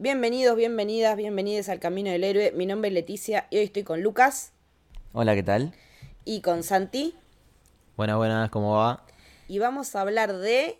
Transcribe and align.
Bienvenidos, 0.00 0.54
bienvenidas, 0.56 1.16
bienvenidos 1.16 1.68
al 1.68 1.80
Camino 1.80 2.08
del 2.12 2.22
Héroe. 2.22 2.52
Mi 2.52 2.66
nombre 2.66 2.86
es 2.86 2.94
Leticia 2.94 3.48
y 3.50 3.56
hoy 3.58 3.64
estoy 3.64 3.82
con 3.82 4.00
Lucas 4.00 4.52
Hola, 5.12 5.34
¿qué 5.34 5.42
tal? 5.42 5.74
y 6.24 6.40
con 6.40 6.62
Santi. 6.62 7.16
Buenas, 7.96 8.16
buenas, 8.16 8.48
¿cómo 8.50 8.76
va? 8.76 9.04
Y 9.48 9.58
vamos 9.58 9.96
a 9.96 10.02
hablar 10.02 10.34
de 10.34 10.78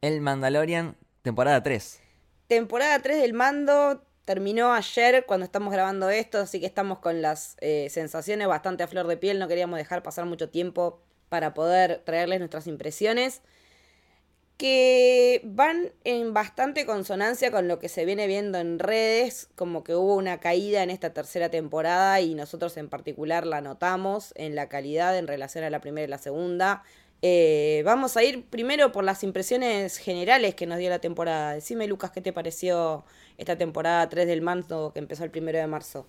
El 0.00 0.20
Mandalorian, 0.20 0.96
temporada 1.22 1.62
3. 1.62 2.00
temporada 2.48 2.98
3 2.98 3.20
del 3.20 3.34
mando. 3.34 4.02
Terminó 4.24 4.72
ayer 4.74 5.26
cuando 5.28 5.44
estamos 5.44 5.72
grabando 5.72 6.10
esto, 6.10 6.38
así 6.40 6.58
que 6.58 6.66
estamos 6.66 6.98
con 6.98 7.22
las 7.22 7.56
eh, 7.60 7.86
sensaciones 7.88 8.48
bastante 8.48 8.82
a 8.82 8.88
flor 8.88 9.06
de 9.06 9.16
piel. 9.16 9.38
No 9.38 9.46
queríamos 9.46 9.76
dejar 9.76 10.02
pasar 10.02 10.24
mucho 10.26 10.48
tiempo 10.48 10.98
para 11.28 11.54
poder 11.54 12.02
traerles 12.04 12.40
nuestras 12.40 12.66
impresiones. 12.66 13.42
Que 14.56 15.40
van 15.44 15.90
en 16.04 16.32
bastante 16.32 16.86
consonancia 16.86 17.50
con 17.50 17.66
lo 17.66 17.80
que 17.80 17.88
se 17.88 18.04
viene 18.04 18.28
viendo 18.28 18.58
en 18.58 18.78
redes, 18.78 19.48
como 19.56 19.82
que 19.82 19.96
hubo 19.96 20.14
una 20.14 20.38
caída 20.38 20.82
en 20.82 20.90
esta 20.90 21.12
tercera 21.12 21.50
temporada 21.50 22.20
y 22.20 22.34
nosotros 22.36 22.76
en 22.76 22.88
particular 22.88 23.46
la 23.46 23.60
notamos 23.60 24.32
en 24.36 24.54
la 24.54 24.68
calidad 24.68 25.18
en 25.18 25.26
relación 25.26 25.64
a 25.64 25.70
la 25.70 25.80
primera 25.80 26.06
y 26.06 26.10
la 26.10 26.18
segunda. 26.18 26.84
Eh, 27.26 27.82
vamos 27.84 28.16
a 28.16 28.22
ir 28.22 28.44
primero 28.44 28.92
por 28.92 29.02
las 29.02 29.24
impresiones 29.24 29.96
generales 29.96 30.54
que 30.54 30.66
nos 30.66 30.78
dio 30.78 30.90
la 30.90 30.98
temporada. 30.98 31.54
Decime, 31.54 31.86
Lucas, 31.88 32.10
¿qué 32.10 32.20
te 32.20 32.32
pareció 32.32 33.04
esta 33.38 33.56
temporada 33.56 34.08
3 34.08 34.26
del 34.26 34.42
mando 34.42 34.92
que 34.92 34.98
empezó 35.00 35.24
el 35.24 35.30
primero 35.30 35.58
de 35.58 35.66
marzo? 35.66 36.06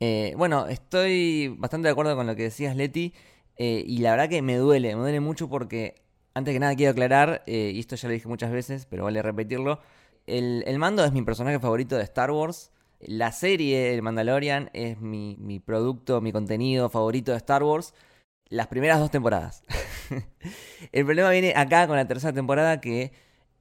Eh, 0.00 0.32
bueno, 0.36 0.68
estoy 0.68 1.48
bastante 1.58 1.88
de 1.88 1.92
acuerdo 1.92 2.14
con 2.16 2.26
lo 2.26 2.36
que 2.36 2.44
decías, 2.44 2.76
Leti. 2.76 3.12
eh, 3.56 3.84
y 3.86 3.98
la 3.98 4.12
verdad 4.12 4.28
que 4.28 4.42
me 4.42 4.56
duele, 4.56 4.94
me 4.96 5.02
duele 5.02 5.20
mucho 5.20 5.48
porque, 5.48 5.96
antes 6.34 6.52
que 6.52 6.58
nada, 6.58 6.74
quiero 6.74 6.90
aclarar, 6.90 7.42
eh, 7.46 7.70
y 7.74 7.80
esto 7.80 7.94
ya 7.96 8.08
lo 8.08 8.14
dije 8.14 8.28
muchas 8.28 8.50
veces, 8.50 8.86
pero 8.86 9.04
vale 9.04 9.22
repetirlo. 9.22 9.80
El, 10.26 10.64
mando 10.78 11.04
es 11.04 11.12
mi 11.12 11.22
personaje 11.22 11.60
favorito 11.60 11.96
de 11.96 12.02
Star 12.02 12.30
Wars. 12.30 12.72
La 13.00 13.32
serie, 13.32 13.94
el 13.94 14.02
Mandalorian, 14.02 14.70
es 14.72 15.00
mi, 15.00 15.60
producto, 15.64 16.20
mi 16.20 16.32
contenido 16.32 16.88
favorito 16.90 17.30
de 17.32 17.38
Star 17.38 17.62
Wars. 17.62 17.94
Las 18.48 18.66
primeras 18.66 18.98
dos 18.98 19.10
temporadas. 19.10 19.62
el 20.92 21.04
problema 21.04 21.30
viene 21.30 21.54
acá 21.56 21.86
con 21.86 21.96
la 21.96 22.06
tercera 22.06 22.32
temporada 22.32 22.80
que 22.80 23.12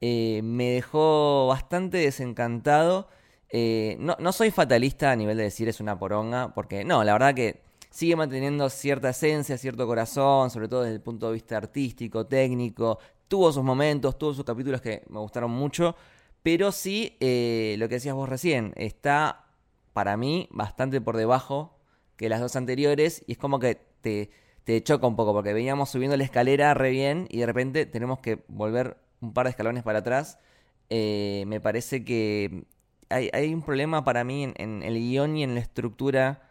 eh, 0.02 0.42
me 0.44 0.72
dejó 0.72 1.48
bastante 1.48 1.98
desencantado. 1.98 3.08
Eh, 3.50 3.98
no 4.00 4.32
soy 4.32 4.50
fatalista 4.50 5.12
a 5.12 5.16
nivel 5.16 5.38
de 5.38 5.44
decir 5.44 5.70
es 5.70 5.80
una 5.80 6.00
poronga, 6.00 6.54
porque 6.56 6.84
no, 6.84 7.04
la 7.04 7.14
verdad 7.14 7.36
que 7.36 7.62
sigue 7.94 8.16
manteniendo 8.16 8.72
cierta 8.72 9.10
esencia, 9.10 9.56
cierto 9.56 9.86
corazón, 9.86 10.50
sobre 10.50 10.68
todo 10.68 10.82
desde 10.82 10.96
el 10.96 11.02
punto 11.02 11.28
de 11.28 11.34
vista 11.34 11.58
artístico, 11.58 12.26
técnico. 12.26 12.98
Tuvo 13.28 13.52
sus 13.54 13.64
momentos, 13.64 14.18
tuvo 14.18 14.34
sus 14.34 14.44
capítulos 14.44 14.82
que 14.82 15.04
me 15.10 15.20
gustaron 15.20 15.52
mucho, 15.52 15.96
pero 16.42 16.72
sí, 16.72 17.16
eh, 17.20 17.76
lo 17.78 17.88
que 17.88 17.96
decías 17.96 18.16
vos 18.16 18.28
recién, 18.28 18.74
está 18.78 19.46
para 19.94 20.18
mí 20.18 20.50
bastante 20.50 21.02
por 21.02 21.18
debajo 21.18 21.78
que 22.16 22.30
las 22.30 22.42
dos 22.42 22.56
anteriores 22.56 23.24
y 23.28 23.34
es 23.34 23.38
como 23.38 23.60
que 23.60 23.76
te, 24.02 24.32
te 24.64 24.82
choca 24.82 25.06
un 25.06 25.16
poco 25.16 25.32
porque 25.32 25.54
veníamos 25.54 25.92
subiendo 25.92 26.18
la 26.18 26.24
escalera 26.24 26.74
re 26.74 26.90
bien 26.90 27.28
y 27.30 27.42
de 27.42 27.46
repente 27.46 27.86
tenemos 27.86 28.18
que 28.18 28.44
volver 28.48 28.98
un 29.22 29.34
par 29.34 29.46
de 29.46 29.52
escalones 29.52 29.84
para 29.84 30.00
atrás. 30.00 30.40
Eh, 30.90 31.44
me 31.46 31.62
parece 31.62 32.04
que 32.04 32.66
hay, 33.10 33.30
hay 33.34 33.54
un 33.54 33.62
problema 33.62 34.04
para 34.04 34.24
mí 34.24 34.46
en, 34.46 34.56
en 34.58 34.82
el 34.82 34.96
guion 34.96 35.38
y 35.38 35.44
en 35.44 35.54
la 35.54 35.62
estructura, 35.62 36.50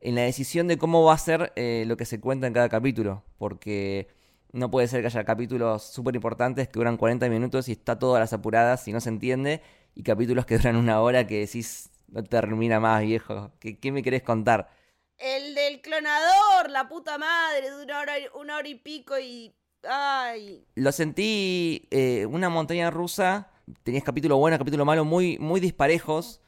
en 0.00 0.14
la 0.14 0.22
decisión 0.22 0.66
de 0.68 0.78
cómo 0.78 1.04
va 1.04 1.14
a 1.14 1.18
ser 1.18 1.52
eh, 1.56 1.84
lo 1.86 1.96
que 1.96 2.04
se 2.04 2.20
cuenta 2.20 2.46
en 2.46 2.52
cada 2.52 2.68
capítulo, 2.68 3.22
porque 3.38 4.08
no 4.52 4.70
puede 4.70 4.88
ser 4.88 5.00
que 5.00 5.06
haya 5.06 5.24
capítulos 5.24 5.84
súper 5.84 6.14
importantes 6.14 6.68
que 6.68 6.78
duran 6.78 6.96
40 6.96 7.28
minutos 7.28 7.68
y 7.68 7.72
está 7.72 7.98
todo 7.98 8.16
a 8.16 8.20
las 8.20 8.32
apuradas 8.32 8.86
y 8.88 8.92
no 8.92 9.00
se 9.00 9.10
entiende, 9.10 9.62
y 9.94 10.02
capítulos 10.02 10.46
que 10.46 10.56
duran 10.58 10.76
una 10.76 11.00
hora 11.00 11.26
que 11.26 11.40
decís, 11.40 11.90
no 12.08 12.24
termina 12.24 12.80
más, 12.80 13.02
viejo, 13.02 13.52
¿qué, 13.60 13.78
qué 13.78 13.92
me 13.92 14.02
querés 14.02 14.22
contar? 14.22 14.70
El 15.18 15.54
del 15.54 15.82
clonador, 15.82 16.70
la 16.70 16.88
puta 16.88 17.18
madre, 17.18 17.70
de 17.70 17.82
una 17.82 18.00
hora, 18.00 18.14
una 18.34 18.56
hora 18.56 18.68
y 18.68 18.74
pico 18.76 19.18
y... 19.18 19.54
Ay, 19.82 20.66
Lo 20.74 20.92
sentí 20.92 21.88
eh, 21.90 22.26
una 22.26 22.48
montaña 22.48 22.90
rusa. 22.90 23.50
Tenías 23.82 24.04
capítulo 24.04 24.36
bueno, 24.36 24.58
capítulo 24.58 24.84
malo, 24.84 25.04
muy, 25.04 25.38
muy 25.38 25.60
disparejos. 25.60 26.40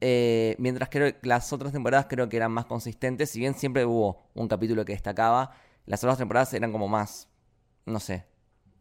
Eh, 0.00 0.56
mientras 0.58 0.88
creo 0.88 1.12
que 1.20 1.26
las 1.28 1.52
otras 1.52 1.72
temporadas 1.72 2.06
creo 2.08 2.28
que 2.28 2.36
eran 2.36 2.52
más 2.52 2.66
consistentes. 2.66 3.30
Si 3.30 3.38
bien 3.38 3.54
siempre 3.54 3.84
hubo 3.84 4.22
un 4.34 4.48
capítulo 4.48 4.84
que 4.84 4.92
destacaba, 4.92 5.52
las 5.86 6.02
otras 6.04 6.18
temporadas 6.18 6.52
eran 6.54 6.72
como 6.72 6.88
más, 6.88 7.28
no 7.86 8.00
sé, 8.00 8.24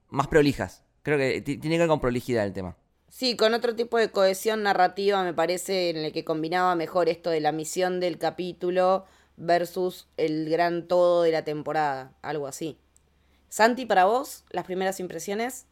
más 0.10 0.28
prolijas. 0.28 0.84
Creo 1.04 1.18
que 1.18 1.42
ti- 1.42 1.58
tiene 1.58 1.76
que 1.76 1.80
ver 1.82 1.88
con 1.88 2.00
prolijidad 2.02 2.46
el 2.46 2.54
tema. 2.54 2.78
Sí, 3.10 3.36
con 3.36 3.54
otro 3.56 3.76
tipo 3.76 3.98
de 3.98 4.12
cohesión 4.12 4.62
narrativa 4.64 5.24
me 5.24 5.34
parece 5.34 5.90
en 5.90 5.98
el 5.98 6.12
que 6.12 6.24
combinaba 6.24 6.76
mejor 6.76 7.10
esto 7.10 7.30
de 7.32 7.40
la 7.42 7.52
misión 7.52 8.00
del 8.00 8.18
capítulo 8.20 9.06
versus 9.36 10.08
el 10.18 10.50
gran 10.50 10.88
todo 10.88 11.24
de 11.24 11.32
la 11.32 11.44
temporada, 11.44 12.14
algo 12.22 12.46
así. 12.46 12.78
Santi, 13.48 13.86
para 13.88 14.06
vos, 14.06 14.44
las 14.52 14.66
primeras 14.66 15.00
impresiones. 15.00 15.66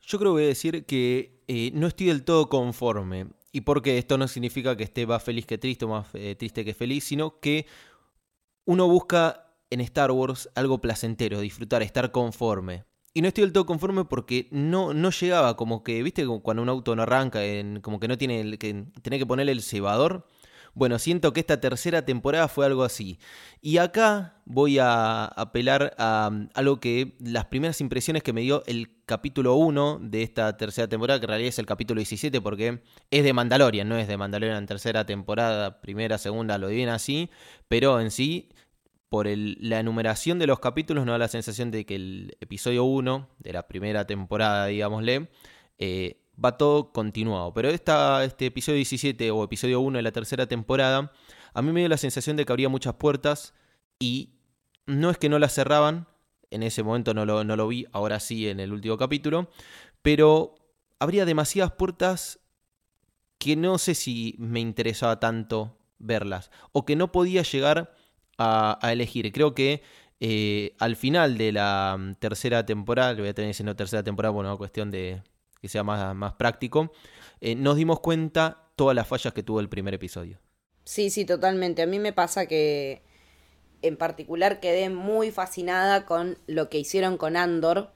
Yo 0.00 0.18
creo 0.18 0.30
que 0.30 0.34
voy 0.34 0.44
a 0.44 0.48
decir 0.48 0.84
que 0.84 1.40
eh, 1.48 1.70
no 1.74 1.88
estoy 1.88 2.06
del 2.06 2.22
todo 2.24 2.48
conforme. 2.48 3.26
Y 3.56 3.62
porque 3.62 3.96
esto 3.96 4.18
no 4.18 4.28
significa 4.28 4.76
que 4.76 4.84
esté 4.84 5.06
más 5.06 5.22
feliz 5.22 5.46
que 5.46 5.56
triste 5.56 5.86
o 5.86 5.88
más 5.88 6.08
eh, 6.12 6.36
triste 6.38 6.62
que 6.62 6.74
feliz, 6.74 7.04
sino 7.04 7.40
que 7.40 7.64
uno 8.66 8.86
busca 8.86 9.54
en 9.70 9.80
Star 9.80 10.10
Wars 10.10 10.50
algo 10.54 10.82
placentero, 10.82 11.40
disfrutar, 11.40 11.80
estar 11.82 12.12
conforme. 12.12 12.84
Y 13.14 13.22
no 13.22 13.28
estoy 13.28 13.44
del 13.44 13.54
todo 13.54 13.64
conforme 13.64 14.04
porque 14.04 14.46
no, 14.50 14.92
no 14.92 15.08
llegaba, 15.10 15.56
como 15.56 15.82
que, 15.82 16.02
viste, 16.02 16.26
cuando 16.42 16.62
un 16.62 16.68
auto 16.68 16.94
no 16.94 17.04
arranca, 17.04 17.42
en- 17.46 17.80
como 17.80 17.98
que 17.98 18.08
no 18.08 18.18
tiene, 18.18 18.42
el, 18.42 18.58
que 18.58 18.84
tiene 19.00 19.18
que 19.18 19.24
ponerle 19.24 19.52
el 19.52 19.62
cebador. 19.62 20.26
Bueno, 20.76 20.98
siento 20.98 21.32
que 21.32 21.40
esta 21.40 21.58
tercera 21.58 22.04
temporada 22.04 22.48
fue 22.48 22.66
algo 22.66 22.84
así. 22.84 23.18
Y 23.62 23.78
acá 23.78 24.42
voy 24.44 24.78
a 24.78 25.24
apelar 25.24 25.94
a 25.96 26.28
um, 26.30 26.48
algo 26.52 26.80
que 26.80 27.16
las 27.18 27.46
primeras 27.46 27.80
impresiones 27.80 28.22
que 28.22 28.34
me 28.34 28.42
dio 28.42 28.62
el 28.66 28.90
capítulo 29.06 29.54
1 29.54 30.00
de 30.02 30.22
esta 30.22 30.54
tercera 30.58 30.86
temporada, 30.86 31.18
que 31.18 31.24
en 31.24 31.30
realidad 31.30 31.48
es 31.48 31.58
el 31.58 31.64
capítulo 31.64 31.98
17 32.00 32.42
porque 32.42 32.82
es 33.10 33.24
de 33.24 33.32
Mandalorian, 33.32 33.88
no 33.88 33.96
es 33.96 34.06
de 34.06 34.18
Mandalorian 34.18 34.66
tercera 34.66 35.06
temporada, 35.06 35.80
primera, 35.80 36.18
segunda, 36.18 36.58
lo 36.58 36.68
dividen 36.68 36.90
así, 36.90 37.30
pero 37.68 37.98
en 37.98 38.10
sí, 38.10 38.50
por 39.08 39.26
la 39.26 39.80
enumeración 39.80 40.38
de 40.38 40.46
los 40.46 40.58
capítulos, 40.60 41.06
no 41.06 41.12
da 41.12 41.18
la 41.18 41.28
sensación 41.28 41.70
de 41.70 41.86
que 41.86 41.94
el 41.94 42.36
episodio 42.42 42.84
1 42.84 43.30
de 43.38 43.52
la 43.54 43.66
primera 43.66 44.06
temporada, 44.06 44.66
digámosle, 44.66 45.30
eh, 45.78 46.25
va 46.42 46.56
todo 46.56 46.92
continuado. 46.92 47.52
Pero 47.54 47.68
esta, 47.70 48.24
este 48.24 48.46
episodio 48.46 48.76
17 48.76 49.30
o 49.30 49.44
episodio 49.44 49.80
1 49.80 49.98
de 49.98 50.02
la 50.02 50.12
tercera 50.12 50.46
temporada, 50.46 51.12
a 51.54 51.62
mí 51.62 51.72
me 51.72 51.80
dio 51.80 51.88
la 51.88 51.96
sensación 51.96 52.36
de 52.36 52.44
que 52.44 52.52
abría 52.52 52.68
muchas 52.68 52.94
puertas 52.94 53.54
y 53.98 54.34
no 54.86 55.10
es 55.10 55.18
que 55.18 55.28
no 55.28 55.38
las 55.38 55.54
cerraban, 55.54 56.06
en 56.50 56.62
ese 56.62 56.82
momento 56.82 57.14
no 57.14 57.24
lo, 57.24 57.44
no 57.44 57.56
lo 57.56 57.68
vi, 57.68 57.86
ahora 57.92 58.20
sí 58.20 58.48
en 58.48 58.60
el 58.60 58.72
último 58.72 58.96
capítulo, 58.96 59.50
pero 60.02 60.54
habría 60.98 61.24
demasiadas 61.24 61.72
puertas 61.72 62.40
que 63.38 63.56
no 63.56 63.78
sé 63.78 63.94
si 63.94 64.34
me 64.38 64.60
interesaba 64.60 65.20
tanto 65.20 65.78
verlas 65.98 66.50
o 66.72 66.84
que 66.84 66.96
no 66.96 67.12
podía 67.12 67.42
llegar 67.42 67.94
a, 68.38 68.78
elegir. 68.92 69.32
Creo 69.32 69.54
que 69.54 69.82
eh, 70.20 70.74
al 70.78 70.96
final 70.96 71.38
de 71.38 71.52
la 71.52 71.96
mm, 71.98 72.14
tercera 72.16 72.64
temporada, 72.64 73.12
le 73.14 73.20
voy 73.22 73.28
a 73.30 73.34
tener 73.34 73.48
diciendo 73.48 73.76
tercera 73.76 74.02
temporada, 74.02 74.32
bueno, 74.32 74.56
cuestión 74.58 74.90
de 74.90 75.22
que 75.60 75.68
sea 75.68 75.82
más, 75.82 76.14
más 76.14 76.34
práctico, 76.34 76.92
eh, 77.40 77.54
nos 77.54 77.76
dimos 77.76 78.00
cuenta 78.00 78.68
todas 78.76 78.94
las 78.94 79.06
fallas 79.06 79.32
que 79.32 79.42
tuvo 79.42 79.60
el 79.60 79.68
primer 79.68 79.94
episodio. 79.94 80.38
Sí, 80.84 81.10
sí, 81.10 81.24
totalmente. 81.24 81.82
A 81.82 81.86
mí 81.86 81.98
me 81.98 82.12
pasa 82.12 82.46
que 82.46 83.02
en 83.82 83.96
particular 83.96 84.60
quedé 84.60 84.88
muy 84.88 85.30
fascinada 85.30 86.06
con 86.06 86.38
lo 86.46 86.68
que 86.68 86.78
hicieron 86.78 87.16
con 87.16 87.36
Andor. 87.36 87.90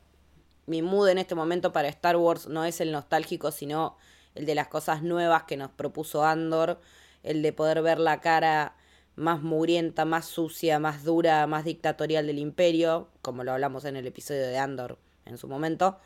Mi 0.66 0.82
mood 0.82 1.08
en 1.08 1.18
este 1.18 1.34
momento 1.34 1.72
para 1.72 1.88
Star 1.88 2.16
Wars 2.16 2.48
no 2.48 2.64
es 2.64 2.80
el 2.80 2.92
nostálgico, 2.92 3.50
sino 3.50 3.96
el 4.34 4.46
de 4.46 4.54
las 4.54 4.68
cosas 4.68 5.02
nuevas 5.02 5.44
que 5.44 5.56
nos 5.56 5.70
propuso 5.70 6.24
Andor, 6.24 6.80
el 7.22 7.42
de 7.42 7.52
poder 7.52 7.82
ver 7.82 7.98
la 7.98 8.20
cara 8.20 8.76
más 9.16 9.42
mugrienta, 9.42 10.04
más 10.04 10.26
sucia, 10.26 10.78
más 10.78 11.04
dura, 11.04 11.46
más 11.46 11.64
dictatorial 11.64 12.26
del 12.26 12.38
imperio, 12.38 13.08
como 13.22 13.44
lo 13.44 13.52
hablamos 13.52 13.84
en 13.84 13.96
el 13.96 14.06
episodio 14.06 14.46
de 14.46 14.58
Andor 14.58 14.98
en 15.26 15.38
su 15.38 15.48
momento. 15.48 15.98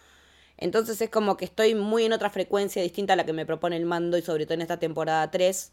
Entonces 0.56 1.00
es 1.00 1.10
como 1.10 1.36
que 1.36 1.44
estoy 1.44 1.74
muy 1.74 2.04
en 2.04 2.12
otra 2.12 2.30
frecuencia 2.30 2.82
distinta 2.82 3.14
a 3.14 3.16
la 3.16 3.24
que 3.24 3.32
me 3.32 3.46
propone 3.46 3.76
el 3.76 3.86
mando 3.86 4.16
y 4.16 4.22
sobre 4.22 4.46
todo 4.46 4.54
en 4.54 4.62
esta 4.62 4.78
temporada 4.78 5.30
3, 5.30 5.72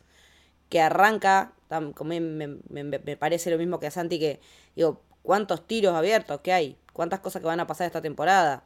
que 0.70 0.82
arranca, 0.82 1.54
como 1.96 2.10
me, 2.10 2.48
me, 2.70 3.18
parece 3.18 3.52
lo 3.52 3.58
mismo 3.58 3.80
que 3.80 3.88
a 3.88 3.92
Santi, 3.92 4.20
que 4.20 4.40
digo, 4.76 5.02
¿cuántos 5.22 5.68
tiros 5.68 5.94
abiertos 5.94 6.42
que 6.42 6.54
hay? 6.54 6.78
¿Cuántas 6.94 7.20
cosas 7.20 7.42
que 7.42 7.48
van 7.48 7.60
a 7.60 7.68
pasar 7.68 7.88
esta 7.88 8.02
temporada? 8.02 8.64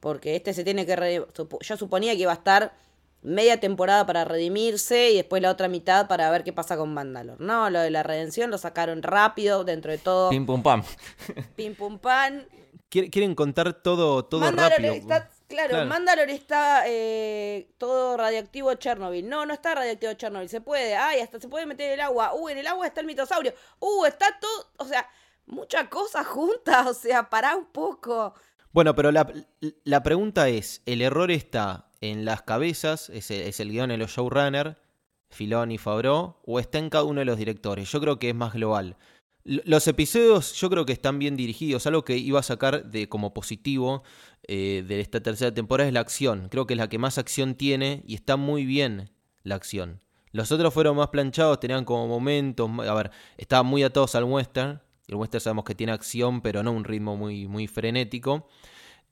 Porque 0.00 0.36
este 0.36 0.54
se 0.54 0.64
tiene 0.64 0.86
que... 0.86 1.24
Yo 1.60 1.76
suponía 1.76 2.14
que 2.14 2.22
iba 2.22 2.32
a 2.32 2.36
estar 2.36 2.72
media 3.22 3.58
temporada 3.58 4.06
para 4.06 4.24
redimirse 4.24 5.10
y 5.10 5.16
después 5.16 5.42
la 5.42 5.50
otra 5.50 5.68
mitad 5.68 6.06
para 6.06 6.30
ver 6.30 6.44
qué 6.44 6.52
pasa 6.52 6.76
con 6.76 6.94
Mandalor. 6.94 7.40
No, 7.40 7.68
lo 7.70 7.80
de 7.80 7.90
la 7.90 8.02
redención 8.02 8.50
lo 8.50 8.58
sacaron 8.58 9.02
rápido, 9.02 9.64
dentro 9.64 9.90
de 9.90 9.98
todo. 9.98 10.30
Pim 10.30 10.46
pum 10.46 10.62
pam. 10.62 10.82
Pim 11.56 11.74
pum 11.74 11.98
pam. 11.98 12.44
Quieren 12.88 13.34
contar 13.34 13.74
todo, 13.74 14.24
todo 14.24 14.50
rápido. 14.50 14.94
Claro, 15.48 15.84
Mandalor 15.86 16.30
está 16.30 16.84
eh, 16.86 17.70
todo 17.78 18.16
radioactivo 18.16 18.72
Chernobyl. 18.74 19.28
No, 19.28 19.44
no 19.46 19.54
está 19.54 19.74
radioactivo 19.74 20.12
Chernobyl. 20.12 20.48
Se 20.48 20.60
puede. 20.60 20.96
Ay, 20.96 21.20
hasta 21.20 21.40
se 21.40 21.48
puede 21.48 21.66
meter 21.66 21.92
el 21.92 22.00
agua. 22.00 22.34
Uh, 22.34 22.48
en 22.50 22.58
el 22.58 22.66
agua 22.66 22.86
está 22.86 23.00
el 23.00 23.06
mitosaurio. 23.06 23.52
Uh, 23.80 24.04
está 24.04 24.26
todo. 24.40 24.70
O 24.76 24.84
sea, 24.84 25.08
muchas 25.46 25.88
cosas 25.88 26.26
juntas. 26.26 26.86
O 26.86 26.94
sea, 26.94 27.28
pará 27.28 27.56
un 27.56 27.66
poco. 27.66 28.34
Bueno, 28.72 28.94
pero 28.94 29.10
la, 29.10 29.32
la 29.84 30.02
pregunta 30.02 30.48
es: 30.48 30.82
¿el 30.86 31.02
error 31.02 31.30
está 31.30 31.88
en 32.00 32.24
las 32.24 32.42
cabezas, 32.42 33.10
es, 33.10 33.30
es 33.30 33.60
el 33.60 33.70
guion 33.70 33.90
en 33.90 34.00
los 34.00 34.12
showrunners, 34.12 34.76
Filón 35.30 35.70
y 35.70 35.78
Favreau, 35.78 36.36
o 36.44 36.60
está 36.60 36.78
en 36.78 36.90
cada 36.90 37.04
uno 37.04 37.20
de 37.20 37.26
los 37.26 37.36
directores. 37.36 37.90
Yo 37.90 38.00
creo 38.00 38.18
que 38.18 38.30
es 38.30 38.34
más 38.34 38.54
global. 38.54 38.96
Los 39.48 39.88
episodios 39.88 40.52
yo 40.60 40.68
creo 40.68 40.84
que 40.84 40.92
están 40.92 41.18
bien 41.18 41.34
dirigidos. 41.34 41.86
Algo 41.86 42.04
que 42.04 42.18
iba 42.18 42.38
a 42.38 42.42
sacar 42.42 42.84
de 42.84 43.08
como 43.08 43.32
positivo 43.32 44.02
eh, 44.46 44.84
de 44.86 45.00
esta 45.00 45.22
tercera 45.22 45.54
temporada 45.54 45.88
es 45.88 45.94
la 45.94 46.00
acción. 46.00 46.48
Creo 46.50 46.66
que 46.66 46.74
es 46.74 46.78
la 46.78 46.90
que 46.90 46.98
más 46.98 47.16
acción 47.16 47.54
tiene 47.54 48.02
y 48.06 48.14
está 48.14 48.36
muy 48.36 48.66
bien 48.66 49.10
la 49.44 49.54
acción. 49.54 50.02
Los 50.32 50.52
otros 50.52 50.74
fueron 50.74 50.98
más 50.98 51.08
planchados, 51.08 51.60
tenían 51.60 51.86
como 51.86 52.06
momentos. 52.06 52.70
A 52.86 52.92
ver, 52.92 53.10
estaban 53.38 53.64
muy 53.64 53.82
atados 53.82 54.14
al 54.16 54.24
western. 54.24 54.82
El 55.06 55.14
western 55.14 55.40
sabemos 55.40 55.64
que 55.64 55.74
tiene 55.74 55.92
acción, 55.92 56.42
pero 56.42 56.62
no 56.62 56.70
un 56.70 56.84
ritmo 56.84 57.16
muy, 57.16 57.48
muy 57.48 57.68
frenético. 57.68 58.50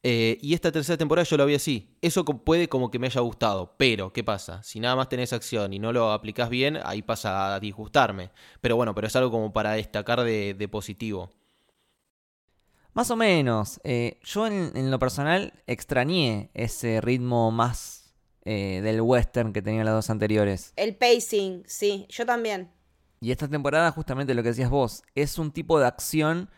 Eh, 0.08 0.38
y 0.40 0.54
esta 0.54 0.70
tercera 0.70 0.96
temporada 0.96 1.24
yo 1.24 1.36
lo 1.36 1.44
vi 1.46 1.56
así. 1.56 1.98
Eso 2.00 2.24
puede 2.24 2.68
como 2.68 2.92
que 2.92 3.00
me 3.00 3.08
haya 3.08 3.20
gustado. 3.22 3.74
Pero, 3.76 4.12
¿qué 4.12 4.22
pasa? 4.22 4.62
Si 4.62 4.78
nada 4.78 4.94
más 4.94 5.08
tenés 5.08 5.32
acción 5.32 5.72
y 5.72 5.80
no 5.80 5.92
lo 5.92 6.12
aplicás 6.12 6.48
bien, 6.48 6.78
ahí 6.84 7.02
pasa 7.02 7.56
a 7.56 7.58
disgustarme. 7.58 8.30
Pero 8.60 8.76
bueno, 8.76 8.94
pero 8.94 9.08
es 9.08 9.16
algo 9.16 9.32
como 9.32 9.52
para 9.52 9.72
destacar 9.72 10.22
de, 10.22 10.68
positivo. 10.70 11.32
Más 12.92 13.10
o 13.10 13.16
menos. 13.16 13.80
Eh, 13.82 14.20
yo 14.22 14.46
en, 14.46 14.92
lo 14.92 14.98
personal 15.00 15.52
extrañé 15.66 16.50
ese 16.54 17.00
ritmo 17.00 17.50
más 17.50 18.14
eh, 18.44 18.82
del 18.84 19.00
western 19.00 19.52
que 19.52 19.60
tenían 19.60 19.86
las 19.86 19.94
dos 19.96 20.10
anteriores. 20.10 20.72
El 20.76 20.94
pacing, 20.94 21.64
sí, 21.66 22.06
yo 22.10 22.24
también. 22.24 22.70
Y 23.20 23.32
esta 23.32 23.48
temporada, 23.48 23.90
justamente 23.90 24.34
lo 24.34 24.44
que 24.44 24.50
decías 24.50 24.70
vos, 24.70 25.02
es 25.16 25.36
un 25.36 25.50
tipo 25.50 25.80
de 25.80 25.86
acción 25.86 26.48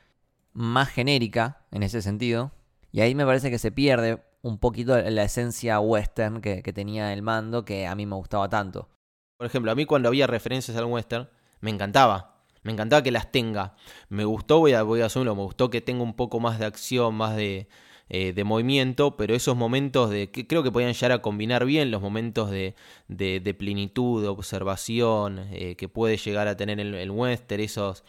más 0.52 0.90
genérica 0.90 1.64
en 1.70 1.82
ese 1.82 2.02
sentido 2.02 2.52
y 2.98 3.00
ahí 3.00 3.14
me 3.14 3.24
parece 3.24 3.48
que 3.48 3.60
se 3.60 3.70
pierde 3.70 4.18
un 4.42 4.58
poquito 4.58 5.00
la 5.00 5.22
esencia 5.22 5.78
western 5.78 6.40
que, 6.40 6.60
tenía 6.72 7.12
el 7.12 7.22
mando, 7.22 7.64
que 7.64 7.86
a 7.86 7.94
mí 7.94 8.06
me 8.06 8.16
gustaba 8.16 8.48
tanto. 8.48 8.88
Por 9.36 9.46
ejemplo, 9.46 9.70
a 9.70 9.76
mí 9.76 9.84
cuando 9.84 10.08
había 10.08 10.26
referencias 10.26 10.76
al 10.76 10.86
western, 10.86 11.28
me 11.60 11.70
encantaba. 11.70 12.42
Me 12.64 12.72
encantaba 12.72 13.04
que 13.04 13.12
las 13.12 13.30
tenga. 13.30 13.76
Me 14.08 14.24
gustó, 14.24 14.58
voy 14.58 14.72
a, 14.72 14.82
voy 14.82 15.02
a 15.02 15.06
asumirlo, 15.06 15.36
me 15.36 15.42
gustó 15.42 15.70
que 15.70 15.80
tenga 15.80 16.02
un 16.02 16.14
poco 16.14 16.40
más 16.40 16.58
de 16.58 16.66
acción, 16.66 17.14
más 17.14 17.36
de, 17.36 17.68
eh, 18.08 18.32
de 18.32 18.42
movimiento, 18.42 19.16
pero 19.16 19.32
esos 19.32 19.56
momentos 19.56 20.10
de 20.10 20.32
que 20.32 20.48
creo 20.48 20.64
que 20.64 20.72
podían 20.72 20.92
llegar 20.92 21.12
a 21.12 21.22
combinar 21.22 21.66
bien 21.66 21.92
los 21.92 22.02
momentos 22.02 22.50
de, 22.50 22.74
de, 23.06 23.54
plenitud, 23.54 24.22
de 24.22 24.26
observación, 24.26 25.46
eh, 25.52 25.76
que 25.76 25.88
puede 25.88 26.16
llegar 26.16 26.48
a 26.48 26.56
tener 26.56 26.80
el, 26.80 26.96
el 26.96 27.12
western, 27.12 27.62
esos 27.62 28.02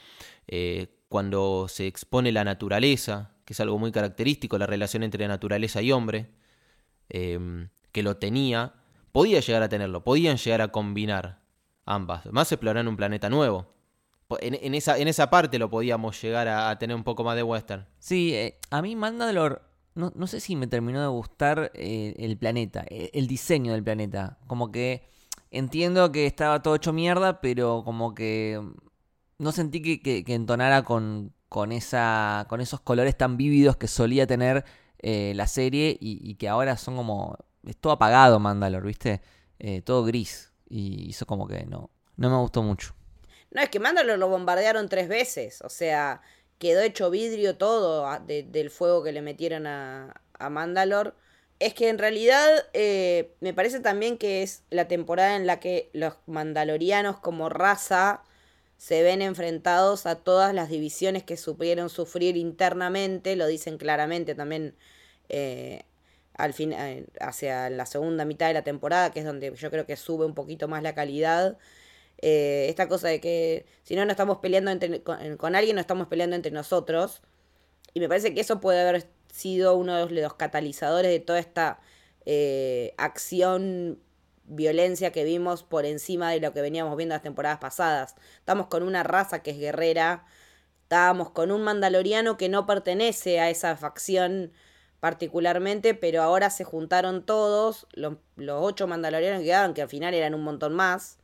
eh, 0.47 0.87
cuando 1.09 1.67
se 1.67 1.87
expone 1.87 2.31
la 2.31 2.43
naturaleza, 2.43 3.31
que 3.43 3.53
es 3.53 3.59
algo 3.59 3.79
muy 3.79 3.91
característico, 3.91 4.57
la 4.57 4.67
relación 4.67 5.03
entre 5.03 5.27
naturaleza 5.27 5.81
y 5.81 5.91
hombre, 5.91 6.29
em, 7.09 7.69
que 7.91 8.03
lo 8.03 8.17
tenía, 8.17 8.75
podía 9.11 9.39
llegar 9.39 9.63
a 9.63 9.69
tenerlo, 9.69 10.03
podían 10.03 10.37
llegar 10.37 10.61
a 10.61 10.69
combinar 10.69 11.41
ambas. 11.85 12.25
Más 12.31 12.51
explorar 12.51 12.87
un 12.87 12.95
planeta 12.95 13.29
nuevo. 13.29 13.73
En, 14.41 14.75
esa, 14.75 15.29
parte 15.31 15.57
lo 15.57 15.71
podíamos 15.71 16.21
llegar 16.21 16.47
a, 16.47 16.77
tener 16.77 16.95
un 16.95 17.03
poco 17.03 17.23
más 17.23 17.35
de 17.35 17.41
western. 17.41 17.87
Sí, 17.97 18.35
eh, 18.35 18.59
a 18.69 18.83
mí 18.83 18.95
Mandalor, 18.95 19.63
no, 19.95 20.13
no, 20.15 20.27
sé 20.27 20.39
si 20.39 20.55
me 20.55 20.67
terminó 20.67 21.01
de 21.01 21.07
gustar 21.07 21.71
eh, 21.73 22.13
el 22.19 22.37
planeta, 22.37 22.85
eh, 22.87 23.09
el 23.13 23.25
diseño 23.25 23.73
del 23.73 23.83
planeta. 23.83 24.37
Como 24.45 24.71
que 24.71 25.09
entiendo 25.49 26.11
que 26.11 26.27
estaba 26.27 26.61
todo 26.61 26.75
hecho 26.75 26.93
mierda, 26.93 27.41
pero 27.41 27.81
como 27.83 28.13
que 28.13 28.61
no 29.39 29.51
sentí 29.51 29.81
que 29.81 30.23
entonara 30.27 30.83
con, 30.83 31.33
con, 31.49 31.71
esa, 31.71 32.45
con 32.47 32.61
esos 32.61 32.79
colores 32.79 33.17
tan 33.17 33.35
vívidos 33.35 33.75
que 33.75 33.87
solía 33.87 34.27
tener 34.27 34.63
eh, 34.99 35.33
la 35.35 35.47
serie 35.47 35.97
y, 35.99 36.35
que 36.35 36.47
ahora 36.47 36.77
son 36.77 36.95
como... 36.95 37.37
Es 37.65 37.75
todo 37.75 37.93
apagado 37.93 38.39
Mandalor, 38.39 38.85
¿viste? 38.85 39.21
Eh, 39.57 39.81
todo 39.81 40.05
gris. 40.05 40.53
Y 40.69 41.09
eso 41.09 41.25
como 41.25 41.47
que 41.47 41.65
no, 41.65 41.89
no 42.15 42.29
me 42.29 42.37
gustó 42.37 42.63
mucho. 42.63 42.93
No, 43.51 43.61
es 43.61 43.69
que 43.69 43.79
Mandalor 43.79 44.17
lo 44.17 44.29
bombardearon 44.29 44.87
tres 44.87 45.09
veces. 45.09 45.61
O 45.63 45.69
sea, 45.69 46.21
quedó 46.59 46.81
hecho 46.81 47.09
vidrio 47.09 47.57
todo 47.57 48.07
del 48.27 48.69
fuego 48.69 49.03
que 49.03 49.11
le 49.11 49.21
metieron 49.21 49.67
a, 49.67 50.21
a 50.37 50.49
Mandalor. 50.49 51.15
Es 51.57 51.73
que 51.73 51.89
en 51.89 51.97
realidad 51.97 52.47
eh, 52.73 53.35
me 53.41 53.53
parece 53.53 53.81
también 53.81 54.17
que 54.17 54.43
es 54.43 54.63
la 54.69 54.87
temporada 54.87 55.35
en 55.35 55.45
la 55.47 55.59
que 55.59 55.89
los 55.93 56.13
mandalorianos 56.25 57.19
como 57.19 57.49
raza 57.49 58.23
se 58.79 59.03
ven 59.03 59.21
enfrentados 59.21 60.05
a 60.05 60.15
todas 60.15 60.53
las 60.55 60.69
divisiones 60.69 61.23
que 61.23 61.35
supieron 61.35 61.89
sufrir 61.89 62.37
internamente, 62.37 63.35
lo 63.35 63.45
dicen 63.45 63.77
claramente 63.77 64.35
también 64.35 64.73
eh, 65.27 65.83
al 66.33 66.53
fin, 66.53 66.71
eh, 66.71 67.05
hacia 67.19 67.69
la 67.69 67.85
segunda 67.85 68.23
mitad 68.23 68.47
de 68.47 68.53
la 68.53 68.63
temporada, 68.63 69.11
que 69.11 69.19
es 69.19 69.25
donde 69.25 69.53
yo 69.53 69.69
creo 69.69 69.85
que 69.85 69.97
sube 69.97 70.25
un 70.25 70.33
poquito 70.33 70.69
más 70.69 70.81
la 70.81 70.95
calidad. 70.95 71.57
Eh, 72.21 72.67
esta 72.69 72.87
cosa 72.87 73.09
de 73.09 73.19
que 73.19 73.65
si 73.83 73.97
no 73.97 74.05
no 74.05 74.11
estamos 74.11 74.37
peleando 74.37 74.71
con, 75.03 75.55
alguien, 75.57 75.75
no 75.75 75.81
estamos 75.81 76.07
peleando 76.07 76.37
entre 76.37 76.51
nosotros. 76.53 77.21
Y 77.93 77.99
me 77.99 78.07
parece 78.07 78.33
que 78.33 78.39
eso 78.39 78.61
puede 78.61 78.79
haber 78.79 79.07
sido 79.29 79.75
uno 79.75 80.07
de 80.07 80.21
los 80.21 80.35
catalizadores 80.35 81.11
de 81.11 81.19
toda 81.19 81.39
esta 81.39 81.81
acción 82.97 83.99
violencia 84.49 85.11
que 85.11 85.23
vimos 85.23 85.63
por 85.63 85.85
encima 85.85 86.31
de 86.31 86.41
lo 86.41 86.51
que 86.53 86.61
veníamos 86.61 86.97
viendo 86.97 87.15
las 87.15 87.21
temporadas 87.21 87.59
pasadas. 87.59 88.15
Estamos 88.39 88.67
con 88.67 88.83
una 88.83 89.03
raza 89.03 89.41
que 89.41 89.51
es 89.51 89.59
guerrera, 89.59 90.25
estábamos 90.83 91.29
con 91.29 91.51
un 91.51 91.61
mandaloriano 91.63 92.37
que 92.37 92.49
no 92.49 92.65
pertenece 92.65 93.39
a 93.39 93.49
esa 93.49 93.77
facción 93.77 94.51
particularmente, 94.99 95.93
pero 95.93 96.21
ahora 96.21 96.49
se 96.49 96.63
juntaron 96.63 97.25
todos, 97.25 97.87
los, 97.93 98.15
ocho 98.47 98.87
mandalorianos 98.87 99.39
que 99.39 99.45
quedaban, 99.45 99.73
que 99.73 99.81
al 99.81 99.89
final 99.89 100.13
eran 100.13 100.33
un 100.33 100.43
montón 100.43 100.73
más. 100.73 101.19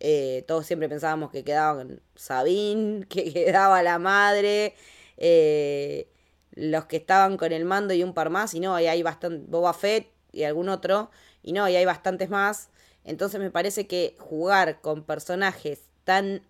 Eh, 0.00 0.44
todos 0.48 0.66
siempre 0.66 0.88
pensábamos 0.88 1.30
que 1.30 1.44
quedaban 1.44 2.00
Sabine, 2.16 3.06
que 3.08 3.32
quedaba 3.32 3.82
la 3.82 3.98
madre, 3.98 4.74
eh, 5.18 6.08
los 6.52 6.86
que 6.86 6.96
estaban 6.96 7.36
con 7.36 7.52
el 7.52 7.64
mando 7.64 7.94
y 7.94 8.02
un 8.02 8.14
par 8.14 8.30
más, 8.30 8.54
y 8.54 8.60
no, 8.60 8.74
ahí 8.74 8.86
hay 8.88 9.02
bastante, 9.02 9.44
Boba 9.48 9.72
Fett 9.74 10.10
y 10.32 10.44
algún 10.44 10.68
otro, 10.68 11.10
y 11.42 11.52
no, 11.52 11.68
y 11.68 11.76
hay 11.76 11.84
bastantes 11.84 12.30
más. 12.30 12.70
Entonces 13.04 13.40
me 13.40 13.50
parece 13.50 13.86
que 13.86 14.16
jugar 14.18 14.80
con 14.80 15.04
personajes 15.04 15.82
tan. 16.04 16.42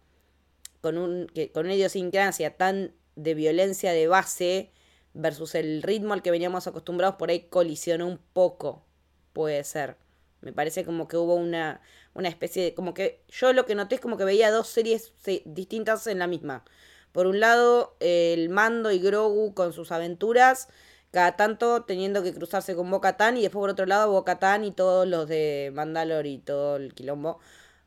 con, 0.81 0.99
un, 0.99 1.27
que, 1.29 1.51
con 1.51 1.67
una 1.67 1.75
idiosincrasia 1.75 2.57
tan 2.57 2.95
de 3.17 3.35
violencia 3.35 3.93
de 3.93 4.07
base 4.09 4.71
versus 5.15 5.55
el 5.55 5.83
ritmo 5.83 6.15
al 6.15 6.23
que 6.23 6.31
veníamos 6.31 6.67
acostumbrados, 6.67 7.17
por 7.17 7.31
ahí 7.31 7.43
colisionó 7.49 8.07
un 8.07 8.19
poco. 8.33 8.85
Puede 9.33 9.65
ser. 9.65 9.97
Me 10.41 10.53
parece 10.53 10.85
como 10.85 11.09
que 11.09 11.17
hubo 11.17 11.35
una, 11.35 11.81
una 12.15 12.29
especie 12.29 12.63
de. 12.65 12.75
como 12.75 12.95
que. 12.95 13.23
Yo 13.29 13.53
lo 13.53 13.65
que 13.67 13.75
noté 13.75 13.97
es 13.97 14.01
como 14.01 14.17
que 14.17 14.25
veía 14.25 14.51
dos 14.51 14.69
series 14.69 15.13
distintas 15.45 16.07
en 16.07 16.19
la 16.19 16.27
misma. 16.27 16.65
Por 17.13 17.27
un 17.27 17.41
lado, 17.41 17.97
el 18.01 18.49
Mando 18.49 18.91
y 18.91 18.99
Grogu 18.99 19.55
con 19.55 19.73
sus 19.73 19.93
aventuras 19.93 20.69
cada 21.13 21.37
tanto 21.37 21.85
teniendo 21.85 22.23
que 22.23 22.33
cruzarse 22.35 22.75
con 22.75 22.91
Bocatán 22.91 23.37
y 23.37 23.43
después 23.43 23.61
por 23.61 23.71
otro 23.71 23.87
lado 23.87 24.11
Bocatán 24.13 24.65
y 24.65 24.73
todos 24.73 25.07
los 25.07 25.29
de 25.29 25.71
Mandalor 25.75 26.27
y 26.27 26.39
todo 26.39 26.77
el 26.77 26.95
quilombo. 26.95 27.39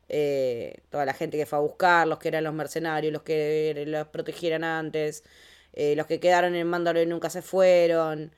Eh, 0.08 0.82
toda 0.90 1.04
la 1.04 1.14
gente 1.14 1.36
que 1.36 1.46
fue 1.46 1.58
a 1.58 1.62
buscar, 1.62 2.06
los 2.06 2.18
que 2.20 2.28
eran 2.28 2.44
los 2.44 2.54
mercenarios, 2.54 3.12
los 3.12 3.22
que 3.22 3.84
los 3.86 4.06
protegieran 4.08 4.64
antes, 4.64 5.24
eh, 5.72 5.96
los 5.96 6.06
que 6.06 6.20
quedaron 6.20 6.54
en 6.54 6.68
Mandalor 6.68 7.02
y 7.02 7.06
nunca 7.06 7.30
se 7.30 7.42
fueron. 7.42 8.32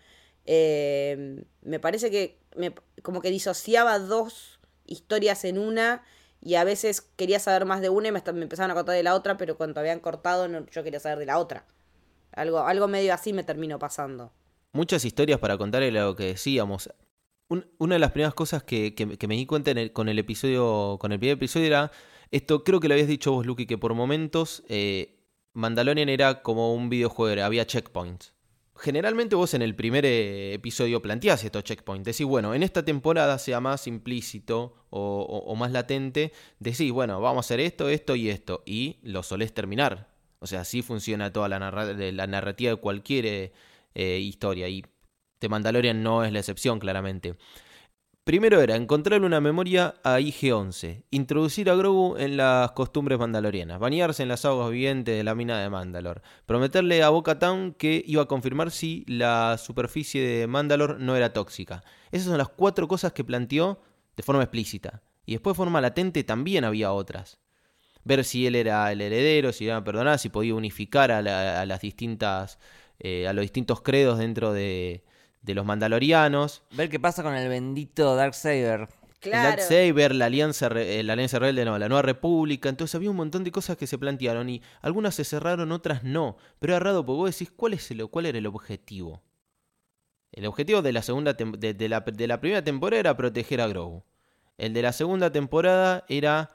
Eh, 0.46 1.44
me 1.62 1.80
parece 1.80 2.10
que 2.10 2.38
me, 2.56 2.74
como 3.02 3.20
que 3.20 3.30
disociaba 3.30 3.98
dos 3.98 4.58
historias 4.86 5.44
en 5.44 5.58
una 5.58 6.02
y 6.40 6.54
a 6.54 6.64
veces 6.64 7.02
quería 7.02 7.40
saber 7.40 7.66
más 7.66 7.82
de 7.82 7.90
una 7.90 8.08
y 8.08 8.12
me, 8.12 8.22
me 8.32 8.42
empezaban 8.42 8.70
a 8.70 8.74
contar 8.74 8.94
de 8.96 9.02
la 9.02 9.14
otra, 9.14 9.36
pero 9.36 9.58
cuando 9.58 9.80
habían 9.80 10.00
cortado 10.00 10.48
yo 10.70 10.82
quería 10.84 11.00
saber 11.00 11.18
de 11.18 11.26
la 11.26 11.38
otra. 11.38 11.66
Algo, 12.32 12.60
algo 12.60 12.88
medio 12.88 13.14
así 13.14 13.32
me 13.32 13.44
terminó 13.44 13.78
pasando 13.78 14.32
muchas 14.78 15.04
historias 15.04 15.40
para 15.40 15.58
contar 15.58 15.82
lo 15.82 16.14
que 16.14 16.24
decíamos. 16.24 16.88
una 17.48 17.94
de 17.96 17.98
las 17.98 18.12
primeras 18.12 18.34
cosas 18.34 18.62
que, 18.62 18.94
me 19.28 19.34
di 19.34 19.44
cuenta 19.44 19.72
con 19.92 20.08
el 20.08 20.18
episodio, 20.20 20.96
con 21.00 21.12
el 21.12 21.18
primer 21.18 21.36
episodio 21.36 21.66
era 21.66 21.92
esto, 22.30 22.62
creo 22.62 22.78
que 22.78 22.88
lo 22.88 22.94
habías 22.94 23.08
dicho 23.08 23.32
vos, 23.32 23.44
Lucky, 23.44 23.66
que 23.66 23.76
por 23.76 23.94
momentos 23.94 24.62
eh, 24.68 25.18
Mandalorian 25.54 26.08
era 26.08 26.42
como 26.42 26.74
un 26.74 26.88
videojuego, 26.90 27.42
había 27.42 27.66
checkpoints. 27.66 28.34
Generalmente 28.76 29.34
vos 29.34 29.54
en 29.54 29.62
el 29.62 29.74
primer 29.74 30.04
eh, 30.06 30.54
episodio 30.54 31.02
planteás 31.02 31.42
estos 31.42 31.64
checkpoints. 31.64 32.04
Decís, 32.04 32.26
bueno, 32.26 32.54
en 32.54 32.62
esta 32.62 32.84
temporada 32.84 33.36
sea 33.38 33.58
más 33.60 33.88
implícito 33.88 34.76
o, 34.90 35.54
más 35.56 35.72
latente. 35.72 36.32
Decís, 36.60 36.92
bueno, 36.92 37.20
vamos 37.20 37.38
a 37.38 37.46
hacer 37.46 37.58
esto, 37.58 37.88
esto 37.88 38.14
y 38.14 38.28
esto. 38.28 38.62
Y 38.64 38.98
lo 39.02 39.24
solés 39.24 39.52
terminar. 39.52 40.06
O 40.38 40.46
sea, 40.46 40.60
así 40.60 40.82
funciona 40.82 41.32
toda 41.32 41.48
la, 41.48 41.58
la 41.58 42.26
narrativa 42.28 42.70
de 42.70 42.76
cualquier 42.76 43.52
eh, 43.94 44.18
historia. 44.18 44.68
Y 44.68 44.84
The 45.38 45.48
Mandalorian 45.48 46.02
no 46.02 46.24
es 46.24 46.32
la 46.32 46.40
excepción, 46.40 46.78
claramente. 46.78 47.36
Primero 48.28 48.60
era 48.60 48.76
encontrarle 48.76 49.26
una 49.26 49.40
memoria 49.40 49.94
a 50.04 50.20
IG-11, 50.20 51.04
introducir 51.10 51.70
a 51.70 51.74
Grogu 51.74 52.18
en 52.18 52.36
las 52.36 52.72
costumbres 52.72 53.18
mandalorianas, 53.18 53.80
bañarse 53.80 54.22
en 54.22 54.28
las 54.28 54.44
aguas 54.44 54.70
vivientes 54.70 55.16
de 55.16 55.24
la 55.24 55.34
mina 55.34 55.58
de 55.58 55.70
Mandalor, 55.70 56.20
prometerle 56.44 57.02
a 57.02 57.08
Bo-Katan 57.08 57.72
que 57.72 58.04
iba 58.06 58.24
a 58.24 58.28
confirmar 58.28 58.70
si 58.70 59.06
la 59.08 59.56
superficie 59.56 60.22
de 60.22 60.46
Mandalor 60.46 61.00
no 61.00 61.16
era 61.16 61.32
tóxica. 61.32 61.82
Esas 62.10 62.28
son 62.28 62.36
las 62.36 62.50
cuatro 62.50 62.86
cosas 62.86 63.12
que 63.12 63.24
planteó 63.24 63.80
de 64.14 64.22
forma 64.22 64.42
explícita. 64.42 65.02
Y 65.24 65.32
después 65.32 65.54
de 65.54 65.58
forma 65.58 65.80
latente 65.80 66.22
también 66.22 66.64
había 66.64 66.92
otras. 66.92 67.38
Ver 68.04 68.24
si 68.24 68.46
él 68.46 68.56
era 68.56 68.92
el 68.92 69.00
heredero, 69.00 69.52
si 69.52 69.64
iba 69.64 69.76
a 69.76 69.84
perdonar, 69.84 70.18
si 70.18 70.28
podía 70.28 70.54
unificar 70.54 71.10
a, 71.12 71.22
las 71.64 71.80
distintas, 71.80 72.58
eh, 73.00 73.28
a 73.28 73.32
los 73.32 73.42
distintos 73.42 73.80
credos 73.82 74.18
dentro 74.18 74.52
de, 74.52 75.04
de 75.42 75.54
los 75.54 75.64
mandalorianos. 75.64 76.62
Ver 76.72 76.88
qué 76.88 77.00
pasa 77.00 77.22
con 77.22 77.34
el 77.34 77.48
bendito 77.48 78.14
Darksaber. 78.16 78.88
Claro. 79.20 79.48
Darksaber, 79.48 80.14
la 80.14 80.26
alianza, 80.26 80.68
eh, 80.76 81.02
la 81.02 81.14
alianza 81.14 81.38
rebelde, 81.38 81.64
no, 81.64 81.76
la 81.78 81.88
nueva 81.88 82.02
república. 82.02 82.68
Entonces 82.68 82.94
había 82.94 83.10
un 83.10 83.16
montón 83.16 83.42
de 83.42 83.50
cosas 83.50 83.76
que 83.76 83.86
se 83.86 83.98
plantearon 83.98 84.48
y 84.48 84.62
algunas 84.80 85.16
se 85.16 85.24
cerraron, 85.24 85.72
otras 85.72 86.04
no. 86.04 86.36
Pero 86.60 86.74
era 86.74 86.80
raro 86.80 87.04
porque 87.04 87.16
vos 87.16 87.30
decís, 87.30 87.52
¿cuál, 87.54 87.74
es 87.74 87.90
el, 87.90 88.06
cuál 88.08 88.26
era 88.26 88.38
el 88.38 88.46
objetivo? 88.46 89.22
El 90.30 90.46
objetivo 90.46 90.82
de 90.82 90.92
la, 90.92 91.02
segunda 91.02 91.32
de, 91.32 91.88
la, 91.88 92.00
de 92.00 92.26
la 92.26 92.40
primera 92.40 92.62
temporada 92.62 93.00
era 93.00 93.16
proteger 93.16 93.60
a 93.60 93.66
Grogu. 93.66 94.04
El 94.56 94.72
de 94.72 94.82
la 94.82 94.92
segunda 94.92 95.32
temporada 95.32 96.04
era... 96.08 96.50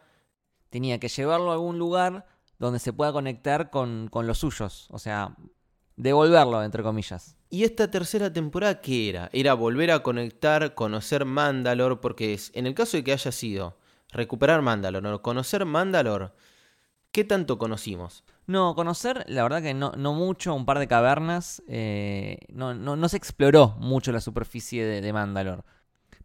Tenía 0.70 1.00
que 1.00 1.08
llevarlo 1.08 1.52
a 1.52 1.54
algún 1.54 1.78
lugar 1.78 2.26
donde 2.60 2.80
se 2.80 2.94
pueda 2.94 3.12
conectar 3.12 3.70
con, 3.70 4.08
con 4.10 4.26
los 4.26 4.40
suyos. 4.40 4.88
O 4.90 5.00
sea, 5.00 5.36
devolverlo, 5.96 6.64
entre 6.64 6.84
comillas. 6.84 7.36
¿Y 7.50 7.64
esta 7.64 7.92
tercera 7.92 8.34
temporada 8.34 8.82
qué 8.82 9.10
era? 9.10 9.30
Era 9.32 9.54
volver 9.54 9.92
a 9.92 10.02
conectar, 10.02 10.74
conocer 10.74 11.26
Mandalor, 11.26 12.02
porque 12.02 12.34
es, 12.34 12.52
en 12.56 12.66
el 12.66 12.74
caso 12.74 12.98
de 12.98 13.04
que 13.04 13.14
haya 13.14 13.32
sido 13.32 13.78
recuperar 14.10 14.62
Mandalor, 14.62 15.04
¿no? 15.04 15.22
conocer 15.22 15.66
Mandalor, 15.66 16.34
¿qué 17.12 17.24
tanto 17.24 17.58
conocimos? 17.58 18.24
No, 18.46 18.76
conocer, 18.76 19.24
la 19.28 19.44
verdad 19.44 19.62
que 19.62 19.74
no, 19.74 19.92
no 19.96 20.14
mucho, 20.14 20.54
un 20.54 20.66
par 20.66 20.80
de 20.80 20.88
cavernas, 20.88 21.64
eh, 21.68 22.40
no, 22.50 22.74
no, 22.74 23.10
se 23.10 23.18
exploró 23.18 23.76
mucho 23.80 24.12
la 24.12 24.20
superficie 24.20 24.86
de, 24.86 25.14
Mandalor. 25.14 25.64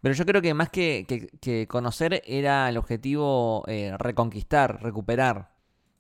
Pero 0.01 0.15
yo 0.15 0.25
creo 0.25 0.41
que 0.41 0.55
más 0.55 0.71
que, 0.71 1.29
que, 1.41 1.69
conocer 1.69 2.23
era 2.27 2.69
el 2.69 2.77
objetivo 2.77 3.65
eh, 3.67 3.95
reconquistar, 3.99 4.83
recuperar. 4.83 5.51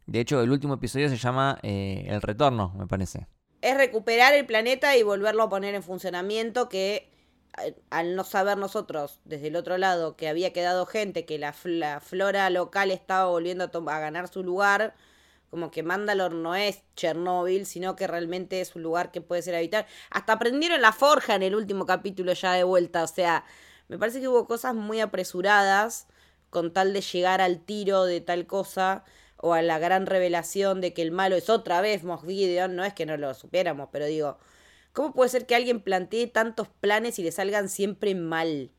De 0.06 0.20
hecho, 0.20 0.40
el 0.40 0.50
último 0.50 0.74
episodio 0.74 1.08
se 1.08 1.16
llama 1.16 1.58
eh, 1.62 2.06
El 2.08 2.22
Retorno, 2.22 2.72
me 2.78 2.86
parece 2.86 3.26
es 3.60 3.76
recuperar 3.76 4.34
el 4.34 4.46
planeta 4.46 4.96
y 4.96 5.02
volverlo 5.02 5.44
a 5.44 5.48
poner 5.48 5.74
en 5.74 5.82
funcionamiento 5.82 6.68
que 6.68 7.10
al 7.90 8.14
no 8.14 8.24
saber 8.24 8.56
nosotros 8.56 9.20
desde 9.24 9.48
el 9.48 9.56
otro 9.56 9.78
lado 9.78 10.16
que 10.16 10.28
había 10.28 10.52
quedado 10.52 10.86
gente, 10.86 11.24
que 11.24 11.38
la, 11.38 11.52
flora 11.52 12.50
local 12.50 12.90
estaba 12.90 13.28
volviendo 13.28 13.64
a, 13.64 13.98
ganar 13.98 14.28
su 14.28 14.42
lugar, 14.42 14.94
como 15.50 15.70
que 15.70 15.82
Mandalor 15.82 16.32
no 16.34 16.54
es 16.54 16.82
Chernóbil, 16.94 17.66
sino 17.66 17.96
que 17.96 18.06
realmente 18.06 18.60
es 18.60 18.76
un 18.76 18.82
lugar 18.82 19.10
que 19.10 19.20
puede 19.20 19.42
ser 19.42 19.54
habitar. 19.54 19.86
Hasta 20.10 20.34
aprendieron 20.34 20.80
la 20.82 20.92
forja 20.92 21.34
en 21.34 21.42
el 21.42 21.54
último 21.54 21.86
capítulo 21.86 22.32
ya 22.32 22.52
de 22.52 22.64
vuelta, 22.64 23.02
o 23.02 23.08
sea, 23.08 23.44
me 23.88 23.98
parece 23.98 24.20
que 24.20 24.28
hubo 24.28 24.46
cosas 24.46 24.74
muy 24.74 25.00
apresuradas 25.00 26.06
con 26.50 26.72
tal 26.72 26.92
de 26.92 27.00
llegar 27.00 27.40
al 27.40 27.60
tiro 27.60 28.04
de 28.04 28.20
tal 28.20 28.46
cosa 28.46 29.04
o 29.40 29.54
a 29.54 29.62
la 29.62 29.78
gran 29.78 30.06
revelación 30.06 30.80
de 30.80 30.92
que 30.92 31.02
el 31.02 31.12
malo 31.12 31.36
es 31.36 31.48
otra 31.48 31.80
vez 31.80 32.04
Moff 32.04 32.24
Gideon, 32.24 32.76
no 32.76 32.84
es 32.84 32.92
que 32.92 33.06
no 33.06 33.16
lo 33.16 33.32
supiéramos, 33.34 33.88
pero 33.92 34.06
digo, 34.06 34.38
¿cómo 34.92 35.12
puede 35.12 35.30
ser 35.30 35.46
que 35.46 35.54
alguien 35.54 35.80
plantee 35.80 36.26
tantos 36.26 36.68
planes 36.68 37.18
y 37.18 37.22
le 37.22 37.32
salgan 37.32 37.68
siempre 37.68 38.14
mal? 38.14 38.70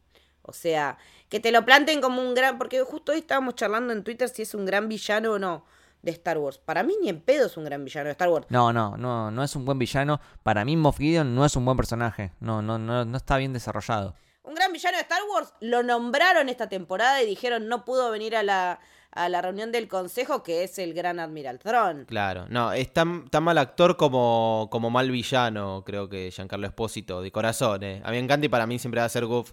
O 0.41 0.53
sea, 0.53 0.97
que 1.29 1.39
te 1.39 1.51
lo 1.51 1.63
planten 1.63 2.01
como 2.01 2.21
un 2.21 2.33
gran, 2.33 2.57
porque 2.57 2.81
justo 2.81 3.11
hoy 3.11 3.19
estábamos 3.19 3.55
charlando 3.55 3.93
en 3.93 4.03
Twitter 4.03 4.27
si 4.29 4.41
es 4.41 4.53
un 4.53 4.65
gran 4.65 4.89
villano 4.89 5.33
o 5.33 5.39
no 5.39 5.65
de 6.01 6.11
Star 6.11 6.37
Wars. 6.37 6.57
Para 6.57 6.83
mí 6.83 6.95
ni 7.01 7.09
en 7.09 7.21
pedo 7.21 7.45
es 7.47 7.57
un 7.57 7.65
gran 7.65 7.83
villano 7.83 8.05
de 8.05 8.11
Star 8.11 8.29
Wars. 8.29 8.47
No, 8.49 8.73
no, 8.73 8.97
no, 8.97 9.31
no 9.31 9.43
es 9.43 9.55
un 9.55 9.65
buen 9.65 9.79
villano. 9.79 10.19
Para 10.43 10.65
mí 10.65 10.75
Moff 10.75 10.97
Gideon 10.97 11.35
no 11.35 11.45
es 11.45 11.55
un 11.55 11.65
buen 11.65 11.77
personaje. 11.77 12.31
No, 12.39 12.61
no, 12.61 12.77
no, 12.77 13.05
no 13.05 13.17
está 13.17 13.37
bien 13.37 13.53
desarrollado. 13.53 14.15
Un 14.43 14.55
gran 14.55 14.71
villano 14.71 14.97
de 14.97 15.03
Star 15.03 15.21
Wars 15.31 15.53
lo 15.59 15.83
nombraron 15.83 16.49
esta 16.49 16.69
temporada 16.69 17.21
y 17.21 17.27
dijeron 17.27 17.67
no 17.67 17.85
pudo 17.85 18.09
venir 18.11 18.35
a 18.35 18.43
la 18.43 18.79
a 19.11 19.29
la 19.29 19.41
reunión 19.41 19.71
del 19.71 19.87
consejo 19.87 20.43
que 20.43 20.63
es 20.63 20.79
el 20.79 20.93
gran 20.93 21.19
Admiral 21.19 21.59
Thrawn. 21.59 22.05
Claro, 22.05 22.45
no, 22.49 22.71
es 22.73 22.91
tan, 22.93 23.29
mal 23.41 23.57
actor 23.57 23.97
como, 23.97 24.67
como 24.71 24.89
mal 24.89 25.11
villano, 25.11 25.83
creo 25.85 26.09
que 26.09 26.31
Giancarlo 26.31 26.67
Espósito, 26.67 27.21
de 27.21 27.31
corazón. 27.31 27.83
Eh. 27.83 28.01
A 28.03 28.11
mí 28.11 28.17
me 28.17 28.23
encanta 28.23 28.45
y 28.45 28.49
para 28.49 28.67
mí 28.67 28.79
siempre 28.79 29.01
va 29.01 29.05
a 29.05 29.09
ser 29.09 29.25
Goof, 29.25 29.51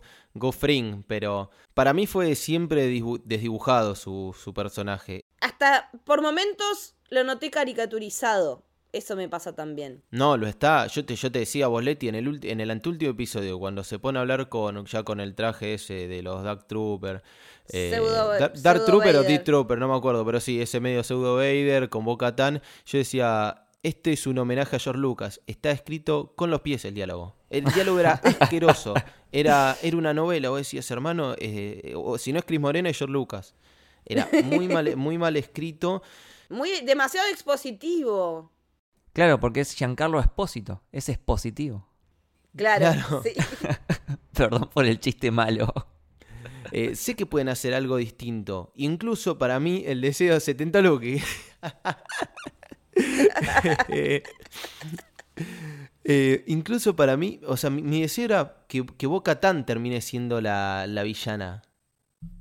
Fring, 0.59 1.03
pero 1.07 1.51
para 1.75 1.93
mí 1.93 2.07
fue 2.07 2.35
siempre 2.35 2.87
desdibujado 3.25 3.95
su, 3.95 4.37
su 4.39 4.53
personaje. 4.53 5.25
Hasta 5.41 5.91
por 6.05 6.23
momentos 6.23 6.95
lo 7.09 7.25
noté 7.25 7.51
caricaturizado. 7.51 8.65
Eso 8.93 9.17
me 9.17 9.29
pasa 9.29 9.55
también. 9.55 10.03
No, 10.11 10.37
lo 10.37 10.47
está. 10.47 10.87
Yo 10.87 11.05
te, 11.05 11.17
yo 11.17 11.31
te 11.31 11.41
decía, 11.41 11.67
Boletti, 11.67 12.09
en 12.09 12.15
el, 12.15 12.41
en 12.45 12.61
el 12.61 12.71
anteúltimo 12.71 13.11
episodio, 13.11 13.59
cuando 13.59 13.85
se 13.85 13.99
pone 13.99 14.19
a 14.19 14.23
hablar 14.23 14.49
con 14.49 14.87
ya 14.87 15.03
con 15.03 15.21
el 15.21 15.35
traje 15.35 15.75
ese 15.75 16.09
de 16.09 16.23
los 16.23 16.43
Dark 16.43 16.67
Trooper. 16.67 17.23
Eh, 17.69 18.01
Dark 18.63 18.85
Trooper 18.85 19.17
o 19.17 19.23
Deep 19.23 19.45
Trooper, 19.45 19.79
no 19.79 19.89
me 19.89 19.97
acuerdo, 19.97 20.25
pero 20.25 20.41
sí, 20.41 20.61
ese 20.61 20.81
medio 20.81 21.03
pseudo 21.03 21.37
Vader 21.37 21.89
con 21.89 22.05
Boca 22.05 22.35
Tan. 22.37 22.63
Yo 22.87 22.99
decía, 22.99 23.67
este 23.83 24.13
es 24.13 24.27
un 24.27 24.39
homenaje 24.39 24.77
a 24.77 24.79
George 24.79 25.01
Lucas. 25.01 25.41
Está 25.47 25.71
escrito 25.71 26.33
con 26.35 26.51
los 26.51 26.61
pies 26.63 26.85
el 26.85 26.95
diálogo. 26.95 27.37
El 27.51 27.65
diálogo 27.65 28.01
era 28.01 28.13
asqueroso. 28.41 28.95
Era, 29.31 29.77
era 29.83 29.97
una 29.97 30.15
novela. 30.15 30.49
Vos 30.49 30.59
decías, 30.59 30.91
hermano, 30.91 31.35
eh, 31.39 31.93
o, 31.95 32.19
si 32.19 32.33
no 32.33 32.39
es 32.39 32.45
Chris 32.45 32.61
Morena, 32.61 32.89
es 32.89 32.99
George 32.99 33.13
Lucas. 33.13 33.55
Era 34.05 34.29
muy 34.45 34.69
mal, 34.69 34.97
muy 34.97 35.19
mal 35.19 35.37
escrito. 35.37 36.03
Muy, 36.49 36.81
demasiado 36.83 37.27
expositivo. 37.29 38.53
Claro, 39.17 39.41
porque 39.41 39.61
es 39.61 39.73
Giancarlo 39.73 40.21
Espósito, 40.21 40.83
es 40.93 41.09
expositivo. 41.09 41.89
Claro, 42.55 43.23
Sí. 43.25 43.33
Perdón 44.35 44.69
por 44.75 44.85
el 44.85 45.01
chiste 45.01 45.31
malo. 45.31 45.73
Eh, 46.71 46.95
sé 46.97 47.17
que 47.17 47.25
pueden 47.25 47.49
hacer 47.49 47.73
algo 47.73 47.97
distinto. 47.97 48.73
Incluso 48.75 49.39
para 49.39 49.59
mí, 49.59 49.85
el 49.87 50.03
deseo 50.03 50.35
de 50.35 50.41
70 50.41 50.83
Loki. 50.83 51.23
Eh, 56.09 56.45
incluso 56.47 56.95
para 56.95 57.17
mí, 57.17 57.41
o 57.49 57.57
sea, 57.57 57.69
mi, 57.69 58.01
deseo 58.01 58.27
era 58.27 58.65
que, 58.69 58.87
que 58.87 59.09
Boca 59.09 59.41
Tan 59.41 59.67
termine 59.67 60.01
siendo 60.01 60.41
la, 60.41 60.87
villana. 61.05 61.63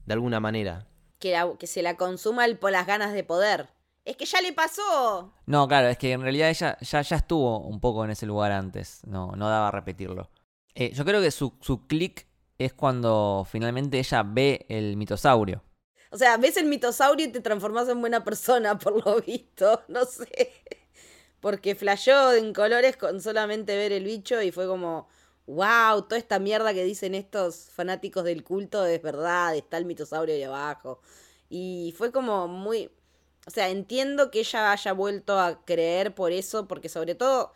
De 0.05 0.13
alguna 0.13 0.39
manera. 0.39 0.87
Que, 1.17 1.35
que 1.57 1.65
se 1.65 1.81
la 1.81 1.97
consuma 1.97 2.45
el, 2.45 2.59
por 2.59 2.71
las 2.71 2.85
ganas 2.85 3.13
de 3.13 3.23
poder. 3.23 3.74
Es 4.05 4.15
que 4.15 4.25
ya 4.25 4.39
le 4.39 4.53
pasó. 4.53 5.33
No, 5.47 5.67
claro, 5.67 5.87
es 5.87 5.97
que 5.97 6.11
en 6.11 6.21
realidad 6.21 6.49
ella 6.49 6.77
ya, 6.79 7.01
ya 7.01 7.15
estuvo 7.15 7.59
un 7.61 7.79
poco 7.79 8.05
en 8.05 8.11
ese 8.11 8.27
lugar 8.27 8.51
antes. 8.51 9.01
No, 9.07 9.31
no 9.35 9.49
daba 9.49 9.69
a 9.69 9.71
repetirlo. 9.71 10.29
Eh, 10.75 10.91
yo 10.93 11.03
creo 11.03 11.21
que 11.21 11.31
su, 11.31 11.57
su 11.59 11.87
clic 11.87 12.27
es 12.59 12.73
cuando 12.73 13.47
finalmente 13.49 13.97
ella 13.97 14.23
ve 14.23 14.67
el 14.69 14.95
mitosaurio. 14.95 15.63
O 16.11 16.17
sea, 16.17 16.37
ves 16.37 16.55
el 16.57 16.67
mitosaurio 16.67 17.25
y 17.25 17.31
te 17.31 17.41
transformas 17.41 17.89
en 17.89 17.99
buena 17.99 18.23
persona, 18.23 18.77
por 18.77 19.03
lo 19.05 19.21
visto. 19.21 19.81
No 19.87 20.05
sé. 20.05 20.51
Porque 21.39 21.75
flasheó 21.75 22.33
en 22.33 22.53
colores 22.53 22.97
con 22.97 23.21
solamente 23.21 23.75
ver 23.75 23.91
el 23.91 24.03
bicho 24.03 24.41
y 24.41 24.51
fue 24.51 24.67
como, 24.67 25.07
wow, 25.47 26.03
toda 26.03 26.17
esta 26.17 26.39
mierda 26.39 26.73
que 26.73 26.83
dicen 26.83 27.15
estos 27.15 27.69
fanáticos 27.71 28.23
del 28.23 28.43
culto 28.43 28.85
es 28.85 29.01
verdad, 29.01 29.55
está 29.55 29.77
el 29.77 29.85
mitosaurio 29.85 30.35
ahí 30.35 30.43
abajo. 30.43 31.01
Y 31.49 31.93
fue 31.97 32.11
como 32.11 32.47
muy 32.47 32.89
o 33.45 33.51
sea, 33.51 33.69
entiendo 33.69 34.31
que 34.31 34.39
ella 34.39 34.71
haya 34.71 34.93
vuelto 34.93 35.39
a 35.39 35.63
creer 35.65 36.13
por 36.15 36.31
eso, 36.31 36.67
porque 36.67 36.89
sobre 36.89 37.15
todo, 37.15 37.53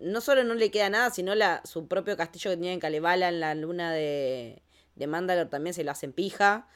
no 0.00 0.20
solo 0.20 0.44
no 0.44 0.54
le 0.54 0.70
queda 0.70 0.88
nada, 0.88 1.10
sino 1.10 1.34
la, 1.34 1.60
su 1.64 1.86
propio 1.88 2.16
castillo 2.16 2.50
que 2.50 2.56
tenía 2.56 2.72
en 2.72 2.80
Kalevala 2.80 3.28
en 3.28 3.40
la 3.40 3.54
luna 3.54 3.92
de, 3.92 4.62
de 4.94 5.06
Mandalor 5.06 5.48
también 5.48 5.74
se 5.74 5.84
lo 5.84 5.90
hacen 5.90 6.12
pija. 6.12 6.68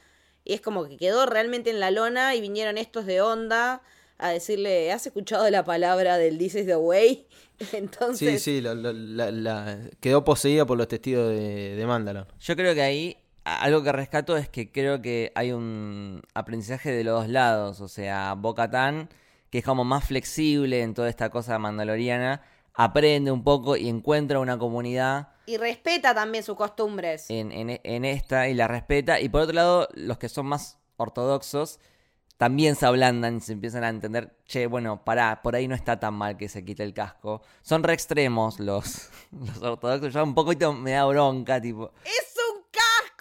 Y 0.44 0.54
es 0.54 0.60
como 0.60 0.86
que 0.88 0.96
quedó 0.96 1.26
realmente 1.26 1.70
en 1.70 1.80
la 1.80 1.90
lona 1.90 2.34
y 2.34 2.40
vinieron 2.40 2.78
estos 2.78 3.06
de 3.06 3.20
onda 3.20 3.82
a 4.18 4.30
decirle, 4.30 4.90
¿has 4.92 5.06
escuchado 5.06 5.48
la 5.50 5.64
palabra 5.64 6.18
del 6.18 6.36
This 6.38 6.54
is 6.56 6.66
the 6.66 6.76
way? 6.76 7.26
Entonces, 7.72 8.42
Sí, 8.42 8.56
sí, 8.56 8.60
lo- 8.60 8.74
lo- 8.74 8.92
la- 8.92 9.30
la- 9.30 9.78
quedó 10.00 10.24
poseída 10.24 10.66
por 10.66 10.76
los 10.76 10.88
testigos 10.88 11.28
de, 11.30 11.76
de 11.76 11.86
Mandalor. 11.86 12.26
Yo 12.40 12.56
creo 12.56 12.74
que 12.74 12.82
ahí 12.82 13.16
algo 13.58 13.82
que 13.82 13.92
rescato 13.92 14.36
es 14.36 14.48
que 14.48 14.70
creo 14.70 15.02
que 15.02 15.32
hay 15.34 15.52
un 15.52 16.22
aprendizaje 16.34 16.90
de 16.92 17.04
los 17.04 17.22
dos 17.22 17.28
lados. 17.28 17.80
O 17.80 17.88
sea, 17.88 18.34
Bo-Katan, 18.36 19.08
que 19.50 19.58
es 19.58 19.64
como 19.64 19.84
más 19.84 20.04
flexible 20.04 20.82
en 20.82 20.94
toda 20.94 21.08
esta 21.08 21.30
cosa 21.30 21.58
mandaloriana, 21.58 22.42
aprende 22.74 23.30
un 23.32 23.42
poco 23.44 23.76
y 23.76 23.88
encuentra 23.88 24.38
una 24.38 24.58
comunidad 24.58 25.28
y 25.46 25.56
respeta 25.56 26.14
también 26.14 26.44
sus 26.44 26.54
costumbres. 26.56 27.26
en, 27.28 27.50
en- 27.50 27.80
en 27.82 28.04
esta 28.04 28.48
y 28.48 28.54
la 28.54 28.68
respeta. 28.68 29.18
Y 29.20 29.28
por 29.28 29.40
otro 29.42 29.54
lado, 29.54 29.88
los 29.94 30.16
que 30.18 30.28
son 30.28 30.46
más 30.46 30.78
ortodoxos 30.96 31.80
también 32.36 32.74
se 32.74 32.86
ablandan 32.86 33.36
y 33.36 33.40
se 33.40 33.52
empiezan 33.52 33.84
a 33.84 33.88
entender, 33.90 34.34
che, 34.46 34.66
bueno, 34.66 35.04
pará, 35.04 35.42
por 35.42 35.56
ahí 35.56 35.68
no 35.68 35.74
está 35.74 36.00
tan 36.00 36.14
mal 36.14 36.38
que 36.38 36.48
se 36.48 36.64
quite 36.64 36.82
el 36.84 36.94
casco. 36.94 37.42
Son 37.60 37.82
re 37.82 37.92
extremos 37.92 38.60
los, 38.60 39.10
los 39.32 39.60
ortodoxos, 39.62 40.14
ya 40.14 40.22
un 40.22 40.34
poquito 40.34 40.72
me 40.72 40.92
da 40.92 41.04
bronca, 41.04 41.60
tipo... 41.60 41.92
¡Es 42.04 42.29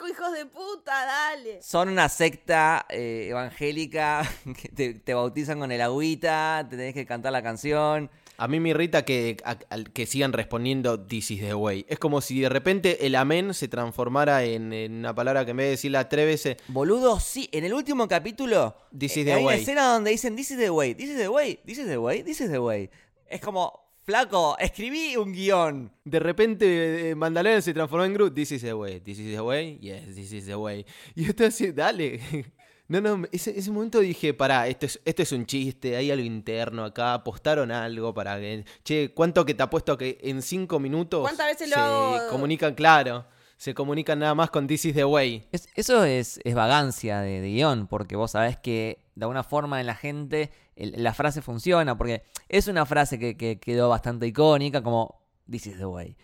hijos 0.08 0.32
de 0.34 0.46
puta! 0.46 0.92
Dale. 1.06 1.62
Son 1.62 1.90
una 1.90 2.08
secta 2.10 2.86
eh, 2.90 3.28
evangélica 3.30 4.22
que 4.62 4.70
te, 4.70 4.94
te 4.94 5.14
bautizan 5.14 5.60
con 5.60 5.72
el 5.72 5.82
agüita, 5.82 6.66
te 6.70 6.78
tenés 6.78 6.94
que 6.94 7.06
cantar 7.06 7.32
la 7.32 7.42
canción. 7.44 8.10
A 8.38 8.48
mí 8.48 8.62
me 8.62 8.70
irrita 8.70 9.04
que, 9.04 9.36
a- 9.44 9.58
que 9.94 10.06
sigan 10.06 10.32
respondiendo 10.32 10.98
This 11.06 11.32
is 11.32 11.42
the 11.42 11.54
way. 11.56 11.86
Es 11.90 12.00
como 12.00 12.22
si 12.22 12.40
de 12.40 12.48
repente 12.48 13.06
el 13.06 13.16
amén 13.16 13.54
se 13.54 13.68
transformara 13.68 14.46
en, 14.46 14.72
en 14.72 14.94
una 15.00 15.14
palabra 15.14 15.44
que 15.44 15.52
en 15.52 15.58
vez 15.58 15.66
de 15.66 15.72
decirla 15.72 16.08
tres 16.08 16.26
veces, 16.26 16.58
Boludo, 16.70 17.20
sí, 17.20 17.50
en 17.52 17.66
el 17.66 17.74
último 17.74 18.08
capítulo 18.08 18.76
This 18.98 19.18
eh, 19.18 19.20
is 19.22 19.26
the 19.26 19.34
hay 19.34 19.40
una 19.44 19.48
way. 19.48 19.60
escena 19.60 19.92
donde 19.94 20.12
dicen 20.12 20.38
This 20.38 20.52
is 20.52 20.58
the 20.58 20.70
way, 20.70 20.96
this 20.96 21.10
is 21.10 21.18
the 21.18 21.28
way, 21.28 21.60
this 21.66 21.80
is 21.80 21.88
the 21.88 21.98
way, 21.98 22.24
this 22.24 22.40
is 22.40 22.50
the 22.50 22.60
way. 22.60 22.90
Es 23.28 23.42
como, 23.42 23.89
flaco, 24.14 24.58
escribí 24.58 25.16
un 25.18 25.32
guion. 25.32 25.92
De 26.04 26.20
repente 26.20 27.12
eh, 27.12 27.16
Mandalorian 27.16 27.62
se 27.62 27.76
transformó 27.76 28.06
en 28.06 28.14
Groot. 28.16 28.34
This 28.34 28.54
is 28.54 28.62
the 28.64 28.74
way. 28.74 29.00
This 29.02 29.20
is 29.20 29.36
the 29.36 29.42
way. 29.42 29.78
Yes, 29.80 30.16
this 30.16 30.32
is 30.32 30.48
the 30.48 30.56
way. 30.56 30.84
Y 31.16 31.26
yo 31.26 31.30
estaba 31.30 31.50
así, 31.50 31.72
dale. 31.72 32.20
No, 32.92 33.00
no, 33.02 33.22
ese, 33.32 33.52
ese 33.56 33.70
momento 33.70 34.00
dije, 34.00 34.34
pará, 34.34 34.68
esto 34.68 34.88
es, 34.88 35.00
esto 35.06 35.22
es 35.22 35.32
un 35.32 35.46
chiste, 35.46 35.96
hay 35.96 36.10
algo 36.10 36.26
interno 36.26 36.84
acá, 36.84 37.14
apostaron 37.14 37.70
algo 37.70 38.16
para 38.16 38.40
que... 38.40 38.66
Che, 38.84 39.14
¿cuánto 39.14 39.46
que 39.46 39.54
te 39.54 39.62
apuesto 39.62 39.96
que 39.96 40.18
en 40.24 40.42
cinco 40.42 40.80
minutos 40.80 41.22
¿Cuántas 41.22 41.46
veces 41.46 41.70
lo 41.70 41.76
se 41.76 41.80
hago? 41.82 42.30
comunican, 42.32 42.74
claro, 42.74 43.28
se 43.58 43.76
comunican 43.76 44.18
nada 44.18 44.34
más 44.34 44.50
con 44.50 44.66
This 44.66 44.86
is 44.86 44.96
the 44.96 45.06
way? 45.06 45.48
Es- 45.52 45.70
eso 45.76 46.04
es, 46.04 46.40
es 46.44 46.56
vagancia 46.56 47.20
de, 47.22 47.42
de 47.42 47.50
guion, 47.52 47.86
porque 47.86 48.16
vos 48.16 48.32
sabés 48.32 48.58
que 48.58 49.06
de 49.20 49.26
alguna 49.26 49.44
forma 49.44 49.80
en 49.80 49.86
la 49.88 49.96
gente 49.96 50.52
el- 50.76 51.04
la 51.04 51.14
frase 51.14 51.42
funciona, 51.42 51.98
porque 51.98 52.24
es 52.48 52.68
una 52.68 52.86
frase 52.86 53.20
que, 53.20 53.36
que 53.38 53.60
quedó 53.60 53.90
bastante 53.90 54.26
icónica, 54.28 54.82
como 54.82 55.20
This 55.50 55.68
is 55.68 55.78
the 55.78 55.86
way. 55.86 56.16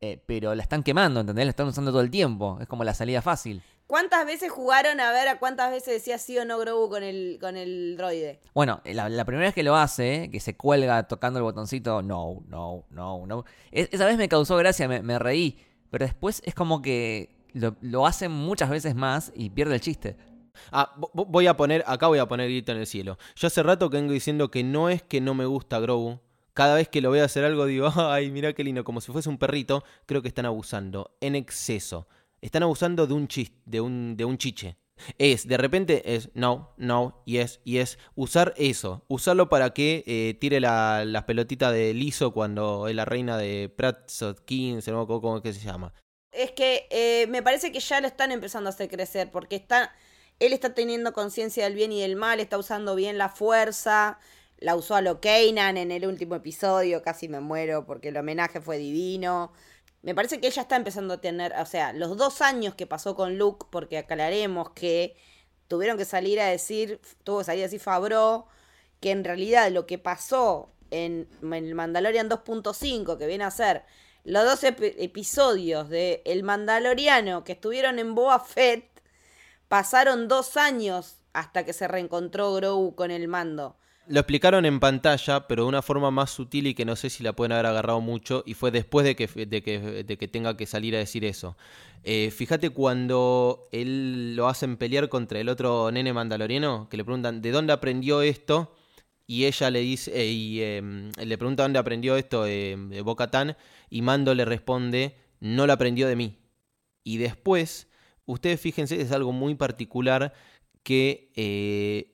Eh, 0.00 0.22
pero 0.26 0.54
la 0.54 0.62
están 0.62 0.82
quemando, 0.82 1.20
¿entendés? 1.20 1.46
La 1.46 1.50
están 1.50 1.66
usando 1.66 1.90
todo 1.90 2.02
el 2.02 2.10
tiempo. 2.10 2.58
Es 2.60 2.68
como 2.68 2.84
la 2.84 2.92
salida 2.94 3.22
fácil. 3.22 3.62
¿Cuántas 3.86 4.24
veces 4.26 4.50
jugaron 4.50 5.00
a 5.00 5.10
ver 5.12 5.28
a 5.28 5.38
cuántas 5.38 5.70
veces 5.70 5.94
decía 5.94 6.18
sí 6.18 6.36
o 6.38 6.44
no 6.44 6.58
Grogu 6.58 6.88
con 6.90 7.02
el, 7.02 7.38
con 7.40 7.56
el 7.56 7.96
droide? 7.96 8.40
Bueno, 8.54 8.80
la, 8.84 9.08
la 9.08 9.24
primera 9.24 9.46
vez 9.48 9.54
que 9.54 9.62
lo 9.62 9.76
hace, 9.76 10.28
que 10.30 10.40
se 10.40 10.56
cuelga 10.56 11.06
tocando 11.08 11.38
el 11.38 11.42
botoncito, 11.44 12.02
no, 12.02 12.42
no, 12.48 12.84
no, 12.90 13.26
no. 13.26 13.44
es- 13.72 13.88
esa 13.92 14.06
vez 14.06 14.16
me 14.18 14.28
causó 14.28 14.56
gracia, 14.56 14.86
me, 14.88 15.02
me 15.02 15.18
reí. 15.18 15.58
Pero 15.90 16.04
después 16.04 16.42
es 16.44 16.54
como 16.54 16.82
que 16.82 17.36
lo, 17.52 17.76
lo 17.80 18.06
hacen 18.06 18.30
muchas 18.32 18.68
veces 18.68 18.94
más 18.94 19.32
y 19.34 19.50
pierde 19.50 19.74
el 19.76 19.80
chiste. 19.80 20.16
Ah, 20.72 20.94
vo- 20.96 21.10
vo- 21.12 21.26
voy 21.28 21.46
a 21.46 21.56
poner, 21.56 21.84
acá 21.86 22.06
voy 22.08 22.18
a 22.18 22.26
poner 22.26 22.48
grito 22.48 22.72
en 22.72 22.78
el 22.78 22.86
cielo. 22.86 23.18
Yo 23.36 23.46
hace 23.46 23.62
rato 23.62 23.90
que 23.90 23.96
vengo 23.96 24.12
diciendo 24.12 24.50
que 24.50 24.62
no 24.64 24.88
es 24.88 25.02
que 25.02 25.20
no 25.20 25.34
me 25.34 25.46
gusta 25.46 25.78
Grogu. 25.80 26.20
Cada 26.52 26.76
vez 26.76 26.88
que 26.88 27.00
lo 27.00 27.10
veo 27.10 27.24
hacer 27.24 27.44
algo 27.44 27.66
digo, 27.66 27.88
ay, 27.96 28.30
mira 28.30 28.52
qué 28.52 28.62
lindo, 28.64 28.84
como 28.84 29.00
si 29.00 29.10
fuese 29.12 29.28
un 29.28 29.38
perrito. 29.38 29.82
Creo 30.06 30.22
que 30.22 30.28
están 30.28 30.46
abusando, 30.46 31.16
en 31.20 31.34
exceso. 31.36 32.06
Están 32.40 32.62
abusando 32.62 33.06
de 33.06 33.14
un 33.14 33.26
chiste, 33.28 33.58
de 33.64 33.80
un, 33.80 34.16
chiche. 34.38 34.76
Es, 35.18 35.48
de 35.48 35.56
repente 35.56 36.14
es 36.14 36.30
no, 36.34 36.72
no, 36.76 37.20
yes, 37.26 37.60
yes. 37.64 37.98
Usar 38.14 38.54
eso, 38.56 39.02
usarlo 39.08 39.48
para 39.48 39.70
que 39.70 40.04
eh, 40.06 40.34
tire 40.40 40.60
la- 40.60 41.04
las 41.04 41.24
pelotitas 41.24 41.72
de 41.72 41.92
liso 41.94 42.32
cuando 42.32 42.86
es 42.86 42.94
la 42.94 43.04
reina 43.04 43.36
de 43.36 43.68
Pratsot 43.74 44.44
15, 44.44 44.92
no 44.92 44.98
acuerdo 45.02 45.22
cómo 45.22 45.36
es 45.38 45.42
que 45.42 45.52
se 45.52 45.64
llama. 45.66 45.92
Es 46.30 46.52
que 46.52 46.86
eh, 46.90 47.26
me 47.28 47.42
parece 47.42 47.72
que 47.72 47.80
ya 47.80 48.00
lo 48.00 48.06
están 48.06 48.30
empezando 48.30 48.68
a 48.68 48.72
hacer 48.72 48.88
crecer, 48.88 49.30
porque 49.32 49.56
está, 49.56 49.92
él 50.40 50.52
está 50.52 50.74
teniendo 50.74 51.12
conciencia 51.12 51.64
del 51.64 51.74
bien 51.74 51.92
y 51.92 52.00
del 52.02 52.16
mal, 52.16 52.40
está 52.40 52.58
usando 52.58 52.94
bien 52.94 53.18
la 53.18 53.28
fuerza, 53.28 54.18
la 54.58 54.76
usó 54.76 54.94
a 54.96 55.00
lo 55.00 55.20
Kanan 55.20 55.76
en 55.76 55.90
el 55.90 56.06
último 56.06 56.34
episodio, 56.36 57.02
casi 57.02 57.28
me 57.28 57.40
muero 57.40 57.86
porque 57.86 58.08
el 58.08 58.16
homenaje 58.16 58.60
fue 58.60 58.78
divino. 58.78 59.52
Me 60.02 60.14
parece 60.14 60.40
que 60.40 60.48
ella 60.48 60.62
está 60.62 60.76
empezando 60.76 61.14
a 61.14 61.20
tener, 61.20 61.54
o 61.58 61.66
sea, 61.66 61.92
los 61.92 62.16
dos 62.16 62.40
años 62.42 62.74
que 62.74 62.86
pasó 62.86 63.14
con 63.16 63.38
Luke, 63.38 63.66
porque 63.70 63.98
aclararemos 63.98 64.70
que 64.70 65.16
tuvieron 65.68 65.96
que 65.96 66.04
salir 66.04 66.40
a 66.40 66.46
decir, 66.46 67.00
tuvo 67.24 67.38
que 67.38 67.44
salir 67.44 67.62
a 67.62 67.66
decir 67.66 67.80
Fabro, 67.80 68.46
que 69.00 69.10
en 69.12 69.24
realidad 69.24 69.70
lo 69.70 69.86
que 69.86 69.98
pasó 69.98 70.72
en, 70.90 71.28
el 71.52 71.74
Mandalorian 71.74 72.28
2.5, 72.28 73.16
que 73.18 73.26
viene 73.26 73.44
a 73.44 73.50
ser 73.50 73.84
los 74.24 74.44
dos 74.44 74.62
epi- 74.64 74.94
episodios 74.98 75.88
de 75.88 76.22
El 76.24 76.42
Mandaloriano 76.42 77.44
que 77.44 77.52
estuvieron 77.52 77.98
en 77.98 78.14
Boa 78.14 78.40
Fett, 78.40 78.93
pasaron 79.74 80.28
dos 80.28 80.56
años 80.56 81.16
hasta 81.32 81.64
que 81.64 81.72
se 81.72 81.88
reencontró 81.88 82.54
Grogu 82.54 82.94
con 82.94 83.10
el 83.10 83.26
mando. 83.26 83.76
Lo 84.06 84.20
explicaron 84.20 84.66
en 84.66 84.78
pantalla, 84.78 85.48
pero 85.48 85.64
de 85.64 85.68
una 85.68 85.82
forma 85.82 86.12
más 86.12 86.30
sutil 86.30 86.68
y 86.68 86.74
que 86.74 86.84
no 86.84 86.94
sé 86.94 87.10
si 87.10 87.24
la 87.24 87.32
pueden 87.32 87.50
haber 87.50 87.66
agarrado 87.66 88.00
mucho. 88.00 88.44
Y 88.46 88.54
fue 88.54 88.70
después 88.70 89.04
de 89.04 89.16
que, 89.16 90.28
tenga 90.30 90.56
que 90.56 90.66
salir 90.66 90.94
a 90.94 91.00
decir 91.00 91.24
eso. 91.24 91.56
Eh, 92.04 92.30
fíjate 92.30 92.70
cuando 92.70 93.64
él 93.72 94.36
lo 94.36 94.46
hacen 94.46 94.76
pelear 94.76 95.08
contra 95.08 95.40
el 95.40 95.48
otro 95.48 95.90
nene 95.90 96.12
mandaloriano, 96.12 96.88
que 96.88 96.96
le 96.96 97.04
preguntan 97.04 97.42
de 97.42 97.50
dónde 97.50 97.72
aprendió 97.72 98.22
esto. 98.22 98.76
Y 99.26 99.46
ella 99.46 99.70
le 99.72 99.80
dice, 99.80 100.12
eh, 100.14 100.30
y 100.30 100.60
eh, 100.60 100.82
le 101.16 101.36
pregunta 101.36 101.64
dónde 101.64 101.80
aprendió 101.80 102.16
esto 102.16 102.46
eh, 102.46 102.76
de 102.78 103.00
Bo-Katan, 103.00 103.56
y 103.90 104.02
Mando 104.02 104.36
le 104.36 104.44
responde, 104.44 105.16
no 105.40 105.66
lo 105.66 105.72
aprendió 105.72 106.06
de 106.06 106.14
mí. 106.14 106.38
Y 107.02 107.16
después, 107.16 107.88
ustedes 108.26 108.60
fíjense, 108.60 109.00
es 109.00 109.12
algo 109.12 109.32
muy 109.32 109.54
particular 109.54 110.32
que 110.82 111.30
eh, 111.36 112.10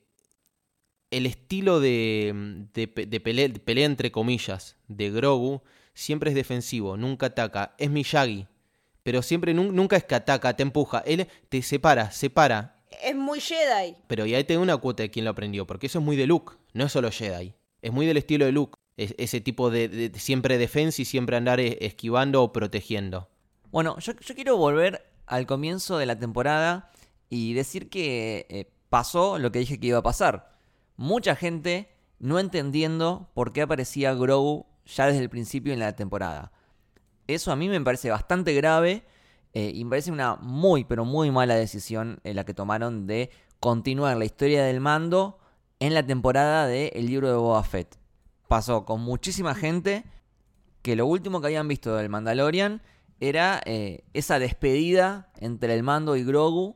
el 1.09 1.25
estilo 1.25 1.79
de, 1.79 2.65
de, 2.73 2.87
pe- 2.87 3.05
de 3.05 3.19
pelea, 3.19 3.47
de 3.49 3.59
pelea, 3.59 3.85
entre 3.85 4.11
comillas, 4.11 4.77
de 4.87 5.11
Grogu, 5.11 5.61
siempre 5.93 6.29
es 6.29 6.35
defensivo, 6.35 6.95
nunca 6.97 7.27
ataca. 7.27 7.75
Es 7.77 7.89
Miyagi, 7.89 8.47
pero 9.03 9.21
siempre 9.21 9.53
nun- 9.53 9.73
nunca 9.73 9.97
es 9.97 10.05
que 10.05 10.15
ataca, 10.15 10.55
te 10.55 10.63
empuja. 10.63 10.99
Él 11.05 11.27
te 11.49 11.61
separa, 11.61 12.11
separa. 12.11 12.77
Es 13.03 13.15
muy 13.15 13.39
Jedi. 13.41 13.95
Pero 14.07 14.25
y 14.25 14.35
ahí 14.35 14.43
te 14.43 14.53
da 14.53 14.59
una 14.59 14.77
cuota 14.77 15.03
de 15.03 15.11
quién 15.11 15.25
lo 15.25 15.31
aprendió, 15.31 15.67
porque 15.67 15.87
eso 15.87 15.99
es 15.99 16.05
muy 16.05 16.15
de 16.15 16.27
Luke, 16.27 16.53
no 16.73 16.85
es 16.85 16.91
solo 16.91 17.11
Jedi. 17.11 17.53
Es 17.81 17.91
muy 17.91 18.05
del 18.05 18.17
estilo 18.17 18.45
de 18.45 18.51
Luke. 18.53 18.75
Es- 18.95 19.15
ese 19.17 19.41
tipo 19.41 19.69
de, 19.69 19.89
de- 19.89 20.09
de 20.09 20.19
siempre 20.19 20.57
defensa 20.57 21.01
y 21.01 21.05
siempre 21.05 21.35
andar 21.35 21.59
esquivando 21.59 22.41
o 22.43 22.53
protegiendo. 22.53 23.29
Bueno, 23.71 23.97
yo, 23.99 24.13
yo 24.13 24.35
quiero 24.35 24.55
volver 24.57 25.10
al 25.31 25.47
comienzo 25.47 25.97
de 25.97 26.05
la 26.05 26.19
temporada 26.19 26.91
y 27.29 27.53
decir 27.53 27.89
que 27.89 28.45
eh, 28.49 28.69
pasó 28.89 29.39
lo 29.39 29.49
que 29.49 29.59
dije 29.59 29.79
que 29.79 29.87
iba 29.87 29.99
a 29.99 30.03
pasar. 30.03 30.51
Mucha 30.97 31.37
gente 31.37 31.89
no 32.19 32.37
entendiendo 32.37 33.29
por 33.33 33.53
qué 33.53 33.61
aparecía 33.61 34.13
Grogu 34.13 34.65
ya 34.85 35.07
desde 35.07 35.21
el 35.21 35.29
principio 35.29 35.71
en 35.71 35.79
la 35.79 35.95
temporada. 35.95 36.51
Eso 37.27 37.53
a 37.53 37.55
mí 37.55 37.69
me 37.69 37.79
parece 37.79 38.09
bastante 38.09 38.53
grave 38.53 39.05
eh, 39.53 39.71
y 39.73 39.85
me 39.85 39.91
parece 39.91 40.11
una 40.11 40.35
muy, 40.35 40.83
pero 40.83 41.05
muy 41.05 41.31
mala 41.31 41.55
decisión 41.55 42.19
eh, 42.25 42.33
la 42.33 42.43
que 42.43 42.53
tomaron 42.53 43.07
de 43.07 43.29
continuar 43.61 44.17
la 44.17 44.25
historia 44.25 44.65
del 44.65 44.81
mando 44.81 45.39
en 45.79 45.93
la 45.93 46.05
temporada 46.05 46.67
de 46.67 46.87
El 46.89 47.05
libro 47.05 47.29
de 47.29 47.35
Boba 47.35 47.63
Fett. 47.63 47.97
Pasó 48.49 48.83
con 48.83 48.99
muchísima 48.99 49.55
gente 49.55 50.03
que 50.81 50.97
lo 50.97 51.05
último 51.05 51.39
que 51.39 51.47
habían 51.47 51.69
visto 51.69 51.95
del 51.95 52.09
Mandalorian 52.09 52.81
era 53.21 53.61
eh, 53.65 54.03
esa 54.13 54.39
despedida 54.39 55.31
entre 55.37 55.73
el 55.73 55.83
mando 55.83 56.15
y 56.17 56.23
Grogu 56.23 56.75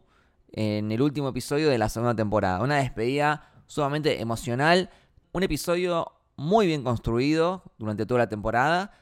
en 0.53 0.91
el 0.91 1.01
último 1.01 1.29
episodio 1.29 1.69
de 1.69 1.77
la 1.77 1.89
segunda 1.89 2.15
temporada. 2.15 2.61
Una 2.61 2.77
despedida 2.77 3.51
sumamente 3.67 4.21
emocional, 4.21 4.89
un 5.33 5.43
episodio 5.43 6.13
muy 6.37 6.67
bien 6.67 6.83
construido 6.83 7.63
durante 7.77 8.05
toda 8.05 8.19
la 8.19 8.29
temporada, 8.29 8.93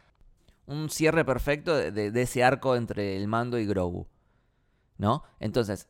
un 0.65 0.89
cierre 0.89 1.25
perfecto 1.25 1.75
de, 1.75 1.91
de- 1.91 2.11
de 2.11 2.21
ese 2.21 2.43
arco 2.43 2.75
entre 2.75 3.17
el 3.17 3.27
mando 3.27 3.59
y 3.59 3.65
Grogu. 3.65 4.07
¿No? 4.97 5.23
Entonces, 5.39 5.87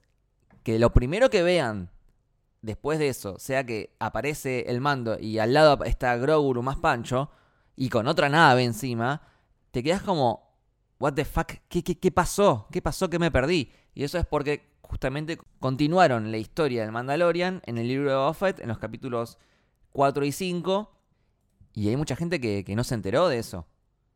que 0.64 0.80
lo 0.80 0.92
primero 0.92 1.30
que 1.30 1.44
vean 1.44 1.92
después 2.62 2.98
de 2.98 3.10
eso 3.10 3.38
sea 3.38 3.66
que 3.66 3.96
aparece 4.00 4.66
el 4.70 4.80
mando 4.82 5.20
y 5.20 5.38
al 5.40 5.54
lado 5.54 5.84
está 5.84 6.16
Grogu 6.18 6.64
más 6.64 6.78
pancho 6.78 7.30
y 7.76 7.90
con 7.90 8.08
otra 8.08 8.30
nave 8.30 8.64
encima, 8.64 9.22
te 9.72 9.84
quedas 9.84 10.02
como, 10.02 10.53
what 11.04 11.16
the 11.16 11.26
fuck, 11.26 11.52
¿Qué, 11.68 11.84
qué, 11.84 12.00
qué 12.00 12.12
pasó? 12.12 12.66
¿Qué 12.72 12.82
pasó 12.82 13.10
que 13.10 13.20
me 13.20 13.30
perdí? 13.30 13.74
Y 13.94 14.06
eso 14.06 14.18
es 14.18 14.26
porque 14.26 14.72
justamente 14.84 15.38
continuaron 15.60 16.32
la 16.32 16.38
historia 16.38 16.84
del 16.84 16.94
Mandalorian 16.94 17.62
en 17.66 17.78
el 17.78 17.90
libro 17.90 18.10
de 18.10 18.16
Boba 18.16 18.56
en 18.58 18.70
los 18.70 18.78
capítulos 18.78 19.38
4 19.92 20.24
y 20.24 20.32
5 20.32 20.92
y 21.74 21.90
hay 21.90 21.98
mucha 21.98 22.16
gente 22.16 22.40
que, 22.40 22.64
que 22.64 22.74
no 22.78 22.86
se 22.86 22.96
enteró 22.96 23.28
de 23.28 23.38
eso. 23.38 23.68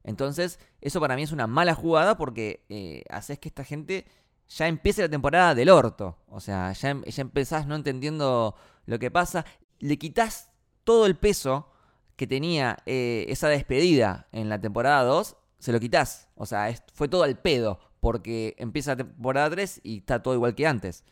Entonces, 0.06 0.62
eso 0.80 1.02
para 1.02 1.18
mí 1.18 1.24
es 1.24 1.34
una 1.34 1.46
mala 1.46 1.76
jugada 1.76 2.16
porque 2.16 2.64
eh, 2.70 3.04
haces 3.10 3.38
que 3.38 3.50
esta 3.50 3.66
gente 3.66 4.06
ya 4.48 4.70
empiece 4.70 5.02
la 5.02 5.10
temporada 5.10 5.56
del 5.56 5.68
orto. 5.68 6.18
O 6.30 6.40
sea, 6.40 6.72
ya, 6.72 7.02
ya 7.06 7.22
empezás 7.22 7.68
no 7.68 7.76
entendiendo 7.76 8.56
lo 8.86 8.98
que 8.98 9.12
pasa. 9.12 9.44
Le 9.80 9.98
quitas 10.00 10.52
todo 10.86 11.06
el 11.06 11.18
peso 11.18 11.70
que 12.16 12.28
tenía 12.28 12.78
eh, 12.86 13.26
esa 13.28 13.50
despedida 13.50 14.30
en 14.32 14.48
la 14.48 14.62
temporada 14.62 15.04
2, 15.04 15.36
se 15.60 15.72
lo 15.72 15.80
quitas. 15.80 16.30
O 16.36 16.46
sea, 16.46 16.74
fue 16.94 17.08
todo 17.08 17.24
al 17.24 17.38
pedo 17.40 17.80
porque 18.00 18.56
empieza 18.58 18.92
la 18.92 18.98
temporada 18.98 19.50
3 19.50 19.82
y 19.84 19.98
está 19.98 20.22
todo 20.22 20.34
igual 20.34 20.56
que 20.56 20.68
antes. 20.68 21.04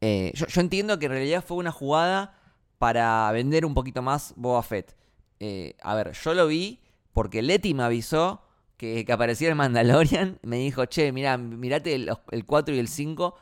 Eh, 0.00 0.32
yo, 0.34 0.60
entiendo 0.60 0.98
que 0.98 1.06
en 1.06 1.12
realidad 1.12 1.44
fue 1.44 1.56
una 1.56 1.72
jugada 1.72 2.38
para 2.78 3.30
vender 3.32 3.64
un 3.64 3.74
poquito 3.74 4.02
más 4.02 4.34
Boba 4.36 4.62
Fett. 4.62 4.94
Eh, 5.40 5.74
a 5.82 5.94
ver, 5.94 6.12
yo 6.12 6.34
lo 6.34 6.46
vi 6.46 6.80
porque 7.12 7.42
Leti 7.42 7.74
me 7.74 7.82
avisó 7.82 8.42
que, 8.76 9.04
que 9.04 9.12
aparecía 9.12 9.48
el 9.48 9.54
Mandalorian. 9.54 10.38
Me 10.42 10.58
dijo, 10.58 10.84
che, 10.86 11.12
mira, 11.12 11.38
mirate 11.38 11.94
el, 11.94 12.10
el 12.30 12.44
4 12.44 12.74
y 12.74 12.78
el 12.78 12.88
5. 12.88 13.34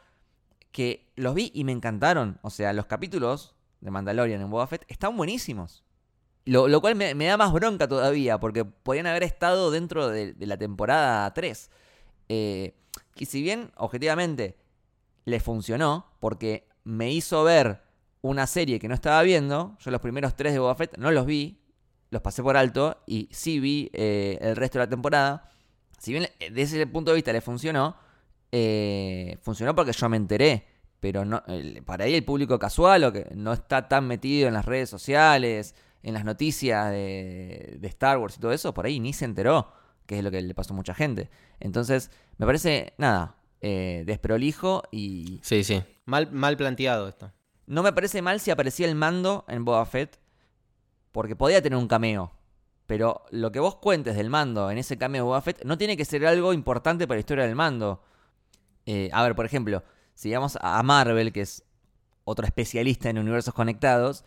Que 0.70 1.12
los 1.14 1.34
vi 1.34 1.52
y 1.54 1.62
me 1.64 1.72
encantaron. 1.72 2.38
O 2.42 2.50
sea, 2.50 2.72
los 2.72 2.86
capítulos 2.86 3.54
de 3.80 3.90
Mandalorian 3.90 4.40
en 4.40 4.50
Boba 4.50 4.66
Fett 4.66 4.84
están 4.88 5.16
buenísimos. 5.16 5.84
Lo, 6.46 6.68
lo 6.68 6.80
cual 6.80 6.94
me, 6.94 7.14
da 7.14 7.36
más 7.36 7.52
bronca 7.52 7.88
todavía, 7.88 8.38
porque 8.38 8.64
podían 8.64 9.06
haber 9.06 9.22
estado 9.22 9.70
dentro 9.70 10.08
de, 10.08 10.34
la 10.40 10.58
temporada 10.58 11.32
3. 11.32 11.70
Eh, 12.28 12.74
y 13.16 13.26
si 13.26 13.42
bien, 13.42 13.72
objetivamente, 13.76 14.56
le 15.24 15.40
funcionó, 15.40 16.06
porque 16.20 16.68
me 16.84 17.10
hizo 17.10 17.44
ver 17.44 17.82
una 18.20 18.46
serie 18.46 18.78
que 18.78 18.88
no 18.88 18.94
estaba 18.94 19.22
viendo, 19.22 19.76
yo 19.80 19.90
los 19.90 20.00
primeros 20.00 20.36
tres 20.36 20.52
de 20.52 20.58
Boba 20.58 20.74
Fett 20.74 20.98
no 20.98 21.10
los 21.10 21.24
vi, 21.24 21.60
los 22.10 22.20
pasé 22.20 22.42
por 22.42 22.56
alto, 22.58 23.02
y 23.06 23.28
sí 23.32 23.58
vi 23.58 23.90
eh, 23.94 24.38
el 24.42 24.56
resto 24.56 24.78
de 24.78 24.84
la 24.84 24.90
temporada. 24.90 25.48
Si 25.98 26.12
bien 26.12 26.24
eh, 26.24 26.50
desde 26.50 26.76
ese 26.78 26.86
punto 26.86 27.10
de 27.10 27.16
vista 27.16 27.32
le 27.32 27.40
funcionó, 27.40 27.96
funcionó 29.42 29.74
porque 29.74 29.92
yo 29.92 30.08
me 30.10 30.18
enteré. 30.18 30.66
Pero 31.00 31.24
no, 31.24 31.42
para 31.84 32.04
ahí 32.04 32.14
el 32.14 32.24
público 32.24 32.58
casual 32.58 33.04
o 33.04 33.12
que 33.12 33.26
no 33.34 33.52
está 33.52 33.88
tan 33.88 34.06
metido 34.06 34.48
en 34.48 34.54
las 34.54 34.64
redes 34.64 34.88
sociales, 34.88 35.74
en 36.04 36.14
las 36.14 36.24
noticias 36.24 36.90
de, 36.90 37.76
de 37.80 37.88
Star 37.88 38.18
Wars 38.18 38.36
y 38.36 38.40
todo 38.40 38.52
eso, 38.52 38.72
por 38.74 38.86
ahí 38.86 39.00
ni 39.00 39.12
se 39.12 39.24
enteró, 39.24 39.72
que 40.06 40.18
es 40.18 40.24
lo 40.24 40.30
que 40.30 40.40
le 40.42 40.54
pasó 40.54 40.72
a 40.74 40.76
mucha 40.76 40.94
gente. 40.94 41.30
Entonces, 41.60 42.10
me 42.38 42.46
parece, 42.46 42.92
nada, 42.98 43.36
eh, 43.60 44.04
desprolijo 44.06 44.82
y 44.92 45.40
Sí, 45.42 45.64
sí. 45.64 45.82
Mal, 46.04 46.30
mal 46.30 46.56
planteado 46.56 47.08
esto. 47.08 47.32
no 47.66 47.82
me 47.82 47.92
parece 47.92 48.20
mal 48.22 48.38
si 48.40 48.50
aparecía 48.50 48.86
el 48.86 48.94
mando 48.94 49.44
en 49.48 49.64
Boba 49.64 49.86
Fett, 49.86 50.18
porque 51.12 51.36
podía 51.36 51.62
tener 51.62 51.78
un 51.78 51.88
cameo. 51.88 52.32
Pero 52.86 53.24
lo 53.30 53.50
que 53.50 53.60
vos 53.60 53.76
cuentes 53.76 54.14
del 54.16 54.28
mando 54.28 54.70
en 54.70 54.76
ese 54.76 54.98
cameo 54.98 55.22
de 55.22 55.26
Boba 55.26 55.40
Fett 55.40 55.64
no 55.64 55.78
tiene 55.78 55.96
que 55.96 56.04
ser 56.04 56.26
algo 56.26 56.52
importante 56.52 57.06
para 57.06 57.16
la 57.16 57.20
historia 57.20 57.44
del 57.44 57.54
mando. 57.54 58.02
Eh, 58.84 59.08
a 59.12 59.22
ver, 59.22 59.34
por 59.34 59.46
ejemplo, 59.46 59.82
si 60.14 60.30
vamos 60.34 60.58
a 60.60 60.82
Marvel, 60.82 61.32
que 61.32 61.40
es 61.40 61.64
otro 62.24 62.44
especialista 62.44 63.08
en 63.08 63.18
universos 63.18 63.54
conectados, 63.54 64.24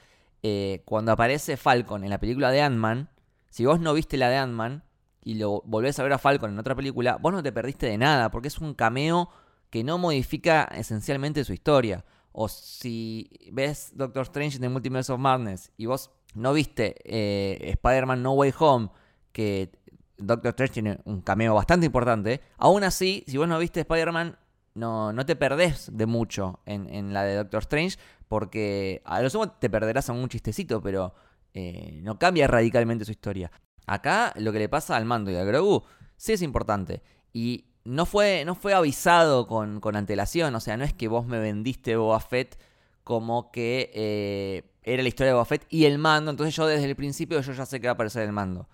eh, 0.50 0.82
cuando 0.86 1.12
aparece 1.12 1.58
Falcon 1.58 2.06
en 2.06 2.10
la 2.10 2.20
película 2.20 2.52
de 2.52 2.62
Ant-Man, 2.62 3.10
si 3.50 3.66
vos 3.66 3.82
no 3.82 3.94
viste 3.94 4.16
la 4.16 4.30
de 4.30 4.38
Ant-Man 4.38 4.84
y 5.22 5.34
lo 5.34 5.62
volvés 5.66 6.00
a 6.00 6.04
ver 6.04 6.14
a 6.14 6.18
Falcon 6.18 6.52
en 6.52 6.60
otra 6.60 6.74
película, 6.74 7.18
vos 7.18 7.34
no 7.34 7.44
te 7.44 7.52
perdiste 7.52 7.86
de 7.88 7.98
nada, 7.98 8.32
porque 8.32 8.48
es 8.48 8.60
un 8.60 8.74
cameo 8.74 9.30
que 9.70 9.84
no 9.84 9.98
modifica 9.98 10.64
esencialmente 10.64 11.44
su 11.44 11.52
historia. 11.52 12.06
O 12.32 12.48
si 12.48 13.30
ves 13.52 13.92
Doctor 13.94 14.24
Strange 14.24 14.56
en 14.56 14.62
The 14.62 14.70
Multiverse 14.70 15.12
of 15.12 15.20
Madness 15.20 15.72
y 15.76 15.86
vos 15.86 16.12
no 16.34 16.54
viste 16.54 16.96
eh, 17.04 17.72
Spider-Man 17.72 18.24
No 18.24 18.32
Way 18.34 18.54
Home, 18.60 18.90
que 19.34 19.72
Doctor 20.18 20.50
Strange 20.52 20.74
tiene 20.74 21.00
un 21.04 21.22
cameo 21.22 21.56
bastante 21.56 21.88
importante, 21.88 22.40
aún 22.58 22.86
así, 22.86 23.26
si 23.28 23.38
vos 23.38 23.50
no 23.50 23.60
viste 23.60 23.82
Spider-Man, 23.82 24.38
no, 24.76 25.12
no 25.12 25.26
te 25.26 25.36
perdés 25.36 25.90
de 25.92 26.06
mucho 26.06 26.62
en, 26.66 26.88
en 26.94 27.14
la 27.14 27.24
de 27.24 27.36
Doctor 27.36 27.64
Strange, 27.64 27.98
porque 28.28 29.02
a 29.06 29.22
lo 29.22 29.30
sumo 29.30 29.50
te 29.50 29.70
perderás 29.70 30.10
algún 30.10 30.30
chistecito, 30.30 30.82
pero 30.82 31.13
eh, 31.54 32.02
no 32.04 32.20
cambia 32.20 32.48
radicalmente 32.48 33.06
su 33.06 33.12
historia. 33.12 33.52
Acá 33.86 34.34
lo 34.36 34.52
que 34.52 34.60
le 34.60 34.70
pasa 34.70 34.96
al 34.96 35.06
mando 35.06 35.32
y 35.32 35.36
a 35.36 35.44
Grogu 35.44 35.84
sí 36.16 36.34
es 36.34 36.42
importante. 36.42 37.02
Y 37.34 37.66
no 37.84 38.06
fue, 38.06 38.44
no 38.46 38.54
fue 38.54 38.74
avisado 38.74 39.48
con, 39.48 39.80
con 39.80 39.96
antelación. 39.96 40.54
O 40.56 40.60
sea, 40.60 40.78
no 40.78 40.84
es 40.84 40.94
que 40.94 41.08
vos 41.08 41.26
me 41.26 41.40
vendiste 41.40 41.96
Boba 41.96 42.20
Fett 42.20 42.60
como 43.04 43.52
que 43.52 43.92
eh, 43.96 44.70
era 44.84 45.02
la 45.02 45.08
historia 45.08 45.30
de 45.30 45.34
Boba 45.34 45.46
Fett 45.46 45.66
y 45.70 45.86
el 45.86 45.98
mando. 45.98 46.32
Entonces 46.32 46.56
yo 46.56 46.68
desde 46.68 46.86
el 46.86 46.96
principio 46.96 47.40
yo 47.42 47.54
ya 47.54 47.66
sé 47.66 47.80
que 47.80 47.88
va 47.88 47.92
a 47.92 47.94
aparecer 47.94 48.24
el 48.24 48.34
mando. 48.34 48.68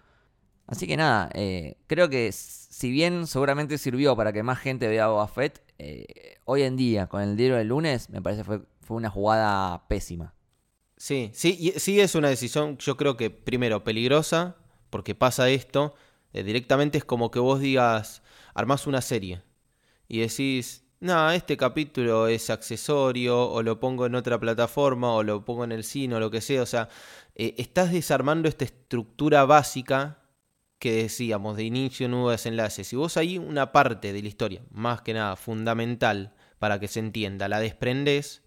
Así 0.65 0.87
que 0.87 0.97
nada, 0.97 1.29
eh, 1.33 1.77
creo 1.87 2.09
que 2.09 2.31
si 2.31 2.89
bien 2.89 3.27
seguramente 3.27 3.77
sirvió 3.77 4.15
para 4.15 4.33
que 4.33 4.43
más 4.43 4.59
gente 4.59 4.87
vea 4.87 5.07
Boba 5.07 5.27
Fett, 5.27 5.61
hoy 6.45 6.63
en 6.63 6.77
día, 6.77 7.07
con 7.07 7.21
el 7.21 7.35
diario 7.35 7.57
del 7.57 7.67
lunes, 7.67 8.09
me 8.09 8.21
parece 8.21 8.43
fue, 8.45 8.61
fue 8.83 8.97
una 8.97 9.09
jugada 9.09 9.87
pésima. 9.87 10.33
Sí, 10.97 11.31
sí, 11.33 11.73
sí 11.77 11.99
es 11.99 12.15
una 12.15 12.29
decisión, 12.29 12.77
yo 12.77 12.95
creo 12.95 13.17
que 13.17 13.29
primero 13.29 13.83
peligrosa, 13.83 14.55
porque 14.89 15.15
pasa 15.15 15.49
esto, 15.49 15.95
eh, 16.33 16.43
directamente 16.43 16.97
es 16.97 17.05
como 17.05 17.31
que 17.31 17.39
vos 17.39 17.59
digas, 17.59 18.21
armás 18.53 18.87
una 18.87 19.01
serie 19.01 19.41
y 20.07 20.19
decís, 20.19 20.83
no, 20.99 21.31
este 21.31 21.57
capítulo 21.57 22.27
es 22.27 22.49
accesorio, 22.49 23.49
o 23.49 23.61
lo 23.63 23.79
pongo 23.79 24.05
en 24.05 24.15
otra 24.15 24.39
plataforma, 24.39 25.13
o 25.13 25.23
lo 25.23 25.43
pongo 25.43 25.65
en 25.65 25.73
el 25.73 25.83
cine, 25.83 26.15
o 26.15 26.19
lo 26.19 26.31
que 26.31 26.39
sea, 26.39 26.61
o 26.61 26.65
sea, 26.65 26.87
eh, 27.35 27.55
estás 27.57 27.91
desarmando 27.91 28.47
esta 28.47 28.63
estructura 28.63 29.43
básica 29.43 30.19
que 30.79 30.93
decíamos, 30.93 31.57
de 31.57 31.63
inicio, 31.63 32.07
nudo, 32.07 32.29
desenlace. 32.29 32.83
Si 32.83 32.95
vos 32.95 33.17
ahí 33.17 33.37
una 33.37 33.71
parte 33.71 34.13
de 34.13 34.21
la 34.21 34.27
historia, 34.27 34.61
más 34.71 35.01
que 35.01 35.13
nada 35.13 35.35
fundamental 35.35 36.33
para 36.59 36.79
que 36.79 36.87
se 36.87 36.99
entienda, 36.99 37.49
la 37.49 37.59
desprendes, 37.59 38.42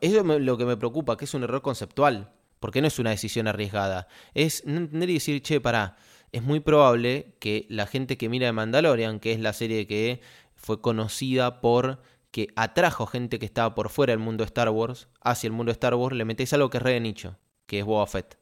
eso 0.00 0.20
es 0.20 0.40
lo 0.40 0.56
que 0.56 0.64
me 0.64 0.76
preocupa, 0.76 1.16
que 1.16 1.24
es 1.24 1.34
un 1.34 1.42
error 1.42 1.62
conceptual, 1.62 2.32
porque 2.60 2.80
no 2.80 2.88
es 2.88 2.98
una 2.98 3.10
decisión 3.10 3.48
arriesgada. 3.48 4.08
Es 4.34 4.64
entender 4.64 5.10
y 5.10 5.14
decir, 5.14 5.42
che, 5.42 5.60
pará, 5.60 5.96
es 6.32 6.42
muy 6.42 6.60
probable 6.60 7.36
que 7.38 7.66
la 7.68 7.86
gente 7.86 8.16
que 8.16 8.28
mira 8.28 8.46
de 8.46 8.52
Mandalorian, 8.52 9.20
que 9.20 9.32
es 9.32 9.40
la 9.40 9.52
serie 9.52 9.86
que 9.86 10.20
fue 10.56 10.80
conocida 10.80 11.60
por 11.60 12.00
que 12.30 12.48
atrajo 12.56 13.06
gente 13.06 13.38
que 13.38 13.46
estaba 13.46 13.76
por 13.76 13.90
fuera 13.90 14.12
del 14.12 14.18
mundo 14.18 14.42
de 14.42 14.46
Star 14.46 14.68
Wars 14.70 15.06
hacia 15.20 15.46
el 15.46 15.52
mundo 15.52 15.70
de 15.70 15.74
Star 15.74 15.94
Wars, 15.94 16.16
le 16.16 16.24
metéis 16.24 16.52
algo 16.52 16.70
que 16.70 16.78
es 16.78 16.82
re 16.82 16.94
de 16.94 17.00
nicho, 17.00 17.38
que 17.66 17.78
es 17.78 17.84
Boba 17.84 18.06
Fett. 18.08 18.38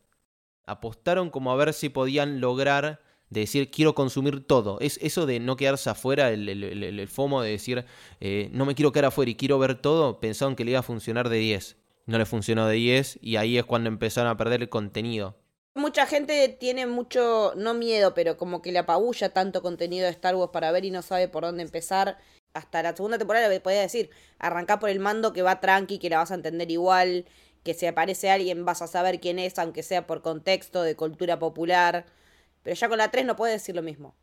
Apostaron 0.64 1.28
como 1.28 1.52
a 1.52 1.56
ver 1.56 1.74
si 1.74 1.90
podían 1.90 2.40
lograr 2.40 3.02
de 3.32 3.40
decir 3.40 3.70
quiero 3.70 3.94
consumir 3.94 4.46
todo. 4.46 4.78
Es 4.80 4.98
eso 5.02 5.26
de 5.26 5.40
no 5.40 5.56
quedarse 5.56 5.90
afuera, 5.90 6.30
el, 6.30 6.48
el- 6.48 6.64
el- 6.64 7.00
el 7.00 7.08
FOMO 7.08 7.42
de 7.42 7.50
decir 7.50 7.84
eh, 8.20 8.48
no 8.52 8.64
me 8.66 8.74
quiero 8.74 8.92
quedar 8.92 9.06
afuera 9.06 9.30
y 9.30 9.34
quiero 9.36 9.58
ver 9.58 9.80
todo, 9.80 10.20
pensaron 10.20 10.54
que 10.56 10.64
le 10.64 10.72
iba 10.72 10.80
a 10.80 10.84
funcionar 10.84 11.28
de 11.28 11.38
10. 11.38 11.76
No 12.06 12.18
le 12.18 12.26
funcionó 12.26 12.66
de 12.66 12.74
10 12.76 13.18
y 13.22 13.36
ahí 13.36 13.58
es 13.58 13.64
cuando 13.64 13.88
empezaron 13.88 14.30
a 14.30 14.36
perder 14.36 14.60
el 14.62 14.68
contenido. 14.68 15.36
Mucha 15.74 16.06
gente 16.06 16.48
tiene 16.48 16.86
mucho, 16.86 17.54
no 17.56 17.72
miedo, 17.72 18.12
pero 18.12 18.36
como 18.36 18.60
que 18.60 18.72
le 18.72 18.80
apabulla 18.80 19.30
tanto 19.30 19.62
contenido 19.62 20.04
de 20.04 20.10
Star 20.10 20.34
Wars 20.34 20.50
para 20.52 20.70
ver 20.70 20.84
y 20.84 20.90
no 20.90 21.00
sabe 21.00 21.28
por 21.28 21.44
dónde 21.44 21.62
empezar. 21.62 22.18
Hasta 22.52 22.82
la 22.82 22.94
segunda 22.94 23.16
temporada 23.16 23.48
le 23.48 23.60
podía 23.60 23.80
decir, 23.80 24.10
arrancá 24.38 24.78
por 24.78 24.90
el 24.90 24.98
mando 25.00 25.32
que 25.32 25.40
va 25.40 25.60
tranqui, 25.60 25.98
que 25.98 26.10
la 26.10 26.18
vas 26.18 26.30
a 26.30 26.34
entender 26.34 26.70
igual, 26.70 27.24
que 27.62 27.72
si 27.72 27.86
aparece 27.86 28.28
alguien 28.30 28.66
vas 28.66 28.82
a 28.82 28.86
saber 28.86 29.18
quién 29.20 29.38
es, 29.38 29.58
aunque 29.58 29.82
sea 29.82 30.06
por 30.06 30.20
contexto 30.20 30.82
de 30.82 30.94
cultura 30.96 31.38
popular. 31.38 32.04
Pero 32.62 32.76
ya 32.76 32.88
con 32.88 32.98
la 32.98 33.10
3 33.10 33.26
no 33.26 33.36
puedes 33.36 33.60
decir 33.60 33.74
lo 33.74 33.82
mismo. 33.82 34.14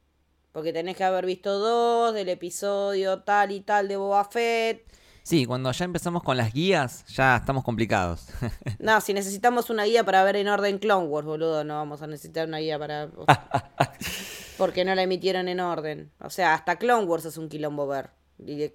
Porque 0.52 0.74
tenés 0.74 0.98
que 0.98 1.04
haber 1.04 1.26
visto 1.26 1.60
dos 1.60 2.14
del 2.14 2.30
episodio 2.30 3.22
tal 3.22 3.52
y 3.52 3.62
tal 3.62 3.88
de 3.88 3.98
Boba 3.98 4.26
Fett. 4.26 4.90
Sí, 5.24 5.46
cuando 5.46 5.72
ya 5.72 5.86
empezamos 5.86 6.24
con 6.24 6.38
las 6.38 6.54
guías, 6.54 7.06
ya 7.08 7.38
estamos 7.38 7.64
complicados. 7.64 8.28
No, 8.80 9.00
si 9.02 9.14
necesitamos 9.14 9.70
una 9.70 9.84
guía 9.84 10.04
para 10.04 10.24
ver 10.24 10.38
en 10.38 10.48
orden 10.48 10.80
Clone 10.80 11.06
Wars, 11.06 11.28
boludo, 11.28 11.64
no 11.64 11.76
vamos 11.76 12.02
a 12.02 12.08
necesitar 12.08 12.48
una 12.48 12.60
guía 12.60 12.80
para... 12.80 13.10
Porque 14.58 14.86
no 14.86 14.96
la 14.96 15.04
emitieron 15.04 15.48
en 15.48 15.60
orden. 15.60 16.12
O 16.20 16.30
sea, 16.30 16.54
hasta 16.54 16.78
Clone 16.78 17.06
Wars 17.06 17.26
es 17.26 17.38
un 17.38 17.50
quilombo 17.50 17.86
ver. 17.88 18.12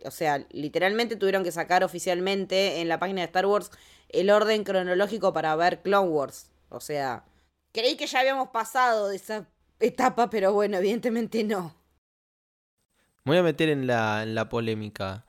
O 0.05 0.11
sea, 0.11 0.46
literalmente 0.50 1.16
tuvieron 1.16 1.42
que 1.42 1.53
sacar 1.53 1.83
oficialmente 1.85 2.81
en 2.81 2.88
la 2.88 2.98
página 2.98 3.22
de 3.22 3.27
Star 3.27 3.46
Wars 3.46 3.70
el 4.11 4.31
orden 4.31 4.62
cronológico 4.62 5.33
para 5.33 5.57
ver 5.57 5.83
Clone 5.83 6.09
Wars. 6.09 6.50
O 6.68 6.81
sea, 6.81 7.24
creí 7.72 7.96
que 7.96 8.07
ya 8.07 8.20
habíamos 8.20 8.50
pasado 8.50 9.09
de 9.09 9.16
esa 9.16 9.48
etapa, 9.85 10.31
pero 10.31 10.53
bueno, 10.53 10.79
evidentemente 10.79 11.44
no. 11.44 11.75
Me 13.25 13.33
voy 13.33 13.38
a 13.38 13.42
meter 13.42 13.68
en 13.68 13.87
la, 13.87 14.49
polémica. 14.51 15.25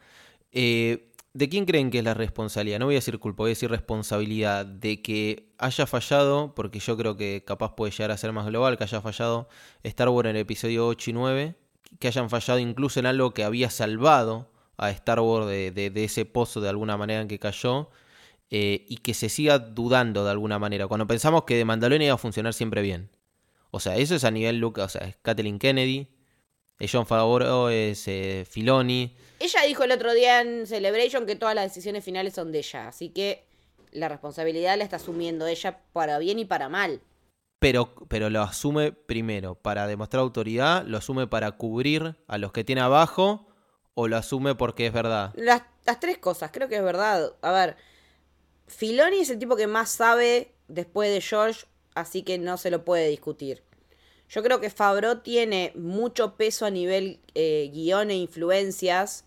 Eh, 0.51 1.11
¿De 1.33 1.49
quién 1.49 1.65
creen 1.65 1.91
que 1.91 1.99
es 1.99 2.03
la 2.03 2.13
responsabilidad? 2.13 2.79
No 2.79 2.85
voy 2.85 2.95
a 2.95 2.97
decir 2.97 3.19
culpa, 3.19 3.43
voy 3.43 3.49
a 3.49 3.51
decir 3.51 3.69
responsabilidad 3.69 4.65
de 4.65 5.01
que 5.01 5.53
haya 5.57 5.85
fallado, 5.85 6.55
porque 6.55 6.79
yo 6.79 6.97
creo 6.97 7.17
que 7.17 7.43
capaz 7.45 7.75
puede 7.75 7.91
llegar 7.91 8.11
a 8.11 8.17
ser 8.17 8.31
más 8.31 8.45
global, 8.45 8.77
que 8.77 8.83
haya 8.83 9.01
fallado 9.01 9.47
Star 9.83 10.09
Wars 10.09 10.29
en 10.29 10.35
el 10.35 10.41
episodio 10.41 10.87
8 10.87 11.09
y 11.09 11.13
9, 11.13 11.55
que 11.99 12.07
hayan 12.07 12.29
fallado 12.29 12.59
incluso 12.59 12.99
en 12.99 13.05
algo 13.05 13.33
que 13.33 13.43
había 13.43 13.69
salvado 13.69 14.51
a 14.77 14.89
Star 14.91 15.19
Wars 15.19 15.47
de 15.47 15.91
ese 15.95 16.25
pozo 16.25 16.61
de 16.61 16.69
alguna 16.69 16.97
manera 16.97 17.21
en 17.21 17.27
que 17.27 17.39
cayó, 17.39 17.89
eh, 18.51 18.85
y 18.87 18.97
que 18.97 19.13
se 19.15 19.27
siga 19.27 19.57
dudando 19.57 20.23
de 20.23 20.31
alguna 20.31 20.59
manera. 20.59 20.87
Cuando 20.87 21.07
pensamos 21.07 21.43
que 21.45 21.55
de 21.55 21.65
Mandalorian 21.65 22.03
iba 22.03 22.13
a 22.13 22.17
funcionar 22.17 22.53
siempre 22.53 22.81
bien. 22.83 23.09
O 23.75 23.81
sea, 23.81 23.97
eso 23.97 24.15
es 24.15 24.23
a 24.23 24.31
nivel 24.31 24.57
Lucas, 24.57 24.85
o 24.85 24.97
sea, 24.97 25.05
es 25.05 25.17
Kathleen 25.21 25.59
Kennedy, 25.59 26.07
es 26.79 26.89
John 26.89 27.05
Favreau, 27.05 27.67
es 27.67 28.07
eh, 28.07 28.45
Filoni. 28.49 29.17
Ella 29.37 29.63
dijo 29.67 29.83
el 29.83 29.91
otro 29.91 30.13
día 30.13 30.39
en 30.39 30.65
Celebration 30.65 31.25
que 31.25 31.35
todas 31.35 31.55
las 31.55 31.65
decisiones 31.65 32.01
finales 32.01 32.35
son 32.35 32.53
de 32.53 32.59
ella, 32.59 32.87
así 32.87 33.09
que 33.09 33.49
la 33.91 34.07
responsabilidad 34.07 34.77
la 34.77 34.85
está 34.85 34.95
asumiendo 34.95 35.45
ella 35.45 35.81
para 35.91 36.19
bien 36.19 36.39
y 36.39 36.45
para 36.45 36.69
mal. 36.69 37.01
Pero, 37.59 37.93
pero 38.07 38.29
lo 38.29 38.43
asume 38.43 38.93
primero 38.93 39.55
para 39.55 39.87
demostrar 39.87 40.21
autoridad, 40.21 40.85
lo 40.85 40.97
asume 40.97 41.27
para 41.27 41.51
cubrir 41.51 42.15
a 42.29 42.37
los 42.37 42.53
que 42.53 42.63
tiene 42.63 42.79
abajo 42.79 43.45
o 43.93 44.07
lo 44.07 44.15
asume 44.15 44.55
porque 44.55 44.87
es 44.87 44.93
verdad. 44.93 45.33
Las, 45.35 45.63
las 45.85 45.99
tres 45.99 46.17
cosas, 46.17 46.51
creo 46.53 46.69
que 46.69 46.77
es 46.77 46.83
verdad. 46.83 47.33
A 47.41 47.51
ver, 47.51 47.75
Filoni 48.67 49.17
es 49.17 49.29
el 49.31 49.37
tipo 49.37 49.57
que 49.57 49.67
más 49.67 49.89
sabe 49.89 50.55
después 50.69 51.13
de 51.13 51.19
George, 51.19 51.65
así 51.93 52.23
que 52.23 52.37
no 52.37 52.55
se 52.55 52.71
lo 52.71 52.85
puede 52.85 53.09
discutir. 53.09 53.64
Yo 54.29 54.41
creo 54.43 54.59
que 54.59 54.69
Fabro 54.69 55.19
tiene 55.19 55.71
mucho 55.75 56.35
peso 56.35 56.65
a 56.65 56.69
nivel 56.71 57.19
eh, 57.35 57.69
guion 57.73 58.09
e 58.11 58.15
influencias. 58.15 59.23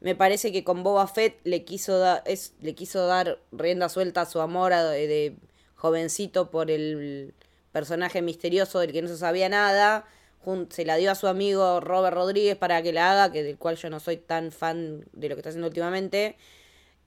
Me 0.00 0.14
parece 0.14 0.52
que 0.52 0.64
con 0.64 0.82
Boba 0.82 1.06
Fett 1.06 1.40
le 1.44 1.64
quiso, 1.64 1.98
da- 1.98 2.22
es, 2.26 2.54
le 2.60 2.74
quiso 2.74 3.06
dar 3.06 3.40
rienda 3.52 3.88
suelta 3.88 4.22
a 4.22 4.26
su 4.26 4.40
amor 4.40 4.72
a- 4.72 4.84
de, 4.84 5.06
de 5.06 5.36
jovencito 5.76 6.50
por 6.50 6.70
el 6.70 7.34
personaje 7.72 8.22
misterioso 8.22 8.80
del 8.80 8.92
que 8.92 9.02
no 9.02 9.08
se 9.08 9.16
sabía 9.18 9.48
nada. 9.48 10.06
Se 10.70 10.84
la 10.84 10.96
dio 10.96 11.10
a 11.10 11.16
su 11.16 11.26
amigo 11.26 11.80
Robert 11.80 12.14
Rodríguez 12.16 12.56
para 12.56 12.80
que 12.82 12.92
la 12.92 13.10
haga, 13.12 13.32
que 13.32 13.42
del 13.42 13.58
cual 13.58 13.76
yo 13.76 13.90
no 13.90 13.98
soy 14.00 14.16
tan 14.16 14.52
fan 14.52 15.04
de 15.12 15.28
lo 15.28 15.34
que 15.34 15.40
está 15.40 15.48
haciendo 15.50 15.66
últimamente. 15.68 16.36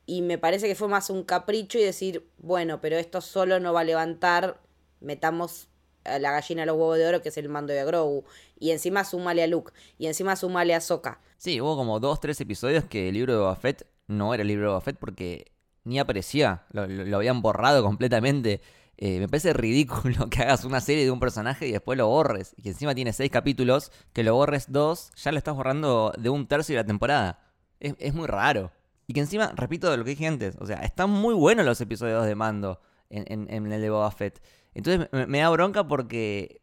Y 0.05 0.21
me 0.23 0.37
parece 0.37 0.67
que 0.67 0.75
fue 0.75 0.89
más 0.89 1.09
un 1.09 1.23
capricho 1.23 1.79
y 1.79 1.83
decir, 1.83 2.27
bueno, 2.39 2.81
pero 2.81 2.97
esto 2.97 3.21
solo 3.21 3.59
no 3.61 3.73
va 3.73 3.81
a 3.81 3.85
levantar, 3.85 4.59
metamos 5.01 5.68
a 6.15 6.19
la 6.19 6.31
gallina 6.31 6.65
los 6.65 6.75
huevos 6.75 6.97
de 6.97 7.07
oro, 7.07 7.21
que 7.21 7.29
es 7.29 7.37
el 7.37 7.49
mando 7.49 7.73
de 7.73 7.83
Grogu. 7.85 8.23
Y 8.59 8.71
encima 8.71 9.03
sumale 9.03 9.43
a 9.43 9.47
Luke. 9.47 9.71
Y 9.97 10.07
encima 10.07 10.35
sumale 10.35 10.75
a 10.75 10.81
Soka. 10.81 11.19
Sí, 11.37 11.61
hubo 11.61 11.75
como 11.77 11.99
dos, 11.99 12.19
tres 12.19 12.39
episodios 12.41 12.83
que 12.85 13.09
el 13.09 13.13
libro 13.15 13.33
de 13.33 13.39
Boba 13.39 13.55
Fett 13.55 13.85
no 14.07 14.33
era 14.33 14.41
el 14.41 14.47
libro 14.47 14.63
de 14.63 14.69
Boba 14.69 14.81
Fett 14.81 14.97
porque 14.97 15.51
ni 15.83 15.99
aparecía, 15.99 16.63
lo, 16.71 16.85
lo- 16.87 17.05
lo 17.05 17.17
habían 17.17 17.41
borrado 17.41 17.81
completamente. 17.83 18.61
Eh, 18.97 19.19
me 19.19 19.29
parece 19.29 19.53
ridículo 19.53 20.27
que 20.29 20.41
hagas 20.41 20.65
una 20.65 20.81
serie 20.81 21.05
de 21.05 21.11
un 21.11 21.19
personaje 21.21 21.67
y 21.67 21.71
después 21.71 21.97
lo 21.97 22.07
borres. 22.07 22.53
Y 22.57 22.63
que 22.63 22.69
encima 22.69 22.93
tiene 22.95 23.13
seis 23.13 23.31
capítulos, 23.31 23.91
que 24.13 24.23
lo 24.23 24.35
borres 24.35 24.71
dos, 24.71 25.11
ya 25.15 25.31
lo 25.31 25.37
estás 25.37 25.55
borrando 25.55 26.11
de 26.17 26.29
un 26.29 26.47
tercio 26.47 26.75
de 26.75 26.81
la 26.81 26.87
temporada. 26.87 27.39
Es, 27.79 27.95
es 27.99 28.13
muy 28.13 28.27
raro. 28.27 28.71
Y 29.07 29.13
que 29.13 29.21
encima, 29.21 29.53
repito 29.55 29.95
lo 29.95 30.03
que 30.03 30.11
dije 30.11 30.27
antes, 30.27 30.55
o 30.59 30.65
sea, 30.65 30.77
están 30.81 31.09
muy 31.09 31.33
buenos 31.33 31.65
los 31.65 31.79
episodios 31.81 32.25
de 32.25 32.35
mando 32.35 32.81
en, 33.09 33.23
en- 33.31 33.47
en 33.51 33.71
el 33.71 33.81
de 33.81 33.89
Boba 33.89 34.11
Fett. 34.11 34.41
Entonces 34.73 35.09
me, 35.11 35.39
da 35.39 35.49
bronca 35.49 35.87
porque 35.87 36.61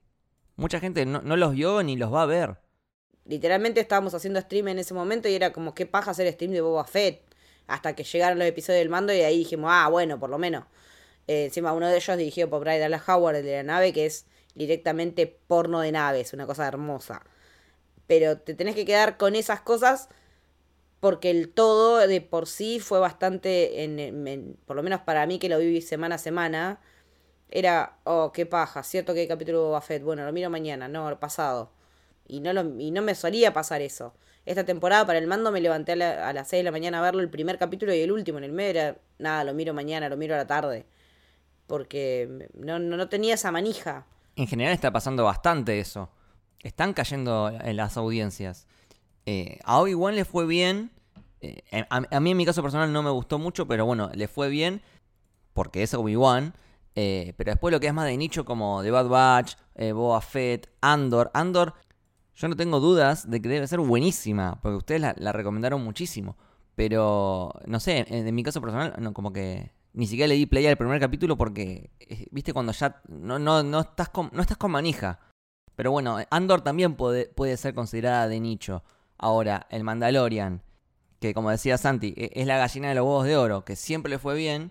mucha 0.57 0.81
gente 0.81 1.07
no, 1.07 1.23
no 1.23 1.37
los 1.37 1.53
vio 1.53 1.83
ni 1.83 1.97
los 1.97 2.13
va 2.13 2.23
a 2.23 2.27
ver. 2.27 2.59
Literalmente 3.25 3.81
estábamos 3.81 4.15
haciendo 4.15 4.41
stream 4.41 4.69
en 4.69 4.79
ese 4.79 4.95
momento 4.95 5.29
y 5.29 5.35
era 5.35 5.53
como 5.53 5.75
qué 5.75 5.87
paja 5.87 6.13
hacer 6.13 6.33
stream 6.33 6.53
de 6.53 6.61
Boba 6.61 6.85
Fett. 6.85 7.23
Hasta 7.67 7.97
que 7.97 8.05
llegaron 8.05 8.39
los 8.39 8.47
episodios 8.47 8.81
del 8.81 8.89
mando 8.89 9.13
y 9.13 9.21
ahí 9.23 9.39
dijimos, 9.39 9.71
ah, 9.73 9.89
bueno, 9.89 10.21
por 10.21 10.31
lo 10.31 10.39
menos. 10.39 10.65
Eh, 11.29 11.47
encima 11.47 11.73
uno 11.73 11.89
de 11.89 11.97
ellos 11.97 12.17
dirigido 12.19 12.51
por 12.51 12.61
Brian 12.61 12.81
Dallas 12.81 13.09
Howard, 13.09 13.43
de 13.43 13.57
la 13.59 13.63
nave, 13.65 13.93
que 13.93 14.07
es 14.07 14.27
directamente 14.55 15.27
porno 15.49 15.81
de 15.81 15.93
naves, 15.93 16.33
una 16.35 16.47
cosa 16.47 16.69
hermosa. 16.69 17.25
Pero 18.07 18.39
te 18.39 18.55
tenés 18.55 18.75
que 18.77 18.85
quedar 18.87 19.17
con 19.19 19.37
esas 19.37 19.61
cosas 19.63 20.09
porque 21.01 21.31
el 21.31 21.49
todo 21.51 21.99
de 22.07 22.21
por 22.21 22.47
sí 22.47 22.81
fue 22.81 22.99
bastante, 23.01 23.85
en, 23.85 23.99
en- 24.01 24.57
por 24.67 24.77
lo 24.77 24.83
menos 24.83 25.01
para 25.03 25.27
mí 25.27 25.39
que 25.39 25.49
lo 25.49 25.59
viví 25.59 25.81
semana 25.83 26.17
a 26.17 26.19
semana, 26.19 26.81
era, 27.51 27.99
oh, 28.05 28.33
qué 28.33 28.47
paja, 28.47 28.83
cierto 28.83 29.15
que 29.15 29.21
hay 29.21 29.29
capítulo 29.29 29.59
de 29.61 29.65
Boba 29.67 29.83
bueno, 30.03 30.25
lo 30.25 30.33
miro 30.33 30.51
mañana, 30.51 30.89
no, 30.89 31.19
pasado. 31.21 31.71
Y 32.27 32.41
no, 32.41 32.53
lo, 32.53 32.63
y 32.81 32.91
no 32.91 33.03
me 33.03 33.15
solía 33.15 33.53
pasar 33.53 33.83
eso. 33.83 34.15
Esta 34.47 34.65
temporada 34.65 35.07
para 35.07 35.19
el 35.19 35.27
mando 35.27 35.51
me 35.53 35.61
levanté 35.61 35.93
a, 35.93 35.97
la- 35.97 36.29
a 36.29 36.33
las 36.33 36.49
6 36.49 36.61
de 36.61 36.65
la 36.65 36.71
mañana 36.73 36.99
a 36.99 37.03
verlo 37.03 37.21
el 37.21 37.31
primer 37.31 37.59
capítulo 37.59 37.95
y 37.95 38.01
el 38.01 38.11
último. 38.13 38.39
En 38.39 38.45
el 38.45 38.53
medio 38.53 38.71
era, 38.71 38.97
nada, 39.19 39.45
lo 39.45 39.55
miro 39.55 39.75
mañana, 39.75 40.09
lo 40.09 40.17
miro 40.17 40.35
a 40.35 40.39
la 40.39 40.47
tarde. 40.47 40.87
Porque 41.67 42.49
no, 42.55 42.79
no, 42.79 42.97
no 42.97 43.09
tenía 43.09 43.35
esa 43.35 43.51
manija. 43.51 44.07
En 44.37 44.47
general 44.47 44.73
está 44.73 44.93
pasando 44.93 45.25
bastante 45.25 45.81
eso. 45.81 46.11
Están 46.63 46.95
cayendo 46.95 47.51
en 47.63 47.77
las 47.77 47.97
audiencias. 47.97 48.67
Eh, 49.25 49.59
a 49.65 49.81
Obi-Wan 49.81 50.15
le 50.15 50.25
fue 50.25 50.47
bien. 50.47 50.91
Eh, 51.41 51.63
a, 51.91 52.03
a 52.11 52.21
mí 52.21 52.31
en 52.31 52.37
mi 52.37 52.47
caso 52.47 52.63
personal 52.63 52.93
no 52.93 53.03
me 53.03 53.11
gustó 53.11 53.39
mucho, 53.39 53.67
pero 53.67 53.85
bueno, 53.87 54.11
le 54.15 54.29
fue 54.29 54.49
bien 54.49 54.81
porque 55.55 55.83
es 55.83 55.95
Obi-Wan. 55.95 56.55
Eh, 56.99 57.35
pero 57.37 57.53
después 57.53 57.71
lo 57.73 57.79
que 57.79 57.87
es 57.87 57.95
más 57.95 58.07
de 58.07 58.17
nicho 58.17 58.45
como 58.47 58.83
The 58.83 58.91
Bad 58.91 59.09
Batch, 59.09 59.55
eh, 59.75 59.93
Fett, 60.23 60.71
Andor. 60.81 61.31
Andor, 61.35 61.75
yo 62.35 62.49
no 62.49 62.57
tengo 62.57 62.81
dudas 62.81 63.31
de 63.31 63.41
que 63.41 63.49
debe 63.49 63.69
ser 63.69 63.81
buenísima, 63.81 64.59
porque 64.63 64.77
ustedes 64.79 65.01
la, 65.17 65.33
recomendaron 65.33 65.85
muchísimo. 65.85 66.37
Pero, 66.75 67.53
no 67.67 67.81
sé, 67.81 68.07
en, 68.09 68.27
en 68.27 68.35
mi 68.35 68.43
caso 68.43 68.61
personal, 68.61 68.95
no, 68.99 69.13
como 69.13 69.33
que 69.33 69.71
ni 69.93 70.07
siquiera 70.07 70.29
le 70.29 70.35
di 70.35 70.47
play 70.47 70.67
al 70.67 70.77
primer 70.77 71.01
capítulo 71.01 71.37
porque, 71.37 71.91
eh, 72.01 72.27
viste, 72.31 72.53
cuando 72.53 72.73
ya 72.73 73.01
no, 73.09 73.39
no, 73.39 73.63
no, 73.63 73.81
estás, 73.81 74.09
con, 74.09 74.31
no 74.33 74.43
estás 74.43 74.57
con 74.57 74.71
manija. 74.71 75.21
Pero 75.75 75.91
bueno, 75.91 76.19
Andor 76.31 76.63
también 76.63 76.95
puede, 76.95 77.29
puede 77.29 77.57
ser 77.59 77.75
considerada 77.75 78.29
de 78.29 78.41
nicho. 78.41 78.83
Ahora, 79.19 79.67
el 79.71 79.85
Mandalorian, 79.85 80.63
que 81.21 81.35
como 81.35 81.51
decía 81.51 81.79
Santi, 81.79 82.15
e- 82.17 82.31
es 82.35 82.47
la 82.47 82.59
gallina 82.59 82.89
de 82.89 82.95
los 82.95 83.05
huevos 83.05 83.25
de 83.27 83.37
oro, 83.37 83.65
que 83.65 83.77
siempre 83.77 84.11
le 84.11 84.19
fue 84.19 84.35
bien. 84.35 84.71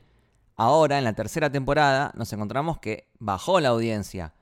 Ahora, 0.55 0.97
en 0.97 1.03
la 1.03 1.13
tercera 1.13 1.51
temporada, 1.51 2.11
nos 2.15 2.31
encontramos 2.31 2.79
que 2.79 3.09
bajó 3.19 3.59
la 3.59 3.69
audiencia. 3.69 4.33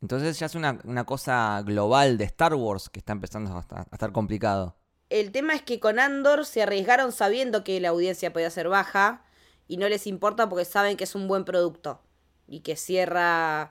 Entonces 0.00 0.38
ya 0.38 0.46
es 0.46 0.54
una, 0.54 0.78
una 0.84 1.04
cosa 1.04 1.62
global 1.62 2.18
de 2.18 2.24
Star 2.24 2.54
Wars 2.54 2.88
que 2.88 3.00
está 3.00 3.12
empezando 3.12 3.50
a, 3.52 3.58
a 3.58 3.86
estar 3.92 4.12
complicado. 4.12 4.76
El 5.10 5.32
tema 5.32 5.54
es 5.54 5.62
que 5.62 5.80
con 5.80 5.98
Andor 5.98 6.46
se 6.46 6.62
arriesgaron 6.62 7.12
sabiendo 7.12 7.64
que 7.64 7.80
la 7.80 7.88
audiencia 7.88 8.32
podía 8.32 8.50
ser 8.50 8.68
baja 8.68 9.24
y 9.66 9.76
no 9.76 9.88
les 9.88 10.06
importa 10.06 10.48
porque 10.48 10.64
saben 10.64 10.96
que 10.96 11.04
es 11.04 11.14
un 11.14 11.28
buen 11.28 11.44
producto 11.44 12.00
y 12.46 12.60
que 12.60 12.76
cierra 12.76 13.70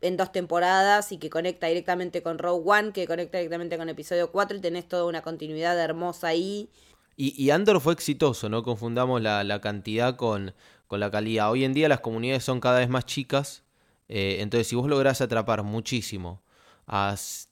en 0.00 0.16
dos 0.16 0.32
temporadas 0.32 1.12
y 1.12 1.18
que 1.18 1.30
conecta 1.30 1.66
directamente 1.66 2.22
con 2.22 2.38
Rogue 2.38 2.62
One, 2.64 2.92
que 2.92 3.06
conecta 3.06 3.38
directamente 3.38 3.76
con 3.76 3.88
episodio 3.88 4.32
4 4.32 4.56
y 4.56 4.60
tenés 4.60 4.88
toda 4.88 5.04
una 5.04 5.22
continuidad 5.22 5.78
hermosa 5.78 6.28
ahí. 6.28 6.70
Y, 7.16 7.40
y 7.42 7.50
Andor 7.50 7.80
fue 7.80 7.92
exitoso, 7.92 8.48
no 8.48 8.62
confundamos 8.62 9.20
la, 9.20 9.44
la 9.44 9.60
cantidad 9.60 10.16
con, 10.16 10.54
con 10.90 10.98
la 10.98 11.10
calidad. 11.12 11.50
Hoy 11.52 11.64
en 11.64 11.72
día 11.72 11.88
las 11.88 12.00
comunidades 12.00 12.42
son 12.42 12.58
cada 12.60 12.80
vez 12.80 12.88
más 12.88 13.06
chicas, 13.06 13.62
eh, 14.08 14.38
entonces 14.40 14.66
si 14.66 14.74
vos 14.74 14.88
lográs 14.88 15.20
atrapar 15.20 15.62
muchísimo 15.62 16.42
a 16.88 17.12
s- 17.14 17.46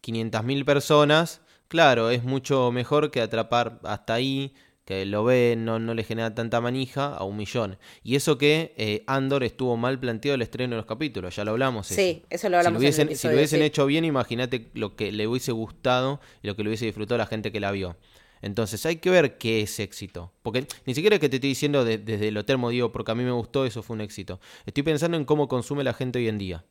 500.000 0.00 0.64
personas, 0.64 1.40
claro, 1.68 2.10
es 2.10 2.24
mucho 2.24 2.72
mejor 2.72 3.10
que 3.12 3.20
atrapar 3.20 3.80
hasta 3.84 4.14
ahí, 4.14 4.54
que 4.84 5.06
lo 5.06 5.24
ven, 5.24 5.64
no, 5.64 5.78
no 5.78 5.94
le 5.94 6.04
genera 6.04 6.34
tanta 6.34 6.60
manija, 6.60 7.14
a 7.16 7.24
un 7.24 7.36
millón. 7.36 7.78
Y 8.02 8.16
eso 8.16 8.38
que 8.38 8.74
eh, 8.76 9.04
Andor 9.06 9.44
estuvo 9.44 9.76
mal 9.76 10.00
planteado 10.00 10.34
el 10.36 10.42
estreno 10.42 10.72
de 10.74 10.78
los 10.78 10.86
capítulos, 10.86 11.36
ya 11.36 11.44
lo 11.44 11.52
hablamos. 11.52 11.90
eso. 11.92 11.94
Sí, 11.96 12.24
eso 12.30 12.48
lo 12.48 12.56
Si 12.58 12.58
hablamos 12.58 12.78
lo 12.78 12.80
hubiesen, 12.80 13.08
en 13.08 13.12
el 13.12 13.16
si 13.16 13.28
lo 13.28 13.36
hubiesen 13.36 13.60
sí. 13.60 13.66
hecho 13.66 13.86
bien, 13.86 14.04
imagínate 14.04 14.70
lo 14.74 14.96
que 14.96 15.12
le 15.12 15.26
hubiese 15.28 15.52
gustado 15.52 16.20
y 16.42 16.48
lo 16.48 16.56
que 16.56 16.64
le 16.64 16.70
hubiese 16.70 16.86
disfrutado 16.86 17.18
la 17.18 17.26
gente 17.26 17.52
que 17.52 17.60
la 17.60 17.70
vio. 17.72 17.96
Entonces 18.42 18.84
hay 18.84 18.96
que 18.96 19.08
ver 19.08 19.38
qué 19.38 19.62
es 19.62 19.78
éxito. 19.80 20.32
Porque 20.42 20.66
ni 20.84 20.94
siquiera 20.94 21.16
es 21.16 21.20
que 21.20 21.28
te 21.28 21.36
estoy 21.36 21.50
diciendo 21.50 21.84
de- 21.84 21.98
desde 21.98 22.30
lo 22.32 22.44
termo, 22.44 22.68
digo, 22.70 22.92
porque 22.92 23.12
a 23.12 23.14
mí 23.14 23.24
me 23.24 23.30
gustó, 23.30 23.64
eso 23.64 23.82
fue 23.82 23.94
un 23.94 24.00
éxito. 24.02 24.40
Estoy 24.66 24.82
pensando 24.82 25.16
en 25.16 25.24
cómo 25.24 25.48
consume 25.48 25.84
la 25.84 25.94
gente 25.94 26.18
hoy 26.18 26.28
en 26.28 26.38
día. 26.38 26.64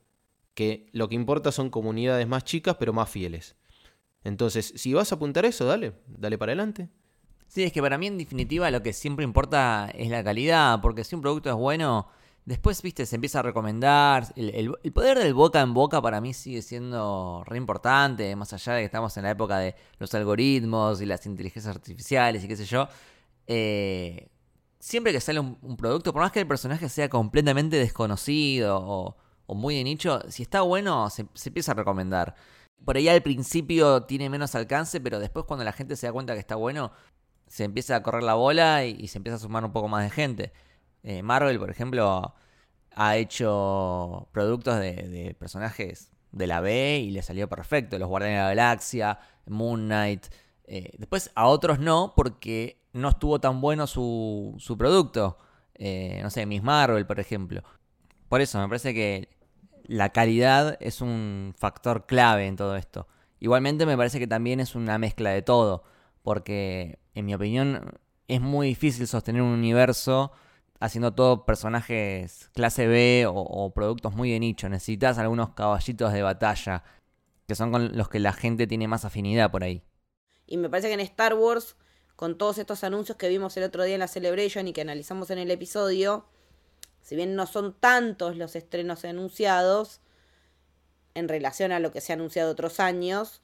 Que 0.54 0.88
lo 0.92 1.08
que 1.10 1.16
importa 1.16 1.52
son 1.52 1.70
comunidades 1.70 2.28
más 2.28 2.44
chicas, 2.44 2.76
pero 2.78 2.94
más 2.94 3.10
fieles. 3.10 3.56
Entonces, 4.24 4.74
si 4.76 4.94
vas 4.94 5.12
a 5.12 5.16
apuntar 5.16 5.46
eso, 5.46 5.66
dale, 5.66 5.94
dale 6.08 6.38
para 6.38 6.52
adelante. 6.52 6.90
Sí, 7.48 7.64
es 7.64 7.74
que 7.74 7.82
para 7.82 7.98
mí 7.98 8.08
en 8.08 8.18
definitiva 8.18 8.70
lo 8.72 8.84
que 8.84 8.94
siempre 8.94 9.24
importa 9.26 9.90
es 9.96 10.10
la 10.10 10.24
calidad, 10.24 10.80
porque 10.82 11.04
si 11.04 11.16
un 11.16 11.22
producto 11.22 11.50
es 11.50 11.56
bueno, 11.56 12.08
después, 12.45 12.82
viste, 12.82 13.06
se 13.06 13.15
empieza 13.15 13.39
a 13.39 13.41
recomendar. 13.43 14.27
El, 14.36 14.75
el- 14.84 14.91
poder 14.93 15.19
del 15.19 15.34
boca 15.34 15.62
en 15.62 15.73
boca 15.73 16.01
para 16.01 16.21
mí 16.21 16.34
sigue 16.34 16.62
siendo 16.62 17.43
re 17.45 17.58
importante, 17.58 18.36
más 18.36 18.54
allá 18.54 18.73
de 18.73 18.82
que 18.82 18.86
estamos 18.86 19.15
en 19.17 19.23
la 19.23 19.32
época 19.32 19.60
de 19.60 19.75
los 19.99 20.13
algoritmos 20.13 21.01
y 21.01 21.06
las 21.06 21.25
inteligencias 21.25 21.75
artificiales 21.75 22.43
y 22.43 22.47
qué 22.47 22.56
sé 22.56 22.65
yo. 22.65 22.88
Eh, 23.47 24.30
siempre 24.80 25.13
que 25.13 25.21
sale 25.21 25.39
un, 25.39 25.77
producto, 25.77 26.12
por 26.13 26.21
más 26.21 26.32
que 26.32 26.39
el 26.39 26.47
personaje 26.47 26.89
sea 26.89 27.10
completamente 27.10 27.77
desconocido 27.77 28.80
o, 28.82 29.15
muy 29.56 29.75
de 29.75 29.84
nicho, 29.84 30.21
si 30.30 30.43
está 30.43 30.62
bueno, 30.62 31.10
se, 31.10 31.27
empieza 31.45 31.73
a 31.73 31.75
recomendar. 31.75 32.36
Por 32.86 32.97
ahí 32.97 33.08
al 33.10 33.21
principio 33.21 34.04
tiene 34.04 34.30
menos 34.30 34.56
alcance, 34.56 34.99
pero 35.01 35.19
después 35.19 35.45
cuando 35.45 35.63
la 35.65 35.73
gente 35.73 35.95
se 35.95 36.08
da 36.08 36.13
cuenta 36.13 36.34
que 36.34 36.39
está 36.39 36.56
bueno, 36.56 36.91
se 37.47 37.65
empieza 37.65 37.97
a 37.97 38.04
correr 38.04 38.23
la 38.23 38.36
bola 38.36 38.86
y 38.86 39.08
se 39.08 39.17
empieza 39.17 39.36
a 39.36 39.39
sumar 39.39 39.65
un 39.65 39.73
poco 39.73 39.88
más 39.88 40.04
de 40.04 40.10
gente. 40.10 40.54
Eh, 41.04 41.24
Marvel, 41.24 41.60
por 41.60 41.70
ejemplo, 41.70 42.36
ha 42.96 43.18
hecho 43.18 44.28
productos 44.32 44.80
de, 44.80 45.36
personajes 45.40 46.12
de 46.32 46.48
la 46.48 46.62
B 46.62 47.00
y 47.00 47.12
le 47.12 47.22
salió 47.22 47.50
perfecto. 47.50 47.98
Los 48.00 48.10
Guardianes 48.10 48.38
de 48.38 48.44
la 48.44 48.50
Galaxia, 48.50 49.20
Moon 49.48 49.86
Knight. 49.86 50.28
Eh, 50.66 50.92
después 50.98 51.32
a 51.36 51.48
otros 51.48 51.80
no, 51.80 52.14
porque 52.16 52.82
no 52.94 53.10
estuvo 53.10 53.40
tan 53.40 53.62
bueno 53.62 53.88
su, 53.88 54.56
su 54.60 54.78
producto. 54.78 55.38
eh, 55.76 56.20
no 56.24 56.30
sé, 56.30 56.46
Miss 56.46 56.64
Marvel, 56.64 57.06
por 57.06 57.20
ejemplo. 57.20 57.64
Por 58.30 58.42
eso 58.42 58.60
me 58.60 58.68
parece 58.68 58.94
que 58.94 59.30
la 59.84 60.10
calidad 60.10 60.78
es 60.80 61.02
un 61.02 61.54
factor 61.58 62.06
clave 62.06 62.48
en 62.48 62.56
todo 62.56 62.78
esto. 62.78 63.08
Igualmente 63.40 63.86
me 63.86 63.98
parece 63.98 64.20
que 64.20 64.28
también 64.28 64.60
es 64.60 64.76
una 64.76 64.98
mezcla 64.98 65.32
de 65.32 65.42
todo, 65.42 65.84
porque 66.22 67.00
en 67.16 67.26
mi 67.26 67.34
opinión 67.34 68.00
es 68.28 68.40
muy 68.40 68.68
difícil 68.68 69.08
sostener 69.08 69.42
un 69.42 69.50
universo 69.50 70.32
haciendo 70.82 71.13
todo 71.13 71.46
personajes 71.46 72.50
clase 72.54 72.88
B 72.88 73.26
o, 73.28 73.72
productos 73.74 74.13
muy 74.15 74.32
de 74.32 74.39
nicho. 74.39 74.67
Necesitas 74.67 75.20
algunos 75.20 75.52
caballitos 75.52 76.12
de 76.12 76.24
batalla, 76.24 76.84
que 77.48 77.56
son 77.56 77.72
con 77.72 77.96
los 77.96 78.10
que 78.10 78.20
la 78.20 78.34
gente 78.34 78.67
tiene 78.67 78.88
más 78.88 79.06
afinidad 79.06 79.52
por 79.52 79.63
ahí. 79.63 79.84
Y 80.48 80.58
me 80.58 80.70
parece 80.70 80.88
que 80.88 80.96
en 80.96 81.00
Star 81.02 81.36
Wars, 81.36 81.78
con 82.15 82.38
todos 82.38 82.58
estos 82.58 82.84
anuncios 82.84 83.17
que 83.17 83.30
vimos 83.30 83.56
el 83.58 83.63
otro 83.63 83.84
día 83.84 83.94
en 83.94 84.00
la 84.00 84.08
Celebration 84.08 84.67
y 84.67 84.74
que 84.74 84.82
analizamos 84.82 85.30
en 85.30 85.38
el 85.38 85.52
episodio, 85.52 86.26
si 87.02 87.15
bien 87.15 87.36
no 87.36 87.46
son 87.46 87.74
tantos 87.80 88.36
los 88.36 88.56
estrenos 88.56 89.06
anunciados 89.06 90.02
en 91.13 91.30
relación 91.30 91.72
a 91.72 91.80
lo 91.80 91.91
que 91.91 92.02
se 92.02 92.12
ha 92.12 92.15
anunciado 92.15 92.52
otros 92.52 92.80
años, 92.80 93.41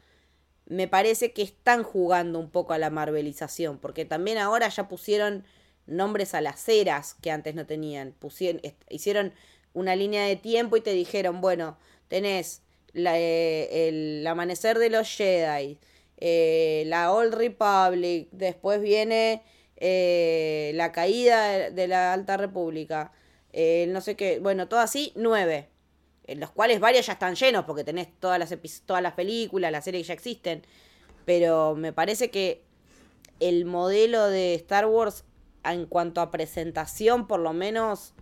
me 0.66 0.88
parece 0.88 1.34
que 1.34 1.44
están 1.44 1.84
jugando 1.84 2.40
un 2.40 2.50
poco 2.50 2.74
a 2.74 2.80
la 2.80 2.90
marvelización, 2.90 3.78
porque 3.78 4.06
también 4.06 4.40
ahora 4.40 4.68
ya 4.70 4.88
pusieron 4.88 5.46
nombres 5.88 6.34
a 6.34 6.42
las 6.42 6.68
eras 6.70 7.16
que 7.22 7.32
antes 7.32 7.56
no 7.56 7.66
tenían. 7.66 8.12
Pusieron, 8.12 8.62
hicieron 8.90 9.34
una 9.74 9.96
línea 9.96 10.24
de 10.26 10.36
tiempo 10.36 10.78
y 10.78 10.82
te 10.82 10.92
dijeron, 10.92 11.42
bueno, 11.42 11.78
tenés 12.08 12.62
eh, 12.94 13.88
el 13.88 14.26
amanecer 14.26 14.80
de 14.80 14.90
los 14.90 15.08
Jedi, 15.08 15.80
eh, 16.18 16.84
la 16.88 17.12
Old 17.12 17.34
Republic, 17.34 18.28
después 18.32 18.82
viene 18.82 19.44
eh, 19.76 20.72
la 20.76 20.92
caída 20.92 21.70
de 21.70 21.88
la 21.88 22.14
Alta 22.14 22.38
República, 22.38 23.12
no 23.88 24.02
sé 24.02 24.16
qué, 24.16 24.40
bueno, 24.40 24.68
todo 24.68 24.80
así, 24.80 25.14
nueve. 25.16 25.70
En 26.26 26.42
los 26.42 26.52
cuales 26.52 26.82
varios 26.82 27.06
ya 27.06 27.14
están 27.14 27.36
llenos 27.36 27.64
porque 27.66 27.86
tenés 27.86 28.10
todas 28.20 28.38
las, 28.38 28.54
todas 28.86 29.02
las 29.02 29.14
películas, 29.14 29.72
las 29.72 29.86
series 29.86 30.04
que 30.04 30.08
ya 30.10 30.14
existen. 30.14 30.62
Pero 31.26 31.74
me 31.76 31.94
parece 31.94 32.30
que 32.30 32.64
el 33.40 33.66
modelo 33.66 34.28
de 34.28 34.56
Star 34.56 34.88
Wars 34.88 35.24
en 35.74 35.86
cuanto 35.86 36.22
a 36.22 36.32
presentación, 36.32 37.28
por 37.28 37.40
lo 37.40 37.54
menos, 37.54 38.14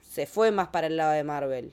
se 0.00 0.26
fue 0.26 0.50
más 0.50 0.68
para 0.68 0.86
el 0.86 0.96
lado 0.96 1.12
de 1.12 1.24
Marvel. 1.24 1.72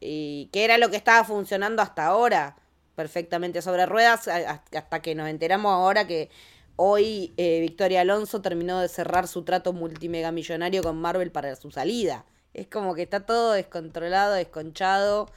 Y 0.00 0.48
que 0.52 0.64
era 0.64 0.78
lo 0.78 0.90
que 0.90 0.96
estaba 0.96 1.24
funcionando 1.24 1.82
hasta 1.82 2.06
ahora, 2.06 2.56
perfectamente 2.94 3.62
sobre 3.62 3.86
ruedas, 3.86 4.28
hasta 4.28 5.02
que 5.02 5.14
nos 5.14 5.28
enteramos 5.28 5.72
ahora 5.72 6.06
que 6.06 6.30
hoy 6.76 7.32
eh, 7.36 7.60
Victoria 7.60 8.00
Alonso 8.00 8.42
terminó 8.42 8.80
de 8.80 8.88
cerrar 8.88 9.28
su 9.28 9.42
trato 9.44 9.72
multimegamillonario 9.72 10.82
con 10.82 11.00
Marvel 11.00 11.30
para 11.30 11.54
su 11.56 11.70
salida. 11.70 12.24
Es 12.54 12.66
como 12.66 12.94
que 12.94 13.02
está 13.02 13.26
todo 13.26 13.52
descontrolado, 13.52 14.34
desconchado. 14.34 15.30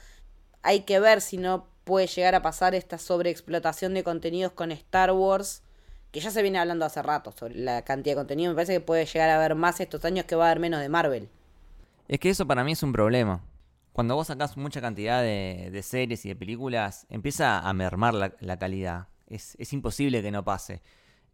Hay 0.62 0.80
que 0.80 1.00
ver 1.00 1.20
si 1.20 1.36
no 1.36 1.68
puede 1.84 2.08
llegar 2.08 2.34
a 2.34 2.42
pasar 2.42 2.74
esta 2.74 2.98
sobreexplotación 2.98 3.94
de 3.94 4.02
contenidos 4.02 4.52
con 4.52 4.72
Star 4.72 5.12
Wars 5.12 5.62
que 6.10 6.20
ya 6.20 6.30
se 6.30 6.42
viene 6.42 6.58
hablando 6.58 6.84
hace 6.84 7.02
rato 7.02 7.32
sobre 7.32 7.56
la 7.56 7.82
cantidad 7.82 8.14
de 8.14 8.20
contenido, 8.20 8.50
me 8.50 8.54
parece 8.54 8.74
que 8.74 8.80
puede 8.80 9.04
llegar 9.06 9.30
a 9.30 9.36
haber 9.36 9.54
más 9.54 9.80
estos 9.80 10.04
años 10.04 10.24
que 10.24 10.36
va 10.36 10.44
a 10.44 10.50
haber 10.50 10.60
menos 10.60 10.80
de 10.80 10.88
Marvel. 10.88 11.28
Es 12.08 12.20
que 12.20 12.30
eso 12.30 12.46
para 12.46 12.64
mí 12.64 12.72
es 12.72 12.82
un 12.82 12.92
problema. 12.92 13.42
Cuando 13.92 14.14
vos 14.14 14.26
sacás 14.26 14.56
mucha 14.56 14.80
cantidad 14.80 15.22
de, 15.22 15.80
series 15.82 16.24
y 16.24 16.28
de 16.28 16.36
películas, 16.36 17.06
empieza 17.08 17.58
a 17.60 17.72
mermar 17.72 18.14
la, 18.14 18.58
calidad. 18.58 19.08
Es, 19.26 19.72
imposible 19.72 20.22
que 20.22 20.30
no 20.30 20.44
pase. 20.44 20.82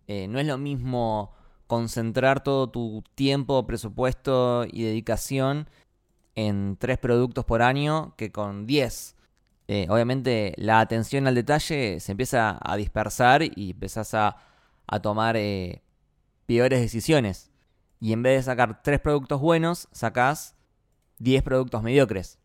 Eh, 0.06 0.28
no 0.28 0.38
es 0.38 0.46
lo 0.46 0.58
mismo 0.58 1.32
concentrar 1.66 2.42
todo 2.42 2.70
tu 2.70 3.02
tiempo, 3.14 3.66
presupuesto 3.66 4.64
y 4.70 4.84
dedicación 4.84 5.68
en 6.34 6.76
tres 6.76 6.98
productos 6.98 7.44
por 7.44 7.62
año 7.62 8.14
que 8.16 8.30
con 8.30 8.66
diez. 8.66 9.16
Eh, 9.68 9.86
obviamente 9.88 10.54
la 10.56 10.80
atención 10.80 11.26
al 11.26 11.34
detalle 11.34 12.00
se 12.00 12.12
empieza 12.12 12.58
a 12.60 12.76
dispersar 12.76 13.42
y 13.42 13.70
empezás 13.70 14.14
a 14.14 14.36
a 14.92 15.00
tomar 15.00 15.38
eh, 15.38 15.82
peores 16.44 16.78
decisiones. 16.78 17.50
Y 17.98 18.12
en 18.12 18.22
vez 18.22 18.36
de 18.36 18.42
sacar 18.42 18.82
tres 18.82 19.00
productos 19.00 19.40
buenos, 19.40 19.88
sacás 19.90 20.54
10 21.18 21.42
productos 21.42 21.82
mediocres. 21.82 22.38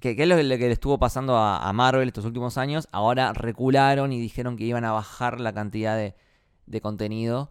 ¿Qué, 0.00 0.16
es 0.18 0.28
lo 0.28 0.36
que, 0.36 0.42
le 0.42 0.72
estuvo 0.72 0.98
pasando 0.98 1.36
a, 1.36 1.70
Marvel 1.74 2.08
estos 2.08 2.24
últimos 2.24 2.56
años? 2.56 2.88
Ahora 2.90 3.34
recularon 3.34 4.14
y 4.14 4.20
dijeron 4.20 4.56
que 4.56 4.64
iban 4.64 4.86
a 4.86 4.92
bajar 4.92 5.40
la 5.40 5.52
cantidad 5.52 5.94
de, 5.94 6.80
contenido. 6.80 7.50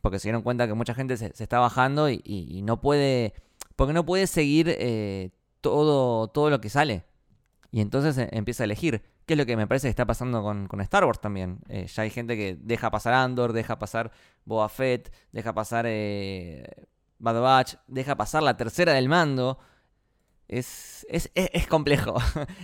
Porque 0.00 0.20
se 0.20 0.28
dieron 0.28 0.42
cuenta 0.42 0.68
que 0.68 0.74
mucha 0.74 0.94
gente 0.94 1.16
se, 1.16 1.32
está 1.36 1.58
bajando 1.58 2.08
y, 2.08 2.60
no 2.62 2.80
puede. 2.80 3.34
Porque 3.74 3.94
no 3.94 4.06
puede 4.06 4.28
seguir 4.28 4.68
eh, 4.68 5.30
todo, 5.60 6.28
todo 6.28 6.50
lo 6.50 6.60
que 6.60 6.70
sale. 6.70 7.02
Y 7.72 7.80
entonces 7.80 8.18
eh, 8.18 8.28
empieza 8.32 8.62
a 8.62 8.66
elegir. 8.66 9.02
¿Qué 9.26 9.32
es 9.32 9.38
lo 9.38 9.46
que 9.46 9.56
me 9.56 9.66
parece 9.66 9.86
que 9.86 9.90
está 9.90 10.06
pasando 10.06 10.42
con, 10.42 10.80
Star 10.82 11.04
Wars 11.06 11.20
también? 11.20 11.60
Eh, 11.68 11.86
ya 11.86 12.02
hay 12.02 12.10
gente 12.10 12.36
que 12.36 12.56
deja 12.60 12.90
pasar 12.90 13.14
Andor, 13.14 13.54
deja 13.54 13.78
pasar 13.78 14.12
Boba 14.44 14.68
Fett, 14.68 15.10
deja 15.32 15.54
pasar 15.54 15.86
eh, 15.88 16.86
Bad 17.18 17.40
Batch, 17.40 17.74
deja 17.86 18.14
pasar 18.14 18.42
la 18.42 18.58
tercera 18.58 18.92
del 18.92 19.08
mando. 19.08 19.58
Es, 20.48 21.06
es, 21.08 21.30
es, 21.34 21.66
complejo. 21.66 22.16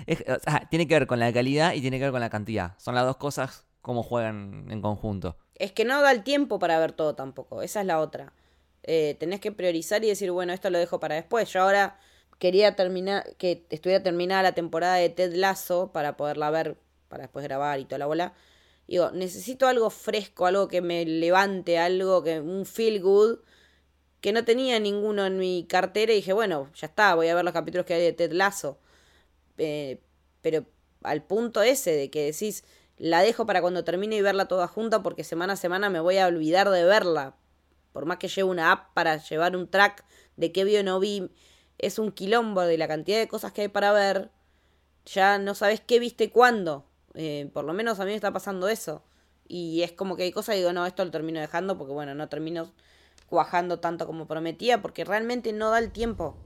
tiene 0.71 0.87
que 0.87 0.95
ver 0.95 1.07
con 1.07 1.19
la 1.19 1.33
calidad 1.33 1.73
y 1.73 1.81
tiene 1.81 1.97
que 1.97 2.05
ver 2.05 2.13
con 2.13 2.21
la 2.21 2.29
cantidad. 2.29 2.75
Son 2.79 2.95
las 2.95 3.07
dos 3.07 3.17
cosas 3.17 3.67
como 3.81 4.03
juegan 4.03 4.67
en 4.71 4.83
conjunto. 4.83 5.39
Es 5.55 5.73
que 5.73 5.87
no 5.87 6.03
da 6.03 6.13
el 6.13 6.23
tiempo 6.23 6.59
para 6.59 6.79
ver 6.79 6.93
todo 6.93 7.15
tampoco. 7.15 7.63
Esa 7.63 7.81
es 7.81 7.87
la 7.87 7.99
otra. 7.99 8.35
Eh, 8.83 9.17
tenés 9.19 9.41
que 9.41 9.53
priorizar 9.53 10.05
y 10.05 10.09
decir, 10.09 10.31
bueno, 10.33 10.53
esto 10.53 10.69
lo 10.69 10.79
dejo 10.79 11.01
para 11.01 11.15
después. 11.15 11.51
Yo 11.51 11.63
ahora 11.63 11.99
quería 12.39 12.77
terminar, 12.77 13.35
que 13.37 13.67
estuviera 13.71 14.03
terminada 14.03 14.43
la 14.43 14.53
temporada 14.53 14.97
de 14.97 15.09
Ted 15.09 15.35
Lasso 15.35 15.93
para 15.93 16.17
poderla 16.17 16.51
ver, 16.51 16.77
para 17.09 17.25
después 17.25 17.45
grabar 17.45 17.81
y 17.81 17.85
toda 17.85 17.99
la 17.99 18.07
bola. 18.07 18.35
Digo, 18.87 19.11
necesito 19.11 19.67
algo 19.67 19.91
fresco, 19.91 20.47
algo 20.47 20.69
que 20.69 20.81
me 20.81 21.05
levante, 21.05 21.79
algo 21.79 22.23
que, 22.23 22.41
un 22.41 22.65
feel 22.65 23.03
good, 23.03 23.39
que 24.21 24.33
no 24.33 24.45
tenía 24.45 24.81
ninguno 24.81 25.27
en 25.27 25.37
mi 25.39 25.67
cartera 25.69 26.13
y 26.13 26.17
dije, 26.17 26.33
bueno, 26.33 26.71
ya 26.75 26.87
está, 26.87 27.15
voy 27.15 27.29
a 27.29 27.35
ver 27.35 27.45
los 27.45 27.53
capítulos 27.53 27.87
que 27.87 27.95
hay 27.95 28.03
de 28.03 28.13
Ted 28.13 28.33
Lasso. 28.33 28.79
Eh, 29.59 30.01
pero 30.41 30.65
al 31.03 31.23
punto 31.23 31.63
ese 31.63 31.93
de 31.93 32.11
que 32.11 32.25
decís, 32.25 32.65
la 32.97 33.23
dejo 33.23 33.47
para 33.47 33.61
cuando 33.61 33.85
termine 33.85 34.17
y 34.17 34.23
verla 34.23 34.49
toda 34.49 34.67
junta 34.67 35.03
porque 35.03 35.23
semana 35.25 35.53
a 35.53 35.57
semana 35.57 35.91
me 35.91 36.01
voy 36.01 36.19
a 36.19 36.27
olvidar 36.27 36.71
de 36.71 36.85
verla. 36.85 37.37
Por 37.93 38.07
más 38.07 38.19
que 38.19 38.29
lleve 38.29 38.49
una 38.49 38.73
app 38.73 38.95
para 38.95 39.17
llevar 39.19 39.57
un 39.57 39.69
track 39.69 40.05
de 40.37 40.53
qué 40.53 40.65
vi 40.65 40.77
o 40.77 40.83
no 40.83 41.01
vi, 41.01 41.31
es 41.79 41.99
un 41.99 42.13
quilombo 42.13 42.63
de 42.63 42.77
la 42.77 42.89
cantidad 42.89 43.19
de 43.19 43.29
cosas 43.29 43.53
que 43.53 43.63
hay 43.63 43.69
para 43.69 43.93
ver. 43.93 44.31
Ya 45.07 45.39
no 45.39 45.55
sabes 45.55 45.81
qué 45.81 45.99
viste 45.99 46.31
cuándo. 46.31 46.85
Eh, 47.15 47.51
por 47.53 47.65
lo 47.65 47.73
menos 47.73 48.01
a 48.01 48.05
mí 48.05 48.11
me 48.11 48.17
está 48.17 48.33
pasando 48.33 48.69
eso. 48.69 49.03
Y 49.47 49.83
es 49.83 49.93
como 49.93 50.17
que 50.17 50.25
hay 50.25 50.33
cosas 50.33 50.57
y 50.57 50.59
digo, 50.59 50.73
no, 50.73 50.85
esto 50.85 51.05
lo 51.05 51.11
termino 51.11 51.41
dejando 51.41 51.79
porque, 51.79 51.93
bueno, 51.93 52.15
no 52.15 52.29
termino 52.29 52.71
cuajando 53.29 53.81
tanto 53.81 54.07
como 54.07 54.27
prometía 54.27 54.83
porque 54.83 55.05
realmente 55.05 55.53
no 55.53 55.71
da 55.71 55.79
el 55.79 55.91
tiempo. 55.91 56.37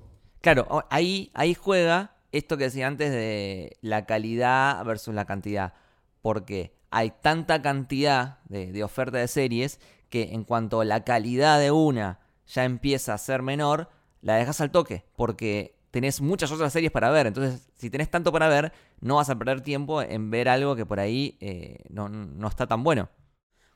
Claro, 0.41 0.87
ahí, 0.91 1.31
ahí 1.35 1.55
juega 1.55 2.15
esto 2.31 2.57
que 2.57 2.65
decía 2.65 2.87
antes 2.87 3.11
de 3.11 3.77
la 3.81 4.07
calidad 4.07 4.85
versus 4.85 5.15
la 5.15 5.25
cantidad. 5.25 5.73
Porque 6.21 6.75
hay 6.91 7.11
tanta 7.11 7.63
cantidad 7.63 8.39
de, 8.45 8.71
de 8.71 8.85
oferta 8.85 9.19
de 9.19 9.29
series 9.29 9.81
que 10.09 10.35
en 10.35 10.45
cuanto 10.45 10.85
la 10.85 11.05
calidad 11.05 11.59
de 11.59 11.71
una 11.71 12.21
ya 12.47 12.65
empieza 12.65 13.15
a 13.15 13.19
ser 13.19 13.43
menor, 13.43 13.89
la 14.23 14.37
dejas 14.37 14.61
al 14.61 14.71
toque, 14.71 15.05
porque 15.17 15.75
tenés 15.93 16.21
muchas 16.21 16.51
otras 16.51 16.73
series 16.73 16.91
para 16.91 17.11
ver. 17.11 17.29
Entonces, 17.29 17.69
si 17.77 17.91
tenés 17.91 18.11
tanto 18.11 18.33
para 18.33 18.49
ver, 18.49 18.73
no 19.01 19.17
vas 19.17 19.31
a 19.31 19.37
perder 19.37 19.61
tiempo 19.61 20.03
en 20.03 20.31
ver 20.31 20.49
algo 20.49 20.75
que 20.75 20.87
por 20.87 20.99
ahí 20.99 21.37
eh, 21.41 21.85
no, 21.91 22.09
está 22.49 22.67
tan 22.67 22.83
bueno. 22.83 23.09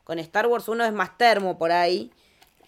Con 0.03 0.19
Star 0.19 0.47
Wars 0.47 0.69
uno 0.69 0.85
es 0.85 0.93
más 0.93 1.19
termo 1.19 1.59
por 1.59 1.73
ahí. 1.73 2.11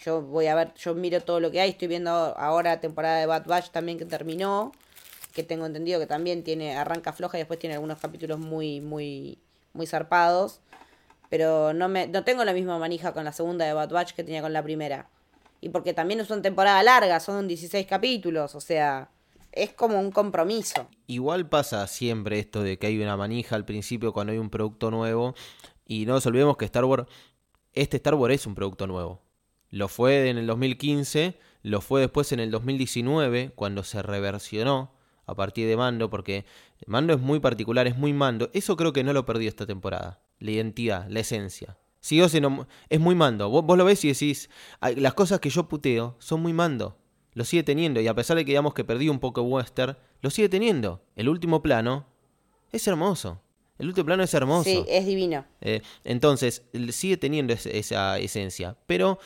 Yo 0.05 0.23
voy 0.23 0.47
a 0.47 0.55
ver, 0.55 0.75
yo 0.75 0.95
miro 0.95 1.21
todo 1.21 1.41
lo 1.41 1.51
que 1.51 1.61
hay. 1.61 1.71
Estoy 1.71 1.89
viendo 1.89 2.11
ahora 2.11 2.81
temporada 2.81 3.19
de 3.19 3.27
Bad 3.27 3.47
Batch 3.47 3.71
también 3.71 3.99
que 3.99 4.05
terminó. 4.05 4.73
Que 5.35 5.43
tengo 5.43 5.67
entendido 5.67 6.01
que 6.01 6.07
también 6.07 6.43
tiene, 6.43 6.77
arranca 6.77 7.13
floja 7.13 7.39
y 7.39 7.41
después 7.41 7.59
tiene 7.59 7.75
algunos 7.75 7.99
capítulos 7.99 8.39
muy, 8.39 8.81
muy, 8.81 9.39
muy 9.73 9.87
zarpados. 9.87 10.61
Pero 11.31 11.73
no 11.75 11.89
me, 11.89 12.07
no 12.07 12.25
tengo 12.25 12.45
la 12.45 12.53
misma 12.53 12.79
manija 12.79 13.13
con 13.13 13.25
la 13.25 13.33
segunda 13.33 13.65
de 13.65 13.73
Bad 13.73 13.91
Batch 13.91 14.13
que 14.15 14.25
tenía 14.25 14.43
con 14.43 14.53
la 14.53 14.63
primera. 14.63 15.09
Y 15.61 15.71
porque 15.71 15.95
también 15.95 16.21
es 16.21 16.31
una 16.31 16.43
temporada 16.43 16.83
larga, 16.83 17.21
son 17.21 17.49
16 17.49 17.87
capítulos, 17.87 18.55
o 18.55 18.61
sea, 18.61 19.11
es 19.53 19.73
como 19.73 19.99
un 20.01 20.11
compromiso. 20.11 20.89
Igual 21.07 21.49
pasa 21.49 21.87
siempre 21.87 22.39
esto 22.39 22.63
de 22.63 22.79
que 22.79 22.87
hay 22.87 23.03
una 23.03 23.17
manija 23.17 23.57
al 23.57 23.65
principio 23.65 24.13
cuando 24.13 24.33
hay 24.33 24.39
un 24.39 24.51
producto 24.51 24.91
nuevo. 24.91 25.35
Y 25.87 26.07
no 26.07 26.13
nos 26.13 26.27
olvidemos 26.27 26.57
que 26.57 26.67
Star 26.67 26.85
Wars, 26.85 27.07
este 27.73 27.97
Star 27.97 28.15
Wars 28.15 28.35
es 28.35 28.47
un 28.47 28.55
producto 28.55 28.87
nuevo. 28.87 29.23
Lo 29.71 29.89
fue 29.89 30.29
en 30.29 30.39
el 30.39 30.47
2015, 30.47 31.39
lo 31.63 31.81
fue 31.81 32.01
después 32.01 32.33
en 32.33 32.41
el 32.41 32.51
2019, 32.51 33.53
cuando 33.55 33.83
se 33.85 34.03
reversionó 34.03 34.93
a 35.27 35.35
partir 35.35 35.69
de 35.69 35.77
Mando, 35.77 36.09
porque 36.09 36.47
Mando 36.87 37.13
es 37.13 37.21
muy 37.21 37.41
particular, 37.41 37.87
es 37.87 37.97
muy 37.97 38.13
Mando. 38.13 38.51
Eso 38.55 38.77
creo 38.77 38.93
que 38.93 39.05
no 39.05 39.13
lo 39.13 39.27
perdí 39.27 39.47
esta 39.47 39.67
temporada. 39.67 40.21
La 40.39 40.53
identidad, 40.53 41.07
la 41.09 41.21
esencia. 41.21 41.77
Siendo. 42.01 42.67
Es 42.89 43.01
muy 43.01 43.15
mando. 43.15 43.49
Vos, 43.51 43.77
lo 43.77 43.85
ves 43.85 44.05
y 44.05 44.09
decís. 44.09 44.49
Las 44.97 45.15
cosas 45.15 45.41
que 45.41 45.51
yo 45.51 45.69
puteo 45.69 46.17
son 46.19 46.41
muy 46.43 46.53
mando. 46.53 46.97
Lo 47.35 47.45
sigue 47.45 47.63
teniendo. 47.63 48.01
Y 48.01 48.09
a 48.09 48.15
pesar 48.15 48.37
de 48.37 48.45
que 48.45 48.53
digamos 48.53 48.75
que 48.75 48.85
perdí 48.85 49.09
un 49.09 49.19
poco 49.21 49.43
western, 49.43 49.97
lo 50.23 50.31
sigue 50.31 50.49
teniendo. 50.49 51.03
El 51.17 51.29
último 51.29 51.63
plano 51.63 52.07
es 52.73 52.87
hermoso. 52.87 53.41
El 53.79 53.89
último 53.89 54.07
plano 54.07 54.23
es 54.25 54.35
hermoso. 54.35 54.69
Sí, 54.69 54.85
es 54.89 55.07
divino. 55.07 55.45
Eh, 55.61 55.83
entonces, 56.05 56.63
sigue 56.91 57.17
teniendo 57.17 57.53
es- 57.53 57.67
esa 57.67 58.19
esencia. 58.19 58.77
Pero 58.87 59.19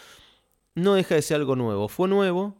no 0.74 0.94
deja 0.94 1.14
de 1.14 1.22
ser 1.22 1.36
algo 1.36 1.56
nuevo. 1.56 1.88
Fue 1.88 2.08
nuevo. 2.08 2.54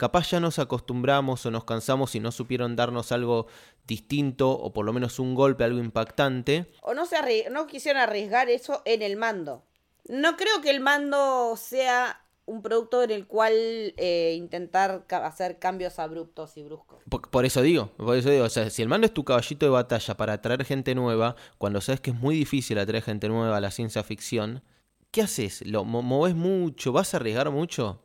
Capaz 0.00 0.30
ya 0.30 0.40
nos 0.40 0.58
acostumbramos 0.58 1.44
o 1.44 1.50
nos 1.50 1.64
cansamos 1.64 2.14
y 2.14 2.20
no 2.20 2.32
supieron 2.32 2.74
darnos 2.74 3.12
algo 3.12 3.48
distinto 3.86 4.50
o 4.50 4.72
por 4.72 4.86
lo 4.86 4.94
menos 4.94 5.18
un 5.18 5.34
golpe, 5.34 5.62
algo 5.62 5.78
impactante. 5.78 6.72
O 6.80 6.94
no, 6.94 7.04
se 7.04 7.50
no 7.50 7.66
quisieron 7.66 8.00
arriesgar 8.00 8.48
eso 8.48 8.80
en 8.86 9.02
el 9.02 9.18
mando. 9.18 9.62
No 10.08 10.38
creo 10.38 10.62
que 10.62 10.70
el 10.70 10.80
mando 10.80 11.54
sea 11.58 12.24
un 12.46 12.62
producto 12.62 13.02
en 13.02 13.10
el 13.10 13.26
cual 13.26 13.52
eh, 13.98 14.34
intentar 14.38 15.04
hacer 15.10 15.58
cambios 15.58 15.98
abruptos 15.98 16.56
y 16.56 16.62
bruscos. 16.62 17.02
Por, 17.10 17.28
por 17.28 17.44
eso 17.44 17.60
digo, 17.60 17.90
por 17.98 18.16
eso 18.16 18.30
digo, 18.30 18.44
o 18.46 18.48
sea, 18.48 18.70
si 18.70 18.80
el 18.80 18.88
mando 18.88 19.06
es 19.06 19.12
tu 19.12 19.24
caballito 19.24 19.66
de 19.66 19.70
batalla 19.70 20.16
para 20.16 20.32
atraer 20.32 20.64
gente 20.64 20.94
nueva, 20.94 21.36
cuando 21.58 21.82
sabes 21.82 22.00
que 22.00 22.10
es 22.12 22.16
muy 22.16 22.34
difícil 22.34 22.78
atraer 22.78 23.02
gente 23.04 23.28
nueva 23.28 23.54
a 23.58 23.60
la 23.60 23.70
ciencia 23.70 24.02
ficción, 24.02 24.62
¿qué 25.10 25.20
haces? 25.20 25.60
¿Lo 25.66 25.84
mo- 25.84 26.00
moves 26.02 26.34
mucho? 26.34 26.90
¿Vas 26.90 27.12
a 27.12 27.18
arriesgar 27.18 27.50
mucho? 27.50 28.00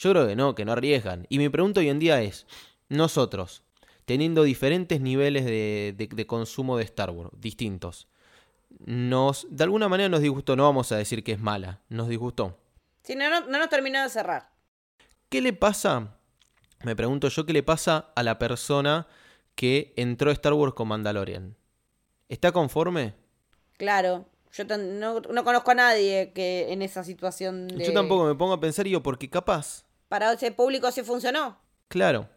Yo 0.00 0.10
creo 0.12 0.26
que 0.26 0.34
no, 0.34 0.54
que 0.54 0.64
no 0.64 0.72
arriesgan. 0.72 1.26
Y 1.28 1.36
mi 1.38 1.48
pregunta 1.50 1.80
hoy 1.80 1.90
en 1.90 1.98
día 1.98 2.22
es, 2.22 2.46
nosotros, 2.88 3.62
teniendo 4.06 4.42
diferentes 4.44 4.98
niveles 5.00 5.44
de, 5.44 5.94
de- 5.96 6.08
de 6.10 6.26
consumo 6.26 6.78
de 6.78 6.84
Star 6.84 7.10
Wars, 7.10 7.30
distintos, 7.36 8.08
nos, 8.86 9.46
de 9.50 9.64
alguna 9.64 9.88
manera 9.88 10.08
nos 10.08 10.20
disgustó, 10.22 10.56
no 10.56 10.64
vamos 10.64 10.90
a 10.92 10.96
decir 10.96 11.22
que 11.22 11.32
es 11.32 11.38
mala, 11.40 11.80
nos 11.90 12.08
disgustó. 12.08 12.56
Si 13.02 13.14
no, 13.14 13.28
no, 13.28 13.46
no 13.46 13.58
nos 13.58 13.68
terminó 13.68 14.02
de 14.02 14.08
cerrar. 14.08 14.48
¿Qué 15.28 15.40
le 15.42 15.52
pasa? 15.52 16.16
Me 16.82 16.96
pregunto 16.96 17.28
yo, 17.28 17.44
¿qué 17.44 17.52
le 17.52 17.62
pasa 17.62 18.10
a 18.16 18.22
la 18.22 18.38
persona 18.38 19.06
que 19.54 19.92
entró 19.96 20.30
a 20.30 20.32
Star 20.32 20.54
Wars 20.54 20.72
con 20.72 20.88
Mandalorian? 20.88 21.56
¿Está 22.30 22.52
conforme? 22.52 23.14
Claro. 23.76 24.24
Yo 24.52 24.64
no, 24.64 25.20
no 25.20 25.44
conozco 25.44 25.70
a 25.72 25.74
nadie 25.74 26.32
que 26.34 26.72
en 26.72 26.82
esa 26.82 27.04
situación 27.04 27.68
de... 27.68 27.84
Yo 27.84 27.92
tampoco 27.92 28.24
me 28.24 28.34
pongo 28.34 28.54
a 28.54 28.60
pensar 28.60 28.86
y 28.86 28.90
yo, 28.90 29.02
porque 29.02 29.28
capaz, 29.30 29.84
Para 30.10 30.32
ese 30.32 30.50
público 30.50 30.90
sí 30.90 31.04
funcionó. 31.04 31.56
claro, 31.86 32.28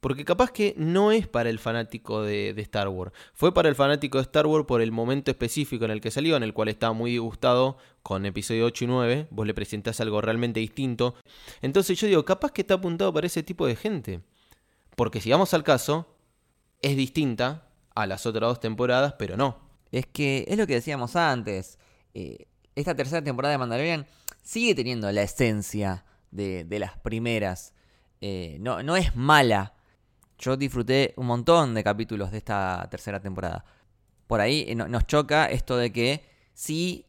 porque 0.00 0.24
capaz 0.24 0.50
que 0.50 0.74
no 0.76 1.12
es 1.12 1.28
para 1.28 1.48
el 1.48 1.60
fanático 1.60 2.22
de, 2.22 2.52
de 2.54 2.62
Star 2.62 2.88
Wars. 2.88 3.12
Fue 3.34 3.54
para 3.54 3.68
el 3.68 3.76
fanático 3.76 4.18
de 4.18 4.22
Star 4.22 4.46
Wars 4.46 4.66
por 4.66 4.82
el 4.82 4.90
momento 4.90 5.30
específico 5.30 5.84
en 5.84 5.92
el 5.92 6.00
que 6.00 6.10
salió, 6.10 6.36
en 6.36 6.42
el 6.42 6.52
cual 6.52 6.68
estaba 6.68 6.92
muy 6.92 7.12
disgustado 7.12 7.78
con 8.02 8.26
episodio 8.26 8.66
8 8.66 8.84
y 8.84 8.86
9. 8.88 9.28
Vos 9.30 9.46
le 9.46 9.54
presentás 9.54 10.00
algo 10.00 10.20
realmente 10.20 10.58
distinto. 10.58 11.14
Entonces 11.62 11.98
yo 11.98 12.08
digo, 12.08 12.24
capaz 12.24 12.50
que 12.50 12.62
está 12.62 12.74
apuntado 12.74 13.14
para 13.14 13.28
ese 13.28 13.44
tipo 13.44 13.64
de 13.64 13.76
gente. 13.76 14.20
Porque 14.96 15.20
si 15.20 15.30
vamos 15.30 15.54
al 15.54 15.62
caso, 15.62 16.06
es 16.82 16.96
distinta 16.96 17.68
a 17.94 18.06
las 18.06 18.26
otras 18.26 18.48
dos 18.48 18.60
temporadas, 18.60 19.14
pero 19.18 19.36
no. 19.36 19.60
Es 19.92 20.04
que 20.06 20.44
es 20.48 20.58
lo 20.58 20.66
que 20.66 20.74
decíamos 20.74 21.14
antes. 21.14 21.78
eh, 22.12 22.46
esta 22.74 22.94
tercera 22.96 23.22
temporada 23.22 23.52
de 23.52 23.58
Mandalorian 23.58 24.06
sigue 24.42 24.74
teniendo 24.74 25.10
la 25.12 25.22
esencia 25.22 26.04
de, 26.34 26.64
de 26.64 26.78
las 26.78 26.98
primeras. 26.98 27.72
Eh, 28.20 28.58
no, 28.60 28.82
no 28.82 28.96
es 28.96 29.16
mala. 29.16 29.74
Yo 30.38 30.56
disfruté 30.56 31.14
un 31.16 31.26
montón 31.26 31.74
de 31.74 31.84
capítulos 31.84 32.30
de 32.32 32.38
esta 32.38 32.86
tercera 32.90 33.20
temporada. 33.20 33.64
Por 34.26 34.40
ahí 34.40 34.64
eh, 34.68 34.74
no- 34.74 34.88
nos 34.88 35.06
choca 35.06 35.46
esto 35.46 35.76
de 35.76 35.92
que 35.92 36.24
sí, 36.54 37.06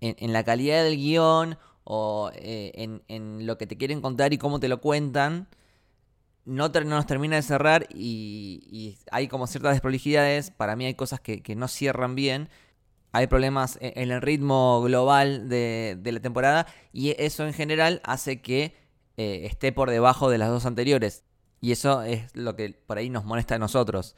en, 0.00 0.32
la 0.32 0.44
calidad 0.44 0.84
del 0.84 0.96
guion 0.96 1.58
o 1.84 2.30
eh, 2.34 2.72
en, 2.76 3.02
en 3.08 3.46
lo 3.46 3.58
que 3.58 3.66
te 3.66 3.76
quieren 3.76 4.00
contar 4.00 4.32
y 4.32 4.38
cómo 4.38 4.60
te 4.60 4.68
lo 4.68 4.80
cuentan, 4.80 5.48
no, 6.44 6.68
no 6.68 6.84
nos 6.84 7.06
termina 7.06 7.36
de 7.36 7.42
cerrar 7.42 7.86
y, 7.90 8.60
y 8.70 8.98
hay 9.10 9.28
como 9.28 9.46
ciertas 9.46 9.72
desprolijidades. 9.72 10.50
Para 10.50 10.76
mí 10.76 10.84
hay 10.86 10.94
cosas 10.94 11.20
que, 11.20 11.42
que 11.42 11.56
no 11.56 11.68
cierran 11.68 12.14
bien. 12.14 12.48
Hay 13.14 13.28
problemas 13.28 13.78
e- 13.80 13.92
en 13.94 14.10
el 14.10 14.20
ritmo 14.20 14.82
global 14.82 15.48
de, 15.48 16.00
la 16.04 16.18
temporada 16.18 16.66
y 16.92 17.14
eso 17.22 17.46
en 17.46 17.52
general 17.52 18.00
hace 18.02 18.42
que 18.42 18.74
eh, 19.16 19.42
esté 19.44 19.70
por 19.70 19.88
debajo 19.88 20.30
de 20.30 20.38
las 20.38 20.48
dos 20.48 20.66
anteriores. 20.66 21.22
Y 21.60 21.70
eso 21.70 22.02
es 22.02 22.34
lo 22.34 22.56
que 22.56 22.70
por 22.70 22.98
ahí 22.98 23.10
nos 23.10 23.24
molesta 23.24 23.54
a 23.54 23.60
nosotros. 23.60 24.16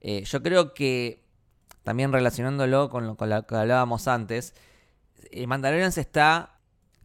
Eh, 0.00 0.24
yo 0.24 0.42
creo 0.42 0.72
que 0.72 1.22
también 1.82 2.14
relacionándolo 2.14 2.88
con 2.88 3.06
lo, 3.08 3.16
con 3.18 3.28
lo 3.28 3.46
que 3.46 3.56
hablábamos 3.56 4.08
antes, 4.08 4.54
eh, 5.30 5.46
Mandalorian 5.46 5.92
se 5.92 6.00
está 6.00 6.60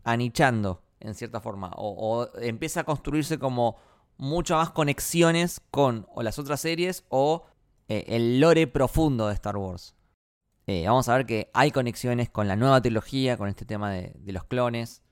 anichando 0.05 0.83
en 1.01 1.15
cierta 1.15 1.41
forma 1.41 1.69
o, 1.75 2.29
empieza 2.39 2.79
a 2.79 2.83
construirse 2.85 3.37
como 3.39 3.75
mucho 4.15 4.55
más 4.55 4.69
conexiones 4.69 5.59
con 5.69 6.07
las 6.15 6.39
otras 6.39 6.61
series 6.61 7.03
o 7.09 7.45
el 7.89 8.39
lore 8.39 8.67
profundo 8.67 9.27
de 9.27 9.33
Star 9.33 9.57
Wars. 9.57 9.94
Eh, 10.67 10.85
vamos 10.87 11.07
a 11.09 11.17
ver 11.17 11.25
que 11.25 11.51
hay 11.53 11.71
conexiones 11.71 12.29
con 12.29 12.47
la 12.47 12.55
nueva 12.55 12.81
trilogía, 12.81 13.37
con 13.37 13.49
este 13.49 13.65
tema 13.65 13.91
de, 13.91 14.13
los 14.25 14.45
clones. 14.45 15.03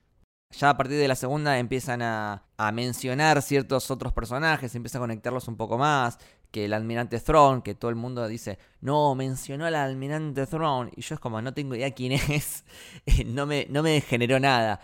Ya 0.51 0.69
a 0.69 0.77
partir 0.77 0.97
de 0.97 1.07
la 1.07 1.15
segunda 1.15 1.57
empiezan 1.59 2.01
a, 2.01 2.45
mencionar 2.73 3.41
ciertos 3.41 3.91
otros 3.91 4.13
personajes, 4.13 4.73
empieza 4.75 4.97
a 4.97 5.01
conectarlos 5.01 5.47
un 5.47 5.57
poco 5.57 5.77
más. 5.77 6.17
Que 6.51 6.65
el 6.65 6.73
almirante 6.73 7.19
Thrawn, 7.19 7.63
que 7.63 7.73
todo 7.73 7.89
el 7.89 7.95
mundo 7.95 8.27
dice, 8.27 8.59
no, 8.79 9.15
mencionó 9.15 9.65
al 9.65 9.75
almirante 9.75 10.45
Thrawn. 10.45 10.91
Y 10.95 11.01
yo 11.01 11.15
es 11.15 11.19
como, 11.19 11.41
no 11.41 11.53
tengo 11.53 11.75
idea 11.75 11.91
quién 11.91 12.11
es, 12.31 12.63
eh, 13.05 13.23
no, 13.25 13.45
me, 13.45 13.67
no 13.69 13.83
me 13.83 14.01
generó 14.01 14.39
nada. 14.39 14.79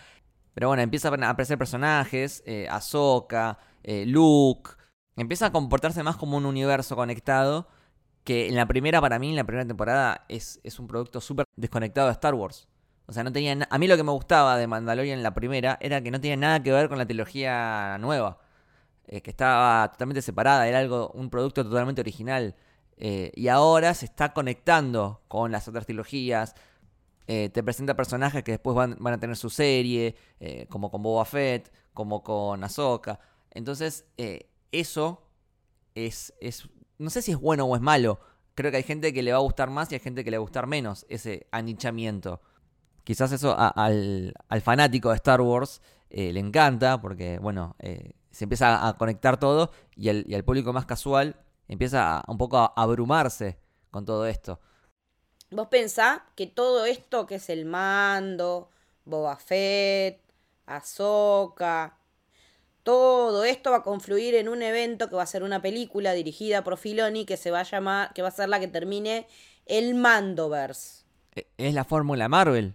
Pero 0.54 0.68
bueno, 0.68 0.84
empiezan 0.84 1.24
a 1.24 1.30
aparecer 1.30 1.58
personajes, 1.58 2.44
eh, 2.46 2.68
Ahsoka, 2.70 3.60
eh, 3.84 4.06
Luke. 4.06 4.72
Empieza 5.16 5.48
a 5.48 5.52
comportarse 5.52 6.04
más 6.04 6.18
como 6.18 6.38
un 6.38 6.46
universo 6.46 6.96
conectado. 6.96 7.68
Que 8.30 8.48
en 8.48 8.56
la 8.56 8.68
primera, 8.68 9.02
para 9.02 9.18
mí, 9.18 9.32
en 9.32 9.36
la 9.38 9.44
primera 9.44 9.68
temporada, 9.68 10.24
es, 10.30 10.60
es 10.62 10.78
un 10.78 10.86
producto 10.86 11.20
súper 11.20 11.48
desconectado 11.56 12.10
de 12.10 12.14
Star 12.14 12.36
Wars. 12.36 12.68
O 13.08 13.12
sea, 13.12 13.24
no 13.24 13.32
tenía 13.32 13.68
a 13.68 13.78
mí 13.80 13.88
lo 13.88 13.98
que 13.98 14.04
me 14.04 14.12
gustaba 14.12 14.56
de 14.56 14.68
Mandalorian 14.68 15.18
en 15.18 15.24
la 15.24 15.34
primera 15.34 15.80
era 15.82 16.00
que 16.04 16.12
no 16.12 16.22
tenía 16.22 16.38
nada 16.38 16.62
que 16.62 16.72
ver 16.72 16.90
con 16.90 17.00
la 17.00 17.08
trilogía 17.08 17.98
nueva. 18.00 18.38
Eh, 19.08 19.22
que 19.22 19.32
estaba 19.32 19.92
totalmente 19.94 20.22
separada, 20.22 20.68
era 20.68 20.78
algo, 20.78 21.10
un 21.16 21.32
producto 21.32 21.64
totalmente 21.64 22.02
original. 22.02 22.56
Eh, 22.98 23.32
y 23.34 23.48
ahora 23.48 23.96
se 23.96 24.06
está 24.06 24.32
conectando 24.32 25.24
con 25.28 25.52
las 25.52 25.68
otras 25.68 25.88
trilogías. 25.88 26.54
Eh, 27.26 27.50
te 27.50 27.64
presenta 27.64 27.96
personajes 27.96 28.44
que 28.44 28.52
después 28.52 28.76
van, 28.76 28.96
van 29.00 29.16
a 29.16 29.20
tener 29.20 29.38
su 29.38 29.50
serie, 29.50 30.16
como 30.70 30.92
con 30.92 31.02
Boba 31.02 31.26
Fett, 31.26 31.74
como 31.96 32.22
con 32.22 32.64
Ahsoka. 32.64 33.20
Entonces, 33.50 34.06
eso 34.72 35.24
es, 35.96 36.32
es. 36.40 36.70
No 37.00 37.10
sé 37.10 37.22
si 37.22 37.32
es 37.32 37.40
bueno 37.40 37.66
o 37.66 37.76
es 37.76 37.82
malo. 37.82 38.20
Creo 38.56 38.72
que 38.72 38.78
hay 38.78 38.84
gente 38.84 39.14
que 39.14 39.24
le 39.24 39.32
va 39.32 39.38
a 39.38 39.42
gustar 39.42 39.70
más 39.70 39.92
y 39.92 39.96
hay 39.96 40.02
gente 40.02 40.24
que 40.24 40.32
le 40.32 40.38
va 40.38 40.42
a 40.42 40.48
gustar 40.48 40.68
menos 40.68 41.06
ese 41.10 41.48
anichamiento. 41.52 42.42
Quizás 43.04 43.32
eso 43.32 43.56
al, 43.58 44.34
al 44.50 44.62
fanático 44.62 45.10
de 45.10 45.16
Star 45.16 45.42
Wars 45.42 45.82
eh, 46.10 46.32
le 46.34 46.40
encanta 46.40 47.02
porque, 47.02 47.40
bueno, 47.40 47.76
eh, 47.80 48.12
se 48.32 48.44
empieza 48.44 48.88
a 48.88 48.98
conectar 48.98 49.40
todo 49.40 49.72
y 49.96 50.10
al, 50.10 50.26
y 50.28 50.42
público 50.44 50.74
más 50.74 50.86
casual 50.86 51.36
empieza 51.68 52.18
a- 52.18 52.24
un 52.28 52.38
poco 52.38 52.58
a 52.58 52.74
abrumarse 52.76 53.58
con 53.92 54.06
todo 54.06 54.26
esto. 54.28 54.60
Vos 55.52 55.68
pensá 55.70 56.26
que 56.36 56.46
todo 56.48 56.86
esto 56.86 57.26
que 57.26 57.36
es 57.36 57.50
el 57.50 57.66
mando, 57.66 58.70
Boba 59.06 59.38
Fett, 59.38 60.22
Ahsoka, 60.68 61.98
todo 62.90 63.44
esto 63.44 63.70
va 63.70 63.78
a 63.78 63.84
confluir 63.84 64.34
en 64.34 64.50
un 64.50 64.64
evento 64.64 65.10
que 65.10 65.16
va 65.16 65.22
a 65.22 65.28
ser 65.28 65.44
una 65.44 65.62
película 65.62 66.14
dirigida 66.14 66.64
por 66.64 66.76
Filoni 66.78 67.24
que 67.24 67.38
se 67.38 67.52
va 67.52 67.60
a 67.60 67.64
llamar, 67.64 68.12
que 68.14 68.24
va 68.24 68.30
a 68.30 68.32
ser 68.32 68.50
la 68.50 68.60
que 68.60 68.68
termine 68.68 69.28
el 69.68 69.94
Mandoverse. 69.94 71.04
E- 71.36 71.48
Es 71.60 71.76
la 71.76 71.84
fórmula 71.86 72.28
Marvel. 72.28 72.74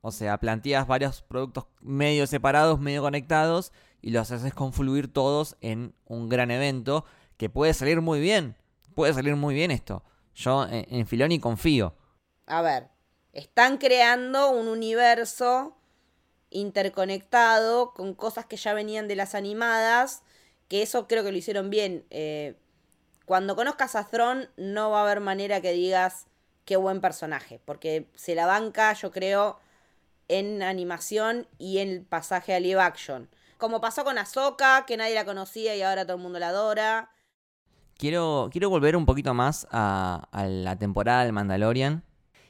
O 0.00 0.10
sea, 0.10 0.38
planteas 0.40 0.88
varios 0.88 1.22
productos 1.22 1.66
medio 1.80 2.26
separados, 2.26 2.80
medio 2.80 3.00
conectados 3.00 3.70
y 4.02 4.10
los 4.10 4.28
haces 4.32 4.54
confluir 4.54 5.12
todos 5.12 5.56
en 5.60 5.94
un 6.06 6.28
gran 6.28 6.50
evento 6.50 7.04
que 7.36 7.48
puede 7.48 7.74
salir 7.74 8.00
muy 8.00 8.18
bien. 8.18 8.56
Puede 8.96 9.14
salir 9.14 9.36
muy 9.36 9.54
bien 9.54 9.70
esto. 9.70 10.02
Yo 10.34 10.64
en, 10.66 10.84
en 10.90 11.06
Filoni 11.06 11.38
confío. 11.38 11.94
A 12.46 12.60
ver, 12.62 12.88
están 13.32 13.78
creando 13.78 14.50
un 14.50 14.66
universo 14.66 15.77
interconectado 16.50 17.92
con 17.94 18.14
cosas 18.14 18.46
que 18.46 18.56
ya 18.56 18.74
venían 18.74 19.08
de 19.08 19.16
las 19.16 19.34
animadas, 19.34 20.22
que 20.68 20.82
eso 20.82 21.06
creo 21.08 21.24
que 21.24 21.32
lo 21.32 21.38
hicieron 21.38 21.70
bien. 21.70 22.04
Eh, 22.10 22.56
cuando 23.24 23.56
conozcas 23.56 23.94
a 23.94 24.06
Thron 24.06 24.48
no 24.56 24.90
va 24.90 25.00
a 25.00 25.02
haber 25.02 25.20
manera 25.20 25.60
que 25.60 25.72
digas 25.72 26.26
qué 26.64 26.76
buen 26.76 27.00
personaje, 27.00 27.60
porque 27.64 28.08
se 28.14 28.34
la 28.34 28.46
banca, 28.46 28.92
yo 28.94 29.10
creo, 29.10 29.58
en 30.28 30.62
animación 30.62 31.46
y 31.58 31.78
en 31.78 31.88
el 31.88 32.02
pasaje 32.02 32.54
a 32.54 32.60
live 32.60 32.80
action. 32.80 33.28
Como 33.56 33.80
pasó 33.80 34.04
con 34.04 34.18
Ahsoka, 34.18 34.84
que 34.86 34.96
nadie 34.96 35.14
la 35.14 35.24
conocía 35.24 35.74
y 35.74 35.82
ahora 35.82 36.04
todo 36.04 36.16
el 36.16 36.22
mundo 36.22 36.38
la 36.38 36.48
adora. 36.48 37.10
Quiero, 37.96 38.48
quiero 38.52 38.70
volver 38.70 38.96
un 38.96 39.06
poquito 39.06 39.34
más 39.34 39.66
a, 39.72 40.28
a 40.30 40.46
la 40.46 40.76
temporada 40.76 41.24
del 41.24 41.32
Mandalorian 41.32 42.04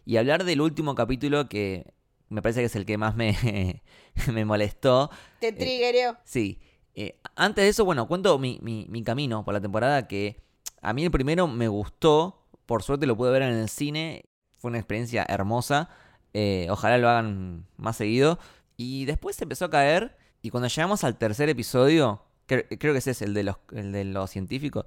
y 0.05 0.17
hablar 0.19 0.45
del 0.45 0.61
último 0.61 0.95
capítulo 0.95 1.49
que 1.49 1.95
me 2.29 2.43
parece 2.43 2.61
que 2.61 2.67
es 2.67 2.77
el 2.77 2.87
que 2.87 2.99
más 2.99 3.17
me, 3.17 3.83
me 4.33 4.45
molestó. 4.45 5.11
Te 5.41 5.53
triggereo. 5.53 6.17
Sí. 6.25 6.61
Eh, 6.95 7.21
antes 7.37 7.65
de 7.65 7.69
eso, 7.69 7.85
bueno, 7.85 8.09
cuento 8.09 8.39
mi, 8.39 8.59
mi, 8.63 8.87
mi 8.89 9.03
camino 9.03 9.45
por 9.45 9.55
la 9.55 9.61
temporada 9.61 10.09
que 10.09 10.43
a 10.83 10.93
mí 10.93 11.05
el 11.05 11.11
primero 11.11 11.47
me 11.47 11.69
gustó, 11.69 12.47
por 12.67 12.83
suerte 12.83 13.07
lo 13.07 13.17
pude 13.17 13.31
ver 13.31 13.43
en 13.43 13.55
el 13.55 13.69
cine, 13.69 14.25
fue 14.57 14.71
una 14.71 14.79
experiencia 14.79 15.25
hermosa, 15.29 15.91
eh, 16.35 16.67
ojalá 16.71 16.99
lo 16.99 17.09
hagan 17.09 17.67
más 17.77 17.97
seguido. 17.97 18.39
Y 18.77 19.05
después 19.07 19.37
se 19.37 19.45
empezó 19.45 19.67
a 19.67 19.71
caer 19.71 20.17
y 20.43 20.51
cuando 20.51 20.69
llegamos 20.69 21.05
al 21.05 21.19
tercer 21.19 21.49
episodio, 21.49 22.23
creo 22.47 22.67
que 22.69 22.99
ese 22.99 23.11
es 23.11 23.23
el 23.23 23.35
de 23.35 23.45
los, 23.45 23.57
el 23.73 23.93
de 23.93 24.05
los 24.05 24.31
científicos, 24.31 24.87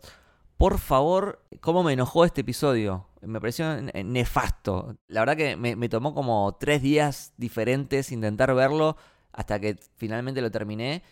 por 0.58 0.78
favor, 0.80 1.44
cómo 1.60 1.84
me 1.84 1.94
enojó 1.94 2.24
este 2.24 2.42
episodio. 2.42 3.08
Me 3.22 3.40
pareció 3.40 3.82
nefasto. 4.04 4.98
La 5.08 5.22
verdad 5.22 5.38
que 5.38 5.56
me, 5.56 5.76
me 5.76 5.90
tomó 5.90 6.14
como 6.14 6.58
tres 6.60 6.82
días 6.82 7.34
diferentes 7.38 8.12
intentar 8.12 8.54
verlo 8.56 8.98
hasta 9.32 9.60
que 9.60 9.78
finalmente 9.96 10.42
lo 10.42 10.52
terminé. 10.52 11.04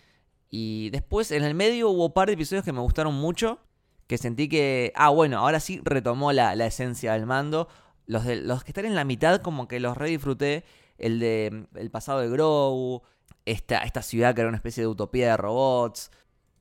Y 0.49 0.89
después 0.89 1.31
en 1.31 1.43
el 1.43 1.53
medio 1.53 1.89
hubo 1.89 2.07
un 2.07 2.13
par 2.13 2.27
de 2.27 2.33
episodios 2.33 2.65
que 2.65 2.73
me 2.73 2.81
gustaron 2.81 3.13
mucho. 3.13 3.59
Que 4.07 4.17
sentí 4.17 4.49
que, 4.49 4.91
ah, 4.95 5.09
bueno, 5.09 5.37
ahora 5.37 5.59
sí 5.59 5.81
retomó 5.83 6.31
la, 6.33 6.55
la 6.55 6.65
esencia 6.65 7.13
del 7.13 7.25
mando. 7.25 7.67
Los, 8.07 8.25
de, 8.25 8.37
los 8.37 8.63
que 8.63 8.71
están 8.71 8.85
en 8.85 8.95
la 8.95 9.03
mitad 9.03 9.41
como 9.41 9.67
que 9.67 9.79
los 9.79 9.95
redisfruté. 9.97 10.63
El 10.97 11.19
de 11.19 11.67
el 11.75 11.91
pasado 11.91 12.19
de 12.19 12.29
Grogu. 12.29 13.03
Esta, 13.45 13.83
esta 13.83 14.01
ciudad 14.01 14.35
que 14.35 14.41
era 14.41 14.47
una 14.49 14.57
especie 14.57 14.81
de 14.81 14.87
utopía 14.87 15.29
de 15.31 15.37
robots. 15.37 16.11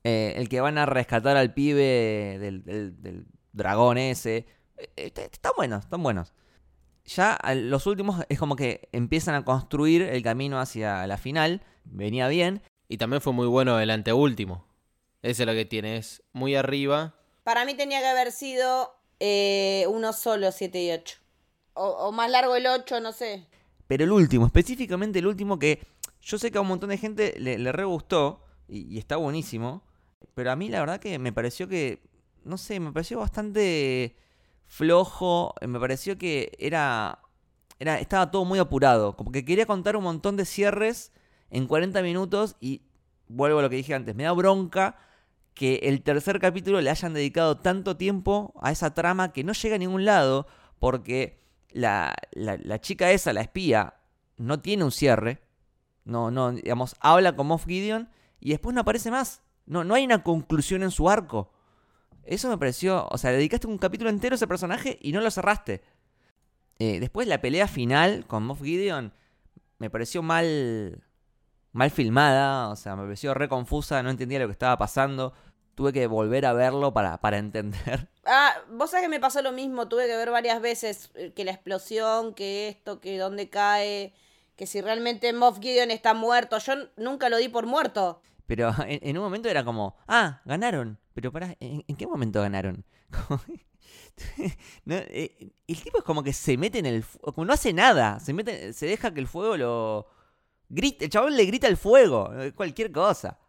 Eh, 0.03 0.33
el 0.37 0.47
que 0.47 0.61
van 0.61 0.77
a 0.77 0.85
rescatar 0.85 1.35
al 1.35 1.53
pibe 1.53 2.37
del, 2.39 2.63
del, 2.63 3.01
del 3.01 3.25
dragón 3.51 3.97
ese. 3.97 4.45
Eh, 4.95 5.11
están 5.15 5.53
buenos, 5.55 5.83
están 5.83 6.03
buenos. 6.03 6.33
Ya 7.05 7.39
los 7.55 7.87
últimos 7.87 8.23
es 8.29 8.37
como 8.37 8.55
que 8.55 8.87
empiezan 8.91 9.35
a 9.35 9.43
construir 9.43 10.03
el 10.03 10.21
camino 10.21 10.59
hacia 10.59 11.05
la 11.07 11.17
final. 11.17 11.63
Venía 11.85 12.27
bien. 12.27 12.61
Y 12.87 12.97
también 12.97 13.21
fue 13.21 13.33
muy 13.33 13.47
bueno 13.47 13.79
el 13.79 13.89
anteúltimo. 13.89 14.65
Ese 15.21 15.43
es 15.43 15.47
lo 15.47 15.53
que 15.53 15.65
tiene, 15.65 15.97
es 15.97 16.23
muy 16.33 16.55
arriba. 16.55 17.15
Para 17.43 17.65
mí 17.65 17.75
tenía 17.75 17.99
que 17.99 18.07
haber 18.07 18.31
sido 18.31 18.95
eh, 19.19 19.85
uno 19.89 20.13
solo, 20.13 20.51
7 20.51 20.83
y 20.83 20.91
8. 20.91 21.17
O, 21.73 21.87
o, 21.87 22.11
más 22.11 22.31
largo 22.31 22.55
el 22.55 22.65
8, 22.65 22.99
no 22.99 23.11
sé. 23.11 23.45
Pero 23.87 24.03
el 24.03 24.11
último, 24.11 24.45
específicamente 24.45 25.19
el 25.19 25.27
último 25.27 25.59
que 25.59 25.85
yo 26.21 26.37
sé 26.37 26.51
que 26.51 26.57
a 26.57 26.61
un 26.61 26.67
montón 26.67 26.89
de 26.89 26.97
gente 26.97 27.35
le, 27.37 27.57
le 27.57 27.71
re 27.71 27.85
gustó 27.85 28.43
y, 28.67 28.95
y, 28.95 28.97
está 28.97 29.17
buenísimo. 29.17 29.83
Pero 30.35 30.51
a 30.51 30.55
mí 30.55 30.69
la 30.69 30.79
verdad 30.79 30.99
que 30.99 31.19
me 31.19 31.33
pareció 31.33 31.67
que, 31.67 32.01
no 32.43 32.57
sé, 32.57 32.79
me 32.79 32.91
pareció 32.91 33.19
bastante 33.19 34.15
flojo. 34.69 35.53
Me 35.67 35.79
pareció 35.79 36.17
que 36.17 36.53
era, 36.59 37.19
era 37.79 37.99
estaba 37.99 38.31
todo 38.31 38.45
muy 38.45 38.59
apurado. 38.59 39.17
Como 39.17 39.33
que 39.33 39.43
quería 39.43 39.65
contar 39.65 39.97
un 39.97 40.03
montón 40.03 40.37
de 40.37 40.45
cierres 40.45 41.11
en 41.49 41.67
40 41.67 42.01
minutos 42.01 42.55
y 42.61 42.83
vuelvo 43.27 43.59
a 43.59 43.63
lo 43.63 43.69
que 43.69 43.75
dije 43.75 43.93
antes, 43.93 44.15
me 44.15 44.23
da 44.23 44.31
bronca 44.31 44.95
que 45.53 45.81
el 45.83 46.03
tercer 46.03 46.39
capítulo 46.39 46.79
le 46.79 46.89
hayan 46.89 47.13
dedicado 47.13 47.57
tanto 47.57 47.97
tiempo 47.97 48.53
a 48.61 48.71
esa 48.71 48.93
trama 48.93 49.33
que 49.33 49.43
no 49.43 49.51
llega 49.51 49.75
a 49.75 49.79
ningún 49.79 50.05
lado 50.05 50.47
porque 50.79 51.43
la, 51.71 52.15
la, 52.31 52.57
la 52.63 52.79
chica 52.79 53.11
esa, 53.11 53.33
la 53.33 53.41
espía, 53.41 53.95
no 54.37 54.61
tiene 54.61 54.85
un 54.85 54.91
cierre, 54.91 55.41
no, 56.05 56.31
no, 56.31 56.51
digamos, 56.53 56.95
habla 57.01 57.35
con 57.35 57.47
Moff 57.47 57.65
Gideon 57.65 58.09
y 58.39 58.51
después 58.51 58.73
no 58.73 58.81
aparece 58.81 59.11
más, 59.11 59.41
no, 59.65 59.83
no 59.83 59.95
hay 59.95 60.05
una 60.05 60.23
conclusión 60.23 60.81
en 60.81 60.91
su 60.91 61.09
arco. 61.09 61.51
Eso 62.29 62.47
me 62.47 62.59
pareció, 62.59 63.07
o 63.09 63.17
sea, 63.17 63.31
dedicaste 63.31 63.65
un 63.65 63.79
capítulo 63.79 64.11
entero 64.11 64.35
a 64.35 64.37
ese 64.37 64.45
personaje 64.45 64.99
y 65.01 65.13
no 65.13 65.19
lo 65.19 65.31
cerraste. 65.31 65.81
Eh, 66.77 66.99
después 66.99 67.27
la 67.27 67.41
pelea 67.41 67.67
final 67.67 68.27
con 68.27 68.45
Moff 68.45 68.61
Gideon 68.61 69.11
me 69.79 69.89
pareció 69.89 70.21
mal 70.21 71.03
mal 71.71 71.89
filmada, 71.89 72.69
o 72.69 72.75
sea, 72.75 72.95
me 72.95 73.03
pareció 73.03 73.33
re 73.33 73.49
confusa, 73.49 74.03
no 74.03 74.11
entendía 74.11 74.37
lo 74.37 74.45
que 74.45 74.51
estaba 74.51 74.77
pasando. 74.77 75.33
Tuve 75.73 75.91
que 75.91 76.05
volver 76.05 76.45
a 76.45 76.53
verlo 76.53 76.93
para, 76.93 77.19
para 77.19 77.37
entender. 77.37 78.07
Ah, 78.31 78.53
vos 78.69 78.91
sabés 78.91 79.05
que 79.05 79.09
me 79.09 79.19
pasó 79.19 79.41
lo 79.41 79.51
mismo, 79.51 79.87
tuve 79.87 80.05
que 80.05 80.15
ver 80.15 80.29
varias 80.29 80.61
veces 80.61 81.09
eh, 81.15 81.33
que 81.33 81.43
la 81.43 81.51
explosión, 81.51 82.35
que 82.35 82.69
esto, 82.69 82.99
que 82.99 83.17
dónde 83.17 83.49
cae, 83.49 84.13
que 84.55 84.67
si 84.67 84.81
realmente 84.81 85.33
Moff 85.33 85.57
Gideon 85.59 85.89
está 85.89 86.13
muerto. 86.13 86.59
Yo 86.59 86.73
nunca 86.95 87.29
lo 87.29 87.37
di 87.37 87.49
por 87.49 87.65
muerto. 87.65 88.21
Pero 88.49 88.73
en, 88.87 89.15
un 89.15 89.23
momento 89.23 89.47
era 89.47 89.63
como, 89.63 89.95
ah, 90.07 90.41
ganaron. 90.43 90.97
Pero 91.13 91.31
para, 91.31 91.55
¿en, 91.59 91.85
¿en 91.87 91.95
qué 91.95 92.07
momento 92.07 92.41
ganaron? 92.41 92.83
no, 94.85 94.95
eh, 94.95 95.53
el 95.67 95.81
tipo 95.81 95.99
es 95.99 96.03
como 96.03 96.23
que 96.23 96.33
se 96.33 96.57
mete 96.57 96.79
en 96.79 96.87
el... 96.87 97.05
como 97.21 97.45
no 97.45 97.53
hace 97.53 97.73
nada, 97.73 98.19
se, 98.19 98.33
mete, 98.33 98.73
se 98.73 98.87
deja 98.87 99.13
que 99.13 99.19
el 99.19 99.27
fuego 99.27 99.55
lo 99.55 100.07
Grita, 100.67 101.05
el 101.05 101.11
chabón 101.11 101.35
le 101.35 101.45
grita 101.45 101.67
el 101.67 101.77
fuego, 101.77 102.29
cualquier 102.55 102.91
cosa. 102.91 103.39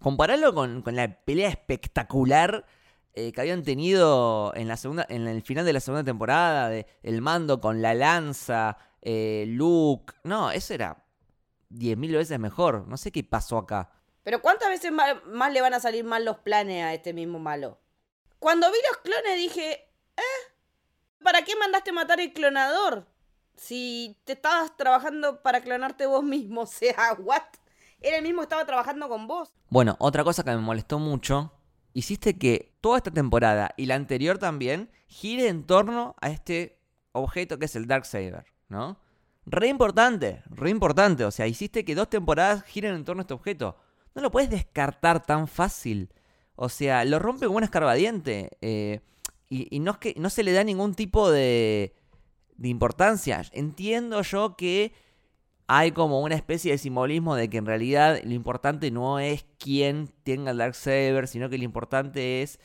Compararlo 0.00 0.52
con, 0.52 0.82
con 0.82 0.96
la 0.96 1.20
pelea 1.24 1.48
espectacular 1.48 2.66
eh, 3.12 3.30
que 3.30 3.40
habían 3.40 3.62
tenido 3.62 4.52
en, 4.56 4.66
la 4.66 4.76
segunda, 4.76 5.06
en 5.08 5.28
el 5.28 5.42
final 5.42 5.64
de 5.64 5.72
la 5.72 5.78
segunda 5.78 6.02
temporada, 6.02 6.68
de 6.68 6.86
el 7.04 7.22
mando 7.22 7.60
con 7.60 7.80
la 7.82 7.94
lanza, 7.94 8.76
eh, 9.02 9.44
Luke. 9.46 10.14
No, 10.24 10.50
eso 10.50 10.74
era 10.74 11.04
10.000 11.70 12.12
veces 12.12 12.40
mejor. 12.40 12.88
No 12.88 12.96
sé 12.96 13.12
qué 13.12 13.22
pasó 13.22 13.58
acá. 13.58 13.90
Pero 14.24 14.42
¿cuántas 14.42 14.68
veces 14.68 14.90
más, 14.90 15.52
le 15.52 15.60
van 15.60 15.74
a 15.74 15.80
salir 15.80 16.04
mal 16.04 16.24
los 16.24 16.38
planes 16.38 16.84
a 16.84 16.92
este 16.92 17.12
mismo 17.12 17.38
malo? 17.38 17.78
Cuando 18.40 18.70
vi 18.72 18.78
los 18.90 18.98
clones 18.98 19.36
dije, 19.36 19.88
¿eh? 20.16 20.52
¿Para 21.22 21.42
qué 21.42 21.54
mandaste 21.56 21.92
matar 21.92 22.20
el 22.20 22.32
clonador? 22.32 23.06
si 23.56 24.16
te 24.24 24.32
estabas 24.32 24.76
trabajando 24.76 25.42
para 25.42 25.60
clonarte 25.60 26.06
vos 26.06 26.24
mismo, 26.24 26.60
o 26.62 26.66
sea, 26.66 27.16
¿what? 27.18 27.42
Él 28.00 28.22
mismo 28.22 28.42
estaba 28.42 28.64
trabajando 28.66 29.08
con 29.08 29.26
vos. 29.26 29.54
Bueno, 29.70 29.96
otra 29.98 30.24
cosa 30.24 30.44
que 30.44 30.50
me 30.50 30.58
molestó 30.58 30.98
mucho, 30.98 31.52
hiciste 31.94 32.38
que 32.38 32.74
toda 32.80 32.98
esta 32.98 33.10
temporada 33.10 33.72
y 33.76 33.86
la 33.86 33.94
anterior 33.94 34.38
también 34.38 34.90
gire 35.06 35.48
en 35.48 35.64
torno 35.64 36.14
a 36.20 36.28
este 36.28 36.78
objeto 37.12 37.58
que 37.58 37.64
es 37.64 37.76
el 37.76 37.86
Darksaber, 37.86 38.44
¿no? 38.68 38.98
Re 39.46 39.68
importante, 39.68 40.42
re 40.46 40.70
importante, 40.70 41.24
o 41.24 41.30
sea, 41.30 41.46
hiciste 41.46 41.84
que 41.84 41.94
dos 41.94 42.08
temporadas 42.10 42.64
giren 42.64 42.94
en 42.94 43.04
torno 43.04 43.20
a 43.20 43.24
este 43.24 43.34
objeto. 43.34 43.76
No 44.14 44.22
lo 44.22 44.30
puedes 44.30 44.50
descartar 44.50 45.24
tan 45.24 45.48
fácil. 45.48 46.12
O 46.56 46.68
sea, 46.68 47.04
lo 47.04 47.18
rompe 47.18 47.46
como 47.46 47.58
un 47.58 47.64
escarbadiente. 47.64 48.50
Eh, 48.60 49.00
y, 49.48 49.78
no, 49.80 49.92
es 49.92 49.98
que, 49.98 50.14
no 50.16 50.30
se 50.30 50.42
le 50.42 50.52
da 50.52 50.64
ningún 50.64 50.94
tipo 50.94 51.30
de 51.30 51.94
de 52.56 52.68
importancia. 52.68 53.42
Entiendo 53.52 54.22
yo 54.22 54.56
que 54.56 54.92
hay 55.66 55.92
como 55.92 56.20
una 56.20 56.34
especie 56.34 56.72
de 56.72 56.78
simbolismo 56.78 57.36
de 57.36 57.48
que 57.48 57.58
en 57.58 57.66
realidad 57.66 58.20
lo 58.24 58.34
importante 58.34 58.90
no 58.90 59.18
es 59.18 59.46
quién 59.58 60.10
tenga 60.22 60.50
el 60.50 60.58
Darksaber, 60.58 61.26
sino 61.26 61.48
que 61.48 61.58
lo 61.58 61.64
importante 61.64 62.42
es 62.42 62.60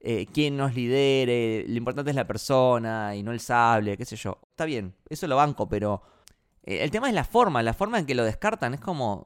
eh, 0.00 0.26
quién 0.32 0.56
nos 0.56 0.74
lidere, 0.74 1.64
lo 1.66 1.76
importante 1.76 2.10
es 2.10 2.16
la 2.16 2.26
persona 2.26 3.14
y 3.16 3.22
no 3.22 3.32
el 3.32 3.40
sable, 3.40 3.96
qué 3.96 4.04
sé 4.04 4.16
yo. 4.16 4.38
Está 4.50 4.64
bien, 4.64 4.94
eso 5.08 5.26
lo 5.26 5.36
banco, 5.36 5.68
pero 5.68 6.02
eh, 6.64 6.82
el 6.82 6.90
tema 6.90 7.08
es 7.08 7.14
la 7.14 7.24
forma, 7.24 7.62
la 7.62 7.74
forma 7.74 7.98
en 7.98 8.06
que 8.06 8.14
lo 8.14 8.24
descartan 8.24 8.74
es 8.74 8.80
como 8.80 9.24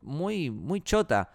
muy, 0.00 0.50
muy 0.50 0.80
chota. 0.80 1.30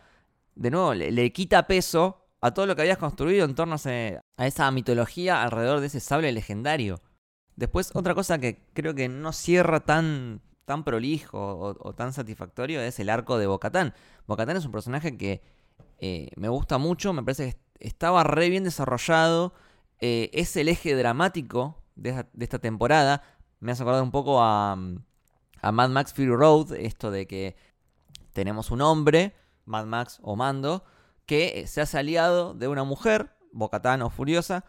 De 0.55 0.71
nuevo, 0.71 0.93
le, 0.93 1.11
le 1.11 1.31
quita 1.31 1.67
peso 1.67 2.29
a 2.41 2.53
todo 2.53 2.65
lo 2.65 2.75
que 2.75 2.81
habías 2.83 2.97
construido 2.97 3.45
en 3.45 3.55
torno 3.55 3.75
a, 3.75 4.45
esa 4.45 4.71
mitología 4.71 5.43
alrededor 5.43 5.79
de 5.79 5.87
ese 5.87 5.99
sable 5.99 6.31
legendario. 6.31 7.01
Después, 7.55 7.91
otra 7.93 8.15
cosa 8.15 8.39
que 8.39 8.65
creo 8.73 8.95
que 8.95 9.09
no 9.09 9.33
cierra 9.33 9.81
tan, 9.81 10.41
tan 10.65 10.83
prolijo 10.83 11.77
o, 11.79 11.93
tan 11.93 12.13
satisfactorio 12.13 12.81
es 12.81 12.99
el 12.99 13.09
arco 13.09 13.37
de 13.37 13.47
Bocatán. 13.47 13.93
Bocatán 14.27 14.55
es 14.55 14.65
un 14.65 14.71
personaje 14.71 15.17
que 15.17 15.41
eh, 15.99 16.29
me 16.37 16.47
gusta 16.47 16.77
mucho, 16.77 17.11
me 17.11 17.23
parece 17.23 17.57
que 17.77 17.87
estaba 17.87 18.23
re 18.23 18.49
bien 18.49 18.63
desarrollado. 18.63 19.53
Eh, 19.99 20.29
es 20.33 20.55
el 20.55 20.69
eje 20.69 20.95
dramático 20.95 21.83
de, 21.95 22.25
de, 22.31 22.45
esta 22.45 22.59
temporada. 22.59 23.21
Me 23.59 23.73
hace 23.73 23.83
acordar 23.83 24.03
un 24.03 24.11
poco 24.11 24.41
a, 24.41 24.77
a 25.61 25.71
Mad 25.73 25.89
Max 25.89 26.13
Fury 26.13 26.29
Road, 26.29 26.71
esto 26.73 27.11
de 27.11 27.27
que 27.27 27.57
tenemos 28.39 28.71
un 28.71 28.79
hombre, 28.79 29.35
Mad 29.65 29.85
Max 29.85 30.19
o 30.21 30.37
Mando, 30.37 30.85
que 31.25 31.67
se 31.67 31.81
hace 31.81 31.97
aliado 31.97 32.53
de 32.53 32.69
una 32.69 32.85
mujer, 32.85 33.35
Bocatán 33.51 34.01
o 34.01 34.09
Furiosa, 34.09 34.63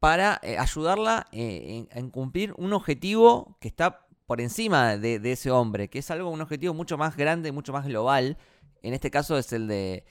para 0.00 0.40
eh, 0.42 0.58
ayudarla 0.58 1.28
eh, 1.30 1.86
en, 1.92 2.10
cumplir 2.10 2.54
un 2.56 2.72
objetivo 2.72 3.56
que 3.60 3.68
está 3.68 4.08
por 4.26 4.40
encima 4.40 4.96
de, 4.96 5.20
ese 5.30 5.52
hombre, 5.52 5.88
que 5.88 6.00
es 6.00 6.10
algo, 6.10 6.28
un 6.28 6.40
objetivo 6.40 6.74
mucho 6.74 6.98
más 6.98 7.16
grande, 7.16 7.52
mucho 7.52 7.72
más 7.72 7.86
global. 7.86 8.36
En 8.82 8.94
este 8.94 9.12
caso 9.12 9.38
es 9.38 9.52
el 9.52 9.68
de 9.68 10.04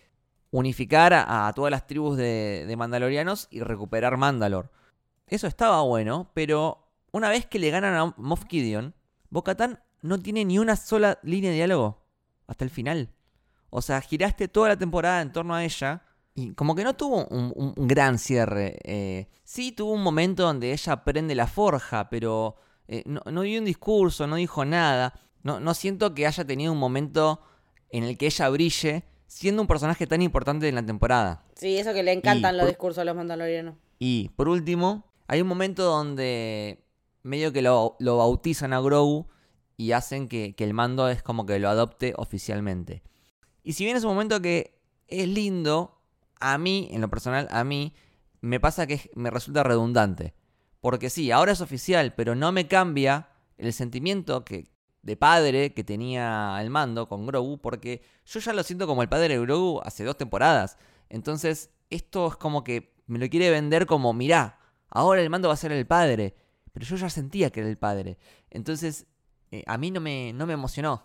unificar 0.52 1.14
a, 1.14 1.52
todas 1.54 1.70
las 1.70 1.88
tribus 1.88 2.16
de, 2.16 2.64
de, 2.66 2.78
Mandalorianos 2.78 3.50
y 3.52 3.60
recuperar 3.60 4.16
Mandalor. 4.16 4.72
Eso 5.28 5.46
estaba 5.46 5.82
bueno, 5.82 6.32
pero 6.34 6.88
una 7.12 7.28
vez 7.28 7.46
que 7.46 7.60
le 7.60 7.70
ganan 7.70 7.96
a 7.96 8.14
Moff 8.16 8.46
Gideon, 8.48 8.96
Bo-Katan 9.30 9.84
no 10.02 10.20
tiene 10.20 10.46
ni 10.46 10.58
una 10.58 10.78
sola 10.78 11.20
línea 11.22 11.50
de 11.50 11.58
diálogo 11.58 12.07
hasta 12.48 12.64
el 12.64 12.70
final. 12.70 13.10
O 13.70 13.82
sea, 13.82 14.02
giraste 14.02 14.48
toda 14.48 14.70
la 14.70 14.78
temporada 14.78 15.22
en 15.22 15.32
torno 15.32 15.54
a 15.54 15.64
ella 15.64 16.04
y 16.34 16.54
como 16.54 16.76
que 16.76 16.84
no 16.84 16.96
tuvo 16.96 17.26
un, 17.28 17.74
gran 17.76 18.18
cierre. 18.18 18.78
Eh, 18.84 19.28
sí 19.44 19.72
tuvo 19.72 19.92
un 19.92 20.04
momento 20.04 20.44
donde 20.44 20.72
ella 20.72 21.04
prende 21.04 21.36
la 21.36 21.48
forja, 21.48 22.10
pero 22.10 22.56
eh, 22.88 23.04
no, 23.06 23.22
no, 23.32 23.42
dio 23.42 23.60
un 23.60 23.66
discurso, 23.66 24.28
no 24.28 24.36
dijo 24.36 24.64
nada. 24.64 25.14
No, 25.44 25.60
no 25.60 25.74
siento 25.74 26.14
que 26.14 26.28
haya 26.28 26.46
tenido 26.46 26.72
un 26.72 26.80
momento 26.80 27.42
en 27.90 28.04
el 28.04 28.18
que 28.18 28.28
ella 28.28 28.50
brille 28.50 29.04
siendo 29.28 29.62
un 29.62 29.68
personaje 29.68 30.08
tan 30.08 30.22
importante 30.22 30.70
en 30.70 30.76
la 30.76 30.86
temporada. 30.86 31.44
Sí, 31.56 31.78
eso 31.78 31.94
que 31.94 32.04
le 32.04 32.14
encantan 32.14 32.54
Y 32.56 32.58
los 32.58 32.64
por- 32.66 32.70
discursos 32.70 33.02
a 33.02 33.06
los 33.06 33.16
mandalorianos. 33.16 33.76
Y 34.00 34.30
por 34.36 34.48
último, 34.48 35.12
hay 35.28 35.42
un 35.42 35.48
momento 35.48 35.84
donde 35.84 36.86
medio 37.24 37.52
que 37.52 37.62
lo, 37.62 37.98
lo 38.00 38.18
bautizan 38.18 38.74
a 38.74 38.80
Grogu 38.80 39.28
y 39.78 39.92
hacen 39.92 40.28
que, 40.28 40.56
el 40.58 40.74
mando 40.74 41.08
es 41.08 41.22
como 41.22 41.46
que 41.46 41.60
lo 41.60 41.70
adopte 41.70 42.14
oficialmente. 42.18 43.04
Y 43.64 43.74
si 43.74 43.86
bien 43.86 43.96
es 43.96 44.04
un 44.04 44.10
momento 44.10 44.42
que 44.42 44.82
es 45.08 45.28
lindo, 45.28 46.02
a 46.40 46.58
mí, 46.58 46.90
en 46.92 47.02
lo 47.02 47.10
personal, 47.10 47.48
a 47.52 47.64
mí, 47.64 47.94
me 48.42 48.60
pasa 48.60 48.88
que 48.88 49.12
me 49.14 49.30
resulta 49.30 49.64
redundante. 49.64 50.34
Porque 50.82 51.10
sí, 51.10 51.32
ahora 51.32 51.52
es 51.52 51.62
oficial, 51.62 52.16
pero 52.16 52.34
no 52.36 52.52
me 52.52 52.68
cambia 52.68 53.30
el 53.58 53.72
sentimiento 53.72 54.44
que, 54.44 54.72
de 55.04 55.16
padre 55.16 55.74
que 55.74 55.84
tenía 55.84 56.58
el 56.60 56.72
mando 56.72 57.08
con 57.08 57.28
Grogu, 57.28 57.60
porque 57.60 58.02
yo 58.26 58.40
ya 58.40 58.54
lo 58.54 58.64
siento 58.64 58.88
como 58.88 59.04
el 59.04 59.10
padre 59.10 59.36
de 59.36 59.40
Grogu 59.40 59.80
hace 59.84 60.04
dos 60.04 60.18
temporadas. 60.18 60.78
Entonces, 61.10 61.70
esto 61.92 62.28
es 62.28 62.36
como 62.36 62.64
que 62.64 62.96
me 63.06 63.20
lo 63.20 63.30
quiere 63.30 63.52
vender 63.52 63.86
como, 63.86 64.12
mirá, 64.14 64.60
ahora 64.90 65.22
el 65.22 65.30
mando 65.30 65.50
va 65.50 65.54
a 65.54 65.58
ser 65.58 65.72
el 65.72 65.86
padre. 65.86 66.36
Pero 66.74 66.86
yo 66.86 66.96
ya 66.96 67.10
sentía 67.10 67.52
que 67.52 67.60
era 67.60 67.70
el 67.70 67.78
padre. 67.78 68.18
Entonces, 68.50 69.08
eh, 69.52 69.64
a 69.66 69.78
mí 69.78 69.92
no 69.92 70.00
me, 70.02 70.34
no 70.34 70.46
me 70.46 70.54
emocionó. 70.54 71.04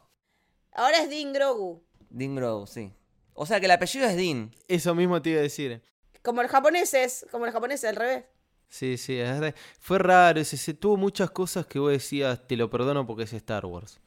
Ahora 0.72 0.98
es 1.02 1.10
Din 1.10 1.32
Grogu. 1.32 1.82
Dean 2.10 2.34
Grogu, 2.34 2.66
sí. 2.66 2.92
O 3.34 3.46
sea 3.46 3.58
que 3.60 3.66
el 3.66 3.72
apellido 3.72 4.06
es 4.06 4.16
Dean. 4.16 4.54
Eso 4.68 4.94
mismo 4.94 5.20
te 5.22 5.30
iba 5.30 5.38
a 5.40 5.42
decir. 5.42 5.82
Como 6.22 6.42
los 6.42 6.50
japoneses, 6.50 7.26
como 7.30 7.44
los 7.46 7.54
japoneses 7.54 7.88
al 7.90 7.96
revés. 7.96 8.24
Sí, 8.68 8.96
sí, 8.96 9.18
es 9.18 9.38
re- 9.38 9.54
fue 9.80 9.98
raro. 9.98 10.40
ese- 10.40 10.56
se 10.56 10.72
tuvo 10.74 10.96
muchas 10.96 11.30
cosas 11.30 11.66
que 11.66 11.78
vos 11.78 11.90
decías, 11.92 12.46
te 12.46 12.56
lo 12.56 12.70
perdono 12.70 13.06
porque 13.06 13.24
es 13.24 13.32
Star 13.32 13.66
Wars. 13.66 13.98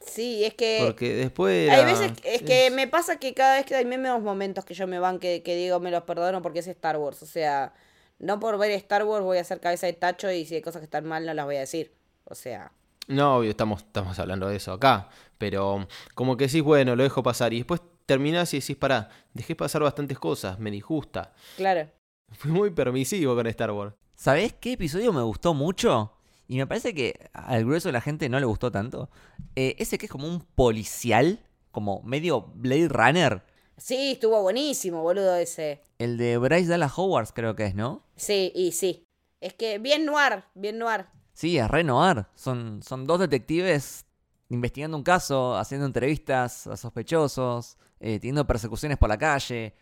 Sí, 0.00 0.44
es 0.44 0.54
que... 0.54 0.80
Porque 0.84 1.14
después 1.14 1.68
Hay 1.70 1.84
veces, 1.84 2.12
que- 2.20 2.34
es 2.36 2.42
que 2.42 2.70
me 2.70 2.86
pasa 2.88 3.18
que 3.18 3.34
cada 3.34 3.56
vez 3.56 3.66
que 3.66 3.74
hay 3.74 3.84
menos 3.84 4.22
momentos 4.22 4.64
que 4.64 4.72
yo 4.74 4.86
me 4.86 4.98
van 4.98 5.18
que, 5.18 5.42
que 5.42 5.56
digo 5.56 5.80
me 5.80 5.90
los 5.90 6.04
perdono 6.04 6.40
porque 6.40 6.60
es 6.60 6.68
Star 6.68 6.96
Wars. 6.96 7.22
O 7.22 7.26
sea, 7.26 7.74
no 8.18 8.40
por 8.40 8.56
ver 8.58 8.70
Star 8.72 9.04
Wars 9.04 9.24
voy 9.24 9.38
a 9.38 9.42
hacer 9.42 9.60
cabeza 9.60 9.86
de 9.86 9.92
tacho 9.92 10.30
y 10.30 10.46
si 10.46 10.54
hay 10.54 10.62
cosas 10.62 10.80
que 10.80 10.84
están 10.84 11.04
mal 11.04 11.26
no 11.26 11.34
las 11.34 11.44
voy 11.44 11.56
a 11.56 11.60
decir. 11.60 11.92
O 12.24 12.34
sea, 12.34 12.72
No, 13.08 13.38
obvio, 13.38 13.50
estamos, 13.50 13.80
estamos 13.80 14.18
hablando 14.18 14.48
de 14.48 14.56
eso 14.56 14.72
acá. 14.72 15.08
Pero 15.38 15.86
como 16.14 16.36
que 16.36 16.46
decís, 16.46 16.62
bueno, 16.62 16.94
lo 16.94 17.02
dejo 17.02 17.22
pasar. 17.22 17.52
Y 17.52 17.58
después 17.58 17.80
terminás 18.06 18.52
y 18.54 18.60
decís, 18.60 18.76
pará, 18.76 19.08
dejé 19.34 19.56
pasar 19.56 19.82
bastantes 19.82 20.18
cosas, 20.18 20.58
me 20.58 20.70
disgusta. 20.70 21.32
claro. 21.56 21.90
Fui 22.32 22.50
muy 22.50 22.68
permisivo 22.70 23.34
con 23.34 23.46
Star 23.46 23.70
Wars. 23.70 23.94
¿Sabés 24.14 24.52
qué 24.52 24.72
episodio 24.72 25.14
me 25.14 25.22
gustó 25.22 25.54
mucho? 25.54 26.12
Y 26.46 26.58
me 26.58 26.66
parece 26.66 26.94
que 26.94 27.30
al 27.32 27.64
grueso 27.64 27.88
de 27.88 27.94
la 27.94 28.02
gente 28.02 28.28
no 28.28 28.38
le 28.38 28.44
gustó 28.44 28.70
tanto. 28.70 29.08
Eh, 29.56 29.76
ese 29.78 29.96
que 29.96 30.06
es 30.06 30.12
como 30.12 30.26
un 30.28 30.40
policial, 30.40 31.40
como 31.70 32.02
medio 32.02 32.42
Blade 32.54 32.88
Runner. 32.88 33.42
Sí, 33.78 34.12
estuvo 34.12 34.42
buenísimo, 34.42 35.02
boludo, 35.02 35.36
ese. 35.36 35.80
El 35.98 36.18
de 36.18 36.36
Bryce 36.36 36.68
Dallas 36.68 36.92
Howard 36.98 37.28
creo 37.32 37.54
que 37.56 37.64
es, 37.64 37.74
¿no? 37.74 38.02
Sí, 38.16 38.52
y 38.54 38.72
sí. 38.72 39.06
Es 39.40 39.54
que 39.54 39.78
bien 39.78 40.04
noir, 40.04 40.44
bien 40.54 40.78
noir. 40.78 41.06
Sí, 41.38 41.56
es 41.56 41.68
re 41.68 41.84
noir. 41.84 42.26
Son, 42.34 42.82
son 42.82 43.06
dos 43.06 43.20
detectives 43.20 44.04
investigando 44.48 44.96
un 44.96 45.04
caso, 45.04 45.56
haciendo 45.56 45.86
entrevistas 45.86 46.66
a 46.66 46.76
sospechosos, 46.76 47.78
eh, 48.00 48.18
teniendo 48.18 48.44
persecuciones 48.44 48.98
por 48.98 49.08
la 49.08 49.18
calle. 49.18 49.72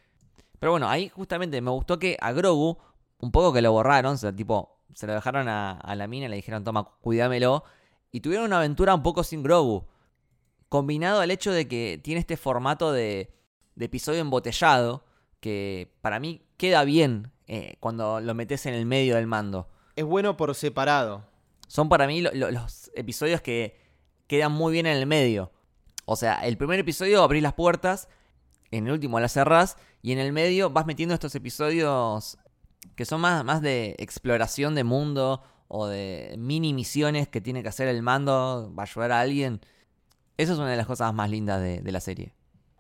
Pero 0.59 0.73
bueno, 0.73 0.87
ahí 0.87 1.09
justamente 1.09 1.59
me 1.63 1.71
gustó 1.71 1.99
que 1.99 2.19
a 2.21 2.33
Grogu, 2.33 2.77
un 3.21 3.33
poco 3.33 3.55
que 3.55 3.63
lo 3.63 3.73
borraron, 3.73 4.13
o 4.13 4.17
sea, 4.19 4.37
tipo, 4.37 4.83
se 4.93 5.07
lo 5.07 5.15
dejaron 5.15 5.49
a, 5.49 5.95
la 5.97 6.07
mina 6.07 6.29
le 6.29 6.37
dijeron, 6.37 6.63
toma, 6.63 6.85
cuídamelo. 7.01 7.65
Y 8.13 8.21
tuvieron 8.21 8.45
una 8.45 8.59
aventura 8.59 8.95
un 8.95 9.03
poco 9.03 9.25
sin 9.25 9.43
Grogu. 9.43 9.87
Combinado 10.69 11.21
al 11.23 11.31
hecho 11.31 11.53
de 11.53 11.67
que 11.67 11.99
tiene 12.05 12.21
este 12.21 12.37
formato 12.37 12.93
de, 12.93 13.33
de 13.77 13.85
episodio 13.87 14.21
embotellado, 14.21 15.07
que 15.41 15.91
para 16.03 16.21
mí 16.21 16.43
queda 16.59 16.85
bien 16.85 17.33
eh, 17.47 17.77
cuando 17.81 18.21
lo 18.21 18.35
metes 18.35 18.67
en 18.67 18.75
el 18.75 18.85
medio 18.85 19.15
del 19.15 19.27
mando 19.27 19.71
Es 19.95 20.05
bueno 20.05 20.37
por 20.37 20.55
separado. 20.55 21.35
Son 21.67 21.89
para 21.89 22.07
mí 22.07 22.21
lo- 22.21 22.33
lo- 22.33 22.51
los 22.51 22.91
episodios 22.95 23.41
que 23.41 23.79
quedan 24.27 24.53
muy 24.53 24.73
bien 24.73 24.87
en 24.87 24.97
el 24.97 25.07
medio. 25.07 25.53
O 26.05 26.17
sea, 26.17 26.45
el 26.47 26.57
primer 26.57 26.79
episodio 26.81 27.23
abrís 27.23 27.43
las 27.43 27.55
puertas, 27.55 28.09
en 28.71 28.87
el 28.87 28.93
último 28.93 29.19
las 29.21 29.33
cerrás, 29.33 29.77
y 30.03 30.13
en 30.13 30.19
el 30.19 30.33
medio 30.33 30.71
vas 30.71 30.87
metiendo 30.87 31.15
estos 31.15 31.35
episodios 31.35 32.39
que 32.95 33.05
son 33.05 33.21
más, 33.21 33.45
más 33.45 33.61
de 33.63 33.95
exploración 33.99 34.75
de 34.75 34.85
mundo 34.85 35.43
o 35.69 35.87
de 35.89 36.35
mini 36.39 36.73
misiones 36.73 37.29
que 37.29 37.41
tiene 37.41 37.63
que 37.63 37.69
hacer 37.69 37.89
el 37.89 38.03
mando, 38.03 38.73
va 38.79 38.85
a 38.85 38.87
ayudar 38.87 39.13
a 39.13 39.21
alguien. 39.21 39.61
Eso 40.37 40.53
es 40.53 40.59
una 40.59 40.71
de 40.71 40.77
las 40.77 40.87
cosas 40.87 41.13
más 41.13 41.29
lindas 41.31 41.61
de, 41.61 41.81
de 41.81 41.93
la 41.93 42.01
serie. 42.01 42.35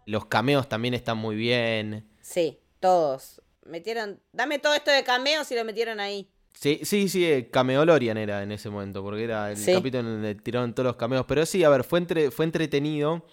Los 0.04 0.26
cameos 0.26 0.68
también 0.68 0.94
están 0.94 1.18
muy 1.18 1.34
bien. 1.34 2.08
Sí, 2.20 2.60
todos. 2.78 3.42
Metieron. 3.64 4.20
Dame 4.32 4.60
todo 4.60 4.74
esto 4.74 4.92
de 4.92 5.02
cameos 5.02 5.50
y 5.50 5.56
lo 5.56 5.64
metieron 5.64 5.98
ahí. 5.98 6.30
Sí, 6.58 6.80
sí, 6.84 7.08
sí, 7.10 7.24
eh, 7.26 7.50
Cameolorian 7.50 8.16
era 8.16 8.42
en 8.42 8.50
ese 8.50 8.70
momento, 8.70 9.02
porque 9.02 9.24
era 9.24 9.50
el 9.50 9.58
Sí. 9.58 9.74
capítulo 9.74 10.00
en 10.00 10.06
donde 10.14 10.34
tiraron 10.36 10.72
todos 10.72 10.86
los 10.86 10.96
cameos. 10.96 11.26
Pero 11.28 11.44
sí, 11.44 11.62
a 11.62 11.68
ver, 11.68 11.84
fue, 11.84 11.98
entre, 11.98 12.30
fue 12.30 12.46
entretenido, 12.46 13.26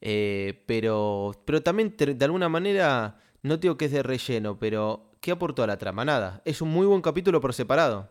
eh, 0.00 0.62
pero, 0.66 1.32
pero 1.44 1.62
también 1.62 1.94
de 1.96 2.24
alguna 2.24 2.48
manera, 2.48 3.18
no 3.42 3.58
digo 3.58 3.76
que 3.76 3.84
es 3.86 3.92
de 3.92 4.02
relleno, 4.02 4.58
pero 4.58 5.10
¿qué 5.20 5.32
aportó 5.32 5.62
a 5.62 5.66
la 5.66 5.76
trama? 5.76 6.04
Nada. 6.06 6.40
Es 6.46 6.62
un 6.62 6.70
muy 6.70 6.86
buen 6.86 7.02
capítulo 7.02 7.40
por 7.40 7.52
separado. 7.52 8.08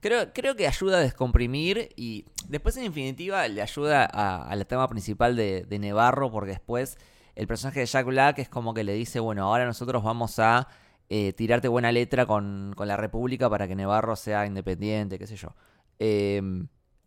Creo, 0.00 0.32
creo 0.32 0.56
que 0.56 0.66
ayuda 0.66 0.98
a 0.98 1.00
descomprimir 1.00 1.90
y 1.96 2.24
después 2.48 2.76
en 2.78 2.84
definitiva 2.84 3.46
le 3.48 3.62
ayuda 3.62 4.04
a, 4.10 4.46
a 4.48 4.56
la 4.56 4.64
trama 4.64 4.88
principal 4.88 5.36
de, 5.36 5.64
de 5.66 5.78
Nevarro 5.78 6.30
porque 6.30 6.50
después 6.52 6.98
el 7.34 7.46
personaje 7.46 7.80
de 7.80 7.86
Jack 7.86 8.06
Black 8.06 8.38
es 8.40 8.48
como 8.50 8.74
que 8.74 8.84
le 8.84 8.92
dice, 8.92 9.20
bueno, 9.20 9.44
ahora 9.44 9.64
nosotros 9.64 10.02
vamos 10.02 10.38
a 10.38 10.68
eh, 11.10 11.34
tirarte 11.34 11.68
buena 11.68 11.92
letra 11.92 12.24
con, 12.24 12.72
con 12.76 12.88
la 12.88 12.96
República 12.96 13.50
para 13.50 13.68
que 13.68 13.74
Nevarro 13.76 14.16
sea 14.16 14.46
independiente, 14.46 15.18
qué 15.18 15.26
sé 15.26 15.36
yo. 15.36 15.54
Eh, 15.98 16.40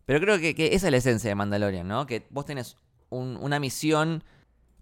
pero 0.05 0.19
creo 0.19 0.37
que, 0.39 0.53
que 0.53 0.75
esa 0.75 0.87
es 0.87 0.91
la 0.91 0.97
esencia 0.97 1.29
de 1.29 1.35
Mandalorian, 1.35 1.87
¿no? 1.87 2.05
Que 2.05 2.27
vos 2.29 2.45
tenés 2.45 2.77
un- 3.09 3.37
una 3.41 3.59
misión 3.59 4.23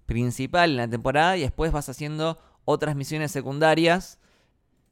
principal 0.05 0.71
en 0.71 0.77
la 0.77 0.87
temporada 0.89 1.37
y 1.37 1.41
después 1.41 1.71
vas 1.71 1.87
haciendo 1.89 2.37
otras 2.65 2.95
misiones 2.95 3.31
secundarias 3.31 4.19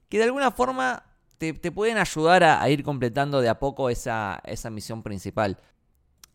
que 0.10 0.18
de 0.18 0.26
alguna 0.26 0.52
forma 0.52 1.04
te, 1.38 1.54
te 1.54 1.72
pueden 1.72 1.98
ayudar 1.98 2.44
a, 2.44 2.62
a 2.62 2.70
ir 2.70 2.84
completando 2.84 3.42
de 3.42 3.50
a 3.50 3.60
poco 3.60 3.90
esa, 3.90 4.42
esa 4.46 4.70
misión 4.70 5.04
principal. 5.04 5.58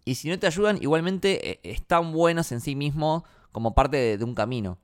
Y 0.05 0.17
si 0.17 0.29
no 0.29 0.39
te 0.39 0.47
ayudan, 0.47 0.79
igualmente 0.83 1.51
eh, 1.53 1.61
están 1.63 2.13
buenos 2.13 2.53
en 2.53 2.61
sí 2.61 2.77
mismos 2.77 3.23
como 3.53 3.75
parte 3.75 4.19
de 4.19 4.25
un 4.25 4.35
camino. 4.35 4.79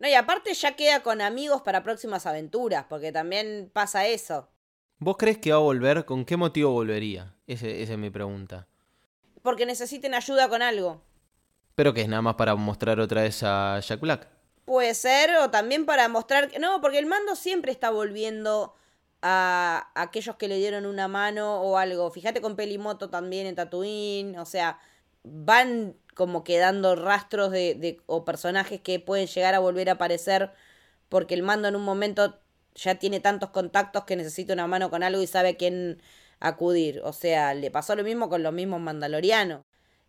No, 0.00 0.08
y 0.08 0.14
aparte 0.14 0.52
ya 0.54 0.74
queda 0.76 1.02
con 1.02 1.20
amigos 1.20 1.62
para 1.62 1.82
próximas 1.84 2.26
aventuras, 2.26 2.86
porque 2.88 3.12
también 3.12 3.70
pasa 3.72 4.06
eso. 4.06 4.48
¿Vos 4.98 5.16
crees 5.18 5.38
que 5.38 5.50
va 5.52 5.56
a 5.58 5.60
volver? 5.60 6.04
¿Con 6.04 6.24
qué 6.24 6.36
motivo 6.36 6.72
volvería? 6.72 7.34
Ese- 7.46 7.82
esa 7.82 7.92
es 7.92 7.98
mi 7.98 8.10
pregunta. 8.10 8.66
Porque 9.42 9.64
necesiten 9.66 10.14
ayuda 10.14 10.48
con 10.48 10.62
algo. 10.62 11.02
Pero 11.74 11.94
que 11.94 12.02
es 12.02 12.08
nada 12.08 12.22
más 12.22 12.34
para 12.34 12.54
mostrar 12.56 12.98
otra 13.00 13.22
vez 13.22 13.42
a 13.42 13.78
Jack 13.80 14.00
Black. 14.00 14.26
Puede 14.64 14.94
ser, 14.94 15.36
o 15.36 15.50
también 15.50 15.86
para 15.86 16.08
mostrar 16.08 16.48
que. 16.48 16.58
No, 16.58 16.80
porque 16.80 16.98
el 16.98 17.06
mando 17.06 17.36
siempre 17.36 17.72
está 17.72 17.90
volviendo 17.90 18.74
a 19.22 19.90
aquellos 19.94 20.36
que 20.36 20.48
le 20.48 20.56
dieron 20.58 20.86
una 20.86 21.08
mano 21.08 21.60
o 21.62 21.76
algo. 21.78 22.10
Fíjate 22.10 22.40
con 22.40 22.56
Pelimoto 22.56 23.08
también 23.10 23.46
en 23.46 23.54
Tatooine. 23.54 24.38
O 24.38 24.44
sea, 24.46 24.78
van 25.24 25.96
como 26.14 26.44
quedando 26.44 26.96
rastros 26.96 27.50
de, 27.50 27.74
de- 27.74 28.00
o 28.06 28.24
personajes 28.24 28.80
que 28.80 29.00
pueden 29.00 29.26
llegar 29.26 29.54
a 29.54 29.58
volver 29.60 29.88
a 29.88 29.92
aparecer. 29.94 30.52
Porque 31.08 31.34
el 31.34 31.42
mando 31.42 31.68
en 31.68 31.76
un 31.76 31.82
momento 31.84 32.40
ya 32.74 32.96
tiene 32.96 33.20
tantos 33.20 33.50
contactos 33.50 34.04
que 34.04 34.16
necesita 34.16 34.52
una 34.54 34.66
mano 34.66 34.90
con 34.90 35.02
algo 35.02 35.20
y 35.22 35.26
sabe 35.26 35.50
a 35.50 35.56
quién 35.56 36.00
acudir. 36.40 37.00
O 37.04 37.12
sea, 37.12 37.54
le 37.54 37.70
pasó 37.70 37.96
lo 37.96 38.04
mismo 38.04 38.28
con 38.28 38.42
los 38.42 38.52
mismos 38.52 38.80
mandalorianos. 38.80 39.64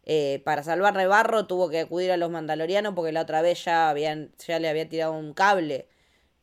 Eh, 0.05 0.41
para 0.45 0.63
salvar 0.63 0.95
Rebarro 0.95 1.45
tuvo 1.47 1.69
que 1.69 1.79
acudir 1.81 2.11
a 2.11 2.17
los 2.17 2.31
mandalorianos 2.31 2.93
porque 2.95 3.11
la 3.11 3.21
otra 3.21 3.41
vez 3.43 3.63
ya, 3.65 3.89
habían, 3.89 4.31
ya 4.47 4.59
le 4.59 4.69
había 4.69 4.89
tirado 4.89 5.13
un 5.13 5.33
cable. 5.33 5.87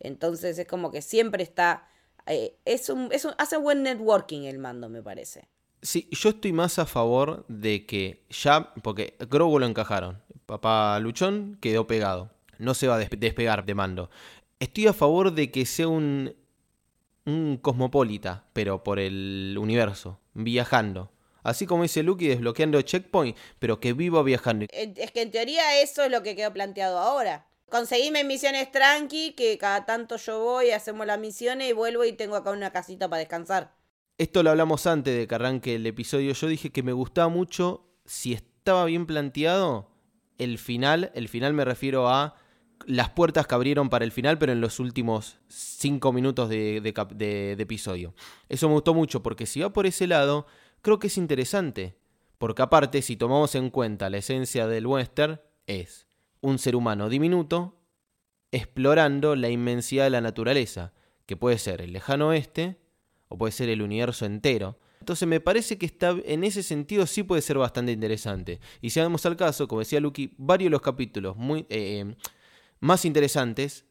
Entonces 0.00 0.58
es 0.58 0.66
como 0.66 0.90
que 0.92 1.02
siempre 1.02 1.42
está... 1.42 1.88
eh, 2.26 2.56
es 2.64 2.88
un, 2.90 3.10
es 3.12 3.24
un- 3.24 3.34
hace 3.38 3.56
buen 3.56 3.82
networking 3.82 4.42
el 4.44 4.58
mando, 4.58 4.88
me 4.88 5.02
parece. 5.02 5.48
Sí, 5.82 6.08
yo 6.10 6.30
estoy 6.30 6.52
más 6.52 6.78
a 6.78 6.86
favor 6.86 7.44
de 7.48 7.86
que 7.86 8.24
ya, 8.30 8.72
porque 8.82 9.14
Grogu 9.30 9.58
lo 9.58 9.66
encajaron. 9.66 10.20
Papá 10.46 10.98
Luchón 10.98 11.56
quedó 11.60 11.86
pegado. 11.86 12.30
No 12.58 12.74
se 12.74 12.88
va 12.88 12.96
a 12.96 13.00
despe- 13.00 13.18
despegar 13.18 13.64
de 13.64 13.74
mando. 13.74 14.10
Estoy 14.58 14.88
a 14.88 14.92
favor 14.92 15.32
de 15.32 15.52
que 15.52 15.64
sea 15.66 15.86
un, 15.86 16.34
un 17.26 17.58
cosmopolita, 17.58 18.46
pero 18.52 18.82
por 18.82 18.98
el 18.98 19.56
universo, 19.60 20.18
viajando. 20.34 21.12
Así 21.44 21.66
como 21.66 21.84
dice 21.84 22.02
Luke, 22.02 22.26
desbloqueando 22.26 22.82
checkpoint, 22.82 23.36
pero 23.60 23.78
que 23.78 23.92
viva 23.92 24.22
viajando. 24.24 24.66
Es 24.70 25.12
que 25.12 25.22
en 25.22 25.30
teoría 25.30 25.80
eso 25.80 26.02
es 26.02 26.10
lo 26.10 26.22
que 26.24 26.34
quedó 26.34 26.52
planteado 26.52 26.98
ahora. 26.98 27.46
Conseguime 27.70 28.24
misiones 28.24 28.72
tranqui, 28.72 29.32
que 29.34 29.56
cada 29.58 29.86
tanto 29.86 30.16
yo 30.16 30.40
voy, 30.42 30.70
hacemos 30.72 31.06
las 31.06 31.20
misiones 31.20 31.70
y 31.70 31.72
vuelvo 31.72 32.04
y 32.04 32.12
tengo 32.12 32.34
acá 32.34 32.50
una 32.50 32.72
casita 32.72 33.08
para 33.08 33.20
descansar. 33.20 33.77
Esto 34.18 34.42
lo 34.42 34.50
hablamos 34.50 34.84
antes 34.88 35.16
de 35.16 35.28
que 35.28 35.34
arranque 35.36 35.76
el 35.76 35.86
episodio. 35.86 36.32
Yo 36.32 36.48
dije 36.48 36.70
que 36.70 36.82
me 36.82 36.92
gustaba 36.92 37.28
mucho 37.28 37.86
si 38.04 38.32
estaba 38.32 38.84
bien 38.84 39.06
planteado 39.06 39.92
el 40.38 40.58
final. 40.58 41.12
El 41.14 41.28
final 41.28 41.54
me 41.54 41.64
refiero 41.64 42.08
a 42.08 42.34
las 42.84 43.10
puertas 43.10 43.46
que 43.46 43.54
abrieron 43.54 43.90
para 43.90 44.04
el 44.04 44.10
final, 44.10 44.36
pero 44.36 44.50
en 44.50 44.60
los 44.60 44.80
últimos 44.80 45.38
cinco 45.46 46.12
minutos 46.12 46.48
de, 46.48 46.80
de 46.80 47.52
episodio. 47.52 48.12
Eso 48.48 48.66
me 48.66 48.74
gustó 48.74 48.92
mucho 48.92 49.22
porque 49.22 49.46
si 49.46 49.60
va 49.60 49.72
por 49.72 49.86
ese 49.86 50.08
lado, 50.08 50.48
creo 50.82 50.98
que 50.98 51.06
es 51.06 51.16
interesante. 51.16 51.96
Porque 52.38 52.62
aparte, 52.62 53.02
si 53.02 53.16
tomamos 53.16 53.54
en 53.54 53.70
cuenta 53.70 54.10
la 54.10 54.18
esencia 54.18 54.66
del 54.66 54.88
western, 54.88 55.40
es 55.68 56.08
un 56.40 56.58
ser 56.58 56.74
humano 56.74 57.08
diminuto 57.08 57.78
explorando 58.50 59.36
la 59.36 59.48
inmensidad 59.48 60.04
de 60.04 60.10
la 60.10 60.20
naturaleza, 60.20 60.92
que 61.24 61.36
puede 61.36 61.58
ser 61.58 61.82
el 61.82 61.92
lejano 61.92 62.28
oeste 62.28 62.80
o 63.28 63.38
puede 63.38 63.52
ser 63.52 63.68
el 63.68 63.82
universo 63.82 64.24
entero. 64.26 64.78
Entonces 65.00 65.28
me 65.28 65.40
parece 65.40 65.78
que 65.78 65.86
está 65.86 66.16
en 66.24 66.44
ese 66.44 66.62
sentido 66.62 67.06
sí 67.06 67.22
puede 67.22 67.40
ser 67.42 67.56
bastante 67.58 67.92
interesante. 67.92 68.60
Y 68.80 68.90
si 68.90 69.00
vamos 69.00 69.24
al 69.26 69.36
caso, 69.36 69.68
como 69.68 69.80
decía 69.80 70.00
Lucky, 70.00 70.34
varios 70.36 70.66
de 70.66 70.70
los 70.72 70.82
capítulos 70.82 71.36
muy 71.36 71.64
eh, 71.70 72.14
más 72.80 73.04
interesantes 73.04 73.84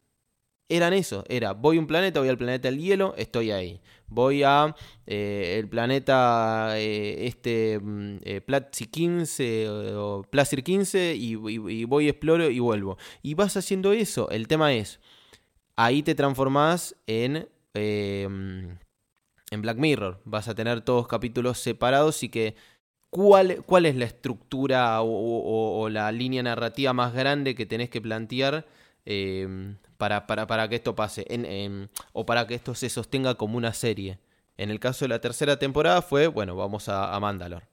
eran 0.69 0.91
eso, 0.91 1.23
era 1.29 1.53
voy 1.53 1.77
a 1.77 1.79
un 1.79 1.87
planeta, 1.87 2.19
voy 2.19 2.27
al 2.27 2.37
planeta 2.37 2.67
del 2.69 2.77
hielo, 2.77 3.13
estoy 3.17 3.51
ahí. 3.51 3.79
Voy 4.09 4.43
a 4.43 4.75
eh, 5.05 5.55
el 5.59 5.69
planeta 5.69 6.73
eh, 6.77 7.25
este 7.25 7.79
mm, 7.81 8.17
eh, 8.23 8.41
Platzi 8.41 8.87
15 8.87 9.69
o 9.95 10.23
Placir 10.29 10.63
15 10.63 11.15
y, 11.15 11.35
y- 11.35 11.71
y 11.81 11.83
voy, 11.85 12.09
exploro 12.09 12.49
y 12.49 12.59
vuelvo. 12.59 12.97
Y 13.23 13.33
vas 13.33 13.55
haciendo 13.55 13.93
eso. 13.93 14.29
El 14.29 14.49
tema 14.49 14.73
es, 14.73 14.99
ahí 15.77 16.03
te 16.03 16.15
transformás 16.15 16.97
en, 17.07 17.47
eh, 17.73 18.27
en 19.51 19.61
Black 19.61 19.77
Mirror. 19.77 20.21
Vas 20.25 20.47
a 20.47 20.55
tener 20.55 20.81
todos 20.81 21.07
capítulos 21.07 21.59
separados 21.59 22.23
y 22.23 22.29
que... 22.29 22.55
¿Cuál, 23.09 23.63
cuál 23.65 23.85
es 23.85 23.95
la 23.95 24.03
estructura 24.03 25.01
o, 25.01 25.87
la 25.89 26.11
línea 26.11 26.43
narrativa 26.43 26.91
más 26.91 27.13
grande 27.13 27.55
que 27.55 27.65
tenés 27.65 27.89
que 27.89 28.01
plantear 28.01 28.67
eh, 29.05 29.75
para, 29.97 30.27
para, 30.27 30.45
para 30.45 30.67
que 30.67 30.75
esto 30.75 30.93
pase? 30.93 31.25
En- 31.29 31.89
o 32.11 32.25
para 32.25 32.45
que 32.45 32.53
esto 32.55 32.75
se 32.75 32.89
sostenga 32.89 33.35
como 33.35 33.57
una 33.57 33.71
serie. 33.73 34.19
En 34.57 34.69
el 34.71 34.81
caso 34.81 35.05
de 35.05 35.09
la 35.09 35.21
tercera 35.21 35.57
temporada 35.57 36.01
fue, 36.01 36.27
bueno, 36.27 36.57
vamos 36.57 36.89
a, 36.89 37.15
a 37.15 37.19
Mandalor. 37.21 37.63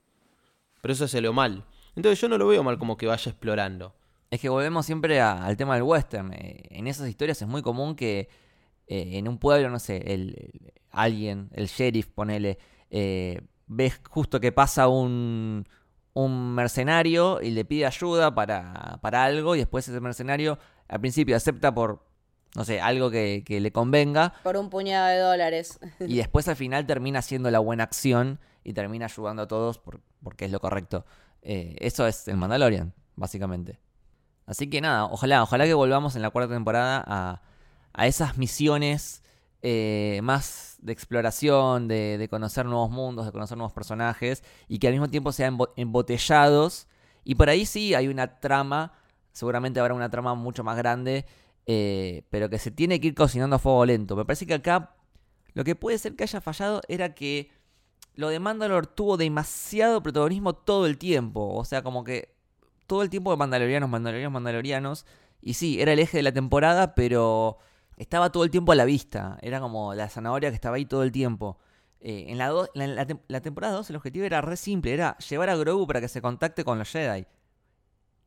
Pero 0.81 0.95
eso 0.95 1.09
se 1.09 1.21
lo 1.21 1.33
mal. 1.33 1.65
Entonces 1.97 2.21
yo 2.21 2.29
no 2.29 2.39
lo 2.39 2.47
veo 2.47 2.63
mal 2.63 2.79
como 2.79 2.97
que 2.97 3.09
vaya 3.09 3.31
explorando. 3.31 3.93
Es 4.31 4.41
que 4.41 4.49
volvemos 4.49 4.87
siempre 4.87 5.21
al 5.21 5.57
tema 5.57 5.75
del 5.75 5.83
western. 5.83 6.33
Eh, 6.33 6.63
en 6.71 6.87
esas 6.87 7.09
historias 7.09 7.43
es 7.43 7.49
muy 7.49 7.61
común 7.61 7.97
que 7.97 8.29
eh, 8.87 9.19
en 9.19 9.27
un 9.27 9.39
pueblo, 9.39 9.69
no 9.69 9.81
sé, 9.81 10.15
el- 10.15 10.53
alguien, 10.95 11.49
el 11.53 11.67
sheriff, 11.67 12.07
ponele, 12.09 12.59
eh, 12.91 13.41
ves 13.67 14.01
justo 14.09 14.41
que 14.41 14.53
pasa 14.53 14.89
un, 14.89 15.67
un 16.13 16.55
mercenario 16.55 17.41
y 17.43 17.51
le 17.51 17.65
pide 17.65 17.87
ayuda 17.87 18.35
para, 18.35 18.99
para 19.03 19.25
algo 19.25 19.55
y 19.57 19.59
después 19.59 19.89
ese 19.89 20.01
mercenario 20.01 20.59
al 20.89 21.01
principio 21.01 21.37
acepta 21.37 21.75
por, 21.75 22.05
no 22.55 22.65
sé, 22.65 22.81
algo 22.81 23.11
que, 23.11 23.43
que 23.45 23.61
le 23.61 23.73
convenga 23.73 24.33
Por 24.43 24.57
un 24.57 24.71
puñado 24.71 25.09
de 25.09 25.19
dólares. 25.19 25.81
y 26.01 26.17
después 26.17 26.47
al 26.49 26.57
final 26.57 26.87
termina 26.87 27.19
haciendo 27.21 27.51
la 27.51 27.59
buena 27.59 27.85
acción 27.85 28.39
y 28.63 28.73
termina 28.75 29.07
ayudando 29.07 29.43
a 29.43 29.49
todos 29.49 29.79
por- 29.79 30.01
porque 30.23 30.45
es 30.47 30.51
lo 30.53 30.61
correcto. 30.61 31.05
Eh, 31.43 31.77
eso 31.81 32.07
es 32.07 32.29
el 32.29 32.37
Mandalorian, 32.37 32.95
básicamente. 33.17 33.79
Así 34.47 34.69
que 34.69 34.81
nada, 34.81 35.07
ojalá, 35.07 35.43
ojalá 35.43 35.65
que 35.65 35.75
volvamos 35.75 36.17
en 36.17 36.23
la 36.23 36.31
cuarta 36.31 36.53
temporada 36.55 37.03
a, 37.07 37.43
a 37.95 38.07
esas 38.07 38.37
misiones 38.39 39.23
eh, 39.67 40.21
más 40.23 40.77
de 40.83 40.93
exploración, 40.93 41.89
de, 41.89 42.27
conocer 42.31 42.67
nuevos 42.67 42.91
mundos, 42.91 43.25
de 43.25 43.33
conocer 43.33 43.57
nuevos 43.57 43.73
personajes 43.73 44.45
y 44.69 44.79
que 44.79 44.89
al 44.89 44.93
mismo 44.93 45.09
tiempo 45.09 45.33
sean 45.33 45.57
embo- 45.57 45.73
embotellados. 45.77 46.87
Y 47.25 47.37
por 47.37 47.49
ahí 47.49 47.65
sí 47.65 47.95
hay 47.95 48.09
una 48.09 48.41
trama, 48.41 48.93
seguramente 49.33 49.81
habrá 49.81 49.95
una 49.95 50.11
trama 50.11 50.35
mucho 50.35 50.63
más 50.65 50.77
grande, 50.77 51.25
eh, 51.65 52.25
pero 52.29 52.51
que 52.51 52.59
se 52.59 52.71
tiene 52.71 53.01
que 53.01 53.07
ir 53.09 53.15
cocinando 53.15 53.57
a 53.57 53.59
fuego 53.59 53.87
lento. 53.87 54.17
Me 54.17 54.27
parece 54.27 54.47
que 54.47 54.53
acá 54.53 54.95
lo 55.55 55.65
que 55.65 55.75
puede 55.75 55.97
ser 55.97 56.15
que 56.15 56.25
haya 56.25 56.43
fallado 56.43 56.83
era 56.87 57.15
que 57.15 57.51
lo 58.17 58.29
de 58.29 58.41
Mandalore 58.41 58.89
tuvo 58.95 59.17
demasiado 59.17 60.03
protagonismo 60.03 60.53
todo 60.53 60.85
el 60.85 60.99
tiempo. 60.99 61.55
O 61.55 61.65
sea, 61.65 61.83
como 61.83 62.05
que 62.05 62.35
todo 62.87 63.03
el 63.03 63.09
tiempo 63.09 63.31
de 63.31 63.39
Mandalorianos, 63.39 63.89
Mandalorianos, 63.89 64.33
Mandalorianos. 64.35 65.07
Y 65.41 65.55
sí, 65.55 65.81
era 65.81 65.95
el 65.95 66.01
eje 66.01 66.19
de 66.19 66.23
la 66.23 66.33
temporada, 66.33 66.95
pero 66.95 67.57
estaba 67.97 68.31
todo 68.31 68.45
el 68.45 68.51
tiempo 68.51 68.73
a 68.73 68.75
la 68.75 68.85
vista. 68.85 69.39
Era 69.43 69.61
como 69.61 69.95
la 69.95 70.09
zanahoria 70.09 70.51
que 70.51 70.55
estaba 70.57 70.77
ahí 70.77 70.87
todo 70.87 71.03
el 71.03 71.13
tiempo. 71.13 71.59
Eh, 72.01 72.27
en 72.29 72.39
la, 72.39 72.49
do- 72.49 72.69
la, 72.75 72.87
la 72.87 73.07
tem- 73.07 73.21
la 73.29 73.41
temporada 73.41 73.75
2 73.75 73.89
el 73.91 73.97
objetivo 73.97 74.27
era 74.27 74.41
re 74.41 74.57
simple, 74.57 74.93
era 74.93 75.17
llevar 75.19 75.49
a 75.51 75.57
Grogu 75.57 75.87
para 75.87 76.01
que 76.01 76.09
se 76.09 76.21
contacte 76.21 76.65
con 76.65 76.79
los 76.79 76.91
Jedi. 76.91 77.27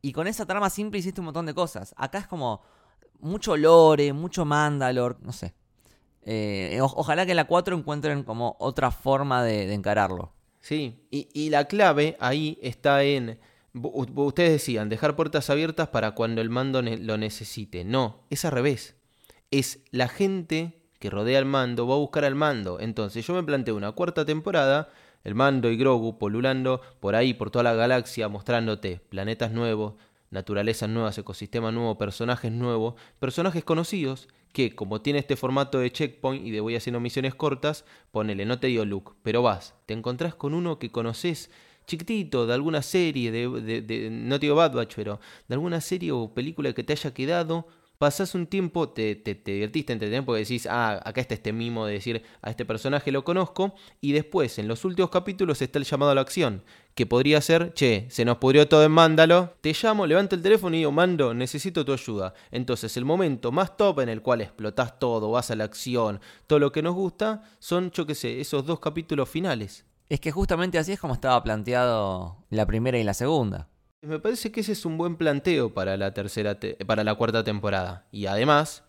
Y 0.01 0.13
con 0.13 0.27
esa 0.27 0.45
trama 0.45 0.69
simple 0.69 0.99
hiciste 0.99 1.21
un 1.21 1.25
montón 1.25 1.45
de 1.45 1.53
cosas. 1.53 1.93
Acá 1.97 2.19
es 2.19 2.27
como 2.27 2.61
mucho 3.19 3.57
lore, 3.57 4.13
mucho 4.13 4.45
Mandalore, 4.45 5.15
no 5.21 5.31
sé. 5.31 5.53
Eh, 6.29 6.79
ojalá 6.81 7.25
que 7.25 7.31
en 7.31 7.37
la 7.37 7.45
4 7.47 7.77
encuentren 7.77 8.23
como 8.23 8.57
otra 8.59 8.91
forma 8.91 9.43
de, 9.43 9.73
encararlo. 9.73 10.33
Sí, 10.59 11.07
y, 11.09 11.49
la 11.49 11.65
clave 11.65 12.17
ahí 12.19 12.59
está 12.61 13.03
en, 13.03 13.39
ustedes 13.73 14.51
decían, 14.51 14.89
dejar 14.89 15.15
puertas 15.15 15.49
abiertas 15.49 15.87
para 15.87 16.11
cuando 16.11 16.41
el 16.41 16.49
mando 16.49 16.81
lo 16.81 17.17
necesite. 17.17 17.85
No, 17.85 18.25
es 18.29 18.43
al 18.43 18.51
revés. 18.51 18.96
Es 19.51 19.79
la 19.91 20.07
gente 20.07 20.73
que 20.99 21.09
rodea 21.09 21.39
al 21.39 21.45
mando, 21.45 21.87
va 21.87 21.95
a 21.95 21.99
buscar 21.99 22.25
al 22.25 22.35
mando. 22.35 22.79
Entonces 22.79 23.25
yo 23.25 23.33
me 23.33 23.43
planteo 23.43 23.75
una 23.75 23.91
cuarta 23.91 24.25
temporada, 24.25 24.89
el 25.23 25.35
mando 25.35 25.69
y 25.69 25.77
Grogu 25.77 26.17
polulando 26.17 26.81
por 26.99 27.15
ahí, 27.15 27.33
por 27.33 27.51
toda 27.51 27.63
la 27.63 27.73
galaxia, 27.73 28.27
mostrándote 28.27 28.99
planetas 29.09 29.51
nuevos, 29.51 29.93
naturalezas 30.31 30.89
nuevas, 30.89 31.17
ecosistemas 31.17 31.73
nuevos, 31.73 31.97
personajes 31.97 32.51
nuevos, 32.51 32.95
personajes 33.19 33.63
conocidos 33.63 34.27
que 34.53 34.75
como 34.75 35.01
tiene 35.01 35.19
este 35.19 35.35
formato 35.35 35.79
de 35.79 35.91
checkpoint 35.91 36.45
y 36.45 36.51
de 36.51 36.61
voy 36.61 36.75
haciendo 36.75 36.99
misiones 36.99 37.35
cortas, 37.35 37.85
ponele, 38.11 38.45
no 38.45 38.59
te 38.59 38.67
digo 38.67 38.85
look, 38.85 39.15
pero 39.21 39.43
vas, 39.43 39.75
te 39.85 39.93
encontrás 39.93 40.33
con 40.35 40.53
uno 40.55 40.79
que 40.79 40.91
conoces 40.91 41.51
chiquitito, 41.85 42.47
de 42.47 42.53
alguna 42.53 42.81
serie, 42.81 43.31
de, 43.31 43.47
de- 43.61 43.81
de- 43.81 44.09
no 44.09 44.39
te 44.39 44.47
digo 44.47 44.55
Bad 44.55 44.73
Batch, 44.73 44.95
pero 44.95 45.19
de 45.47 45.53
alguna 45.55 45.79
serie 45.79 46.11
o 46.11 46.33
película 46.33 46.73
que 46.73 46.83
te 46.83 46.93
haya 46.93 47.13
quedado, 47.13 47.67
pasás 47.97 48.35
un 48.35 48.47
tiempo, 48.47 48.89
te, 48.89 49.15
te, 49.15 49.35
te 49.35 49.51
divertiste, 49.51 49.93
entretenido 49.93 50.25
porque 50.25 50.41
decís, 50.41 50.67
ah, 50.69 51.01
acá 51.03 51.21
está 51.21 51.33
este 51.33 51.53
mimo 51.53 51.85
de 51.85 51.93
decir, 51.93 52.23
a 52.41 52.49
este 52.49 52.65
personaje 52.65 53.11
lo 53.11 53.23
conozco, 53.23 53.75
y 54.01 54.11
después, 54.11 54.59
en 54.59 54.67
los 54.67 54.85
últimos 54.85 55.09
capítulos, 55.09 55.61
está 55.61 55.79
el 55.79 55.85
llamado 55.85 56.11
a 56.11 56.15
la 56.15 56.21
acción, 56.21 56.63
que 56.93 57.05
podría 57.05 57.41
ser, 57.41 57.73
che, 57.73 58.07
se 58.09 58.25
nos 58.25 58.37
pudrió 58.37 58.67
todo 58.67 58.83
en 58.83 58.91
Mándalo, 58.91 59.53
te 59.61 59.73
llamo, 59.73 60.05
levanto 60.05 60.35
el 60.35 60.41
teléfono 60.41 60.75
y 60.75 60.79
digo, 60.79 60.91
Mando, 60.91 61.33
necesito 61.33 61.85
tu 61.85 61.93
ayuda. 61.93 62.33
Entonces, 62.51 62.97
el 62.97 63.05
momento 63.05 63.51
más 63.51 63.77
top 63.77 63.99
en 63.99 64.09
el 64.09 64.21
cual 64.21 64.41
explotás 64.41 64.99
todo, 64.99 65.31
vas 65.31 65.51
a 65.51 65.55
la 65.55 65.63
acción, 65.63 66.19
todo 66.47 66.59
lo 66.59 66.71
que 66.71 66.81
nos 66.81 66.95
gusta, 66.95 67.43
son, 67.59 67.91
yo 67.91 68.05
qué 68.05 68.15
sé, 68.15 68.39
esos 68.39 68.65
dos 68.65 68.79
capítulos 68.79 69.29
finales. 69.29 69.85
Es 70.09 70.19
que 70.19 70.31
justamente 70.31 70.77
así 70.77 70.93
es 70.93 70.99
como 70.99 71.13
estaba 71.13 71.43
planteado 71.43 72.37
la 72.49 72.65
primera 72.65 72.97
y 72.97 73.03
la 73.03 73.13
segunda. 73.13 73.67
Me 74.07 74.19
parece 74.19 74.51
que 74.51 74.61
ese 74.61 74.71
es 74.71 74.85
un 74.85 74.97
buen 74.97 75.17
planteo 75.17 75.73
para 75.73 75.97
la 75.97 76.13
tercera 76.13 76.59
te- 76.59 76.75
para 76.85 77.03
la 77.03 77.15
cuarta 77.15 77.43
temporada. 77.43 78.05
Y 78.11 78.25
además 78.27 78.83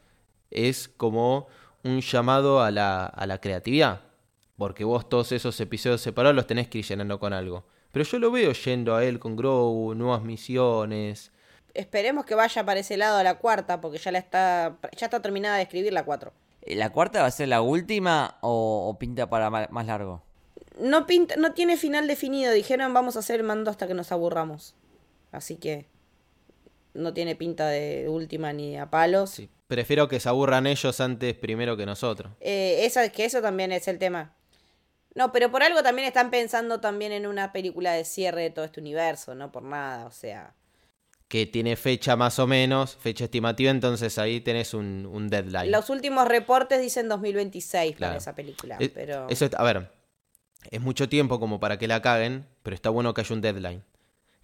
es 0.50 0.88
como 0.88 1.48
un 1.84 2.00
llamado 2.00 2.62
a 2.62 2.70
la, 2.70 3.06
a 3.06 3.26
la 3.26 3.40
creatividad. 3.40 4.00
Porque 4.56 4.84
vos 4.84 5.08
todos 5.08 5.32
esos 5.32 5.58
episodios 5.60 6.00
separados 6.00 6.34
los 6.36 6.46
tenés 6.46 6.68
que 6.68 6.78
ir 6.78 6.84
llenando 6.84 7.18
con 7.18 7.32
algo. 7.32 7.64
Pero 7.92 8.04
yo 8.04 8.18
lo 8.18 8.30
veo 8.30 8.52
yendo 8.52 8.94
a 8.96 9.04
él 9.04 9.18
con 9.18 9.36
Grogu, 9.36 9.94
nuevas 9.94 10.22
misiones. 10.22 11.32
Esperemos 11.74 12.24
que 12.24 12.34
vaya 12.34 12.64
para 12.64 12.80
ese 12.80 12.96
lado 12.96 13.18
a 13.18 13.22
la 13.22 13.38
cuarta, 13.38 13.80
porque 13.80 13.98
ya 13.98 14.10
la 14.12 14.18
está. 14.18 14.76
Ya 14.96 15.06
está 15.06 15.20
terminada 15.22 15.56
de 15.56 15.62
escribir 15.62 15.92
la 15.92 16.04
cuatro. 16.04 16.32
Eh, 16.62 16.74
¿La 16.76 16.90
cuarta 16.90 17.20
va 17.22 17.26
a 17.26 17.30
ser 17.30 17.48
la 17.48 17.60
última 17.62 18.36
o, 18.40 18.88
o 18.88 18.98
pinta 18.98 19.28
para 19.30 19.48
más 19.50 19.86
largo? 19.86 20.22
No 20.80 21.06
pinta, 21.06 21.36
no 21.36 21.52
tiene 21.52 21.76
final 21.76 22.06
definido. 22.08 22.52
Dijeron 22.52 22.92
vamos 22.94 23.16
a 23.16 23.20
hacer 23.20 23.40
el 23.40 23.46
mando 23.46 23.70
hasta 23.70 23.86
que 23.86 23.94
nos 23.94 24.10
aburramos. 24.12 24.74
Así 25.32 25.56
que 25.56 25.86
no 26.94 27.12
tiene 27.14 27.36
pinta 27.36 27.68
de 27.68 28.08
última 28.08 28.52
ni 28.52 28.76
a 28.76 28.90
palos. 28.90 29.30
Sí. 29.30 29.48
Prefiero 29.66 30.08
que 30.08 30.18
se 30.20 30.28
aburran 30.28 30.66
ellos 30.66 31.00
antes 31.00 31.34
primero 31.34 31.76
que 31.76 31.84
nosotros. 31.86 32.32
Eh, 32.40 32.86
esa, 32.86 33.08
que 33.10 33.24
eso 33.26 33.42
también 33.42 33.70
es 33.72 33.86
el 33.88 33.98
tema. 33.98 34.34
No, 35.14 35.30
pero 35.32 35.50
por 35.50 35.62
algo 35.62 35.82
también 35.82 36.08
están 36.08 36.30
pensando 36.30 36.80
también 36.80 37.12
en 37.12 37.26
una 37.26 37.52
película 37.52 37.92
de 37.92 38.04
cierre 38.04 38.42
de 38.42 38.50
todo 38.50 38.64
este 38.64 38.80
universo, 38.80 39.34
no 39.34 39.52
por 39.52 39.62
nada, 39.62 40.06
o 40.06 40.10
sea. 40.10 40.54
Que 41.28 41.44
tiene 41.44 41.76
fecha 41.76 42.16
más 42.16 42.38
o 42.38 42.46
menos, 42.46 42.96
fecha 42.96 43.24
estimativa, 43.24 43.70
entonces 43.70 44.16
ahí 44.18 44.40
tenés 44.40 44.72
un, 44.72 45.04
un 45.12 45.28
deadline. 45.28 45.70
Los 45.70 45.90
últimos 45.90 46.26
reportes 46.26 46.80
dicen 46.80 47.06
2026 47.08 47.96
Claro. 47.96 48.12
para 48.12 48.18
esa 48.18 48.34
película, 48.34 48.78
Eh, 48.80 48.88
pero 48.88 49.28
Eso, 49.28 49.44
es- 49.44 49.54
a 49.54 49.62
ver, 49.62 49.90
es 50.70 50.80
mucho 50.80 51.08
tiempo 51.10 51.38
como 51.38 51.60
para 51.60 51.78
que 51.78 51.86
la 51.88 52.00
caguen, 52.00 52.46
pero 52.62 52.74
está 52.74 52.88
bueno 52.88 53.12
que 53.12 53.20
haya 53.20 53.34
un 53.34 53.42
deadline. 53.42 53.82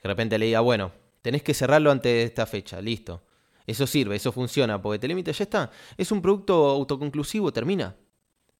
De 0.04 0.08
repente 0.08 0.38
le 0.38 0.44
diga, 0.44 0.60
bueno, 0.60 0.92
tenés 1.22 1.42
que 1.42 1.54
cerrarlo 1.54 1.90
antes 1.90 2.12
de 2.12 2.24
esta 2.24 2.44
fecha, 2.44 2.78
listo. 2.78 3.22
Eso 3.66 3.86
sirve, 3.86 4.16
eso 4.16 4.32
funciona, 4.32 4.82
porque 4.82 4.98
te 4.98 5.08
limita, 5.08 5.32
ya 5.32 5.44
está. 5.44 5.70
Es 5.96 6.12
un 6.12 6.20
producto 6.20 6.66
autoconclusivo, 6.68 7.54
termina. 7.54 7.96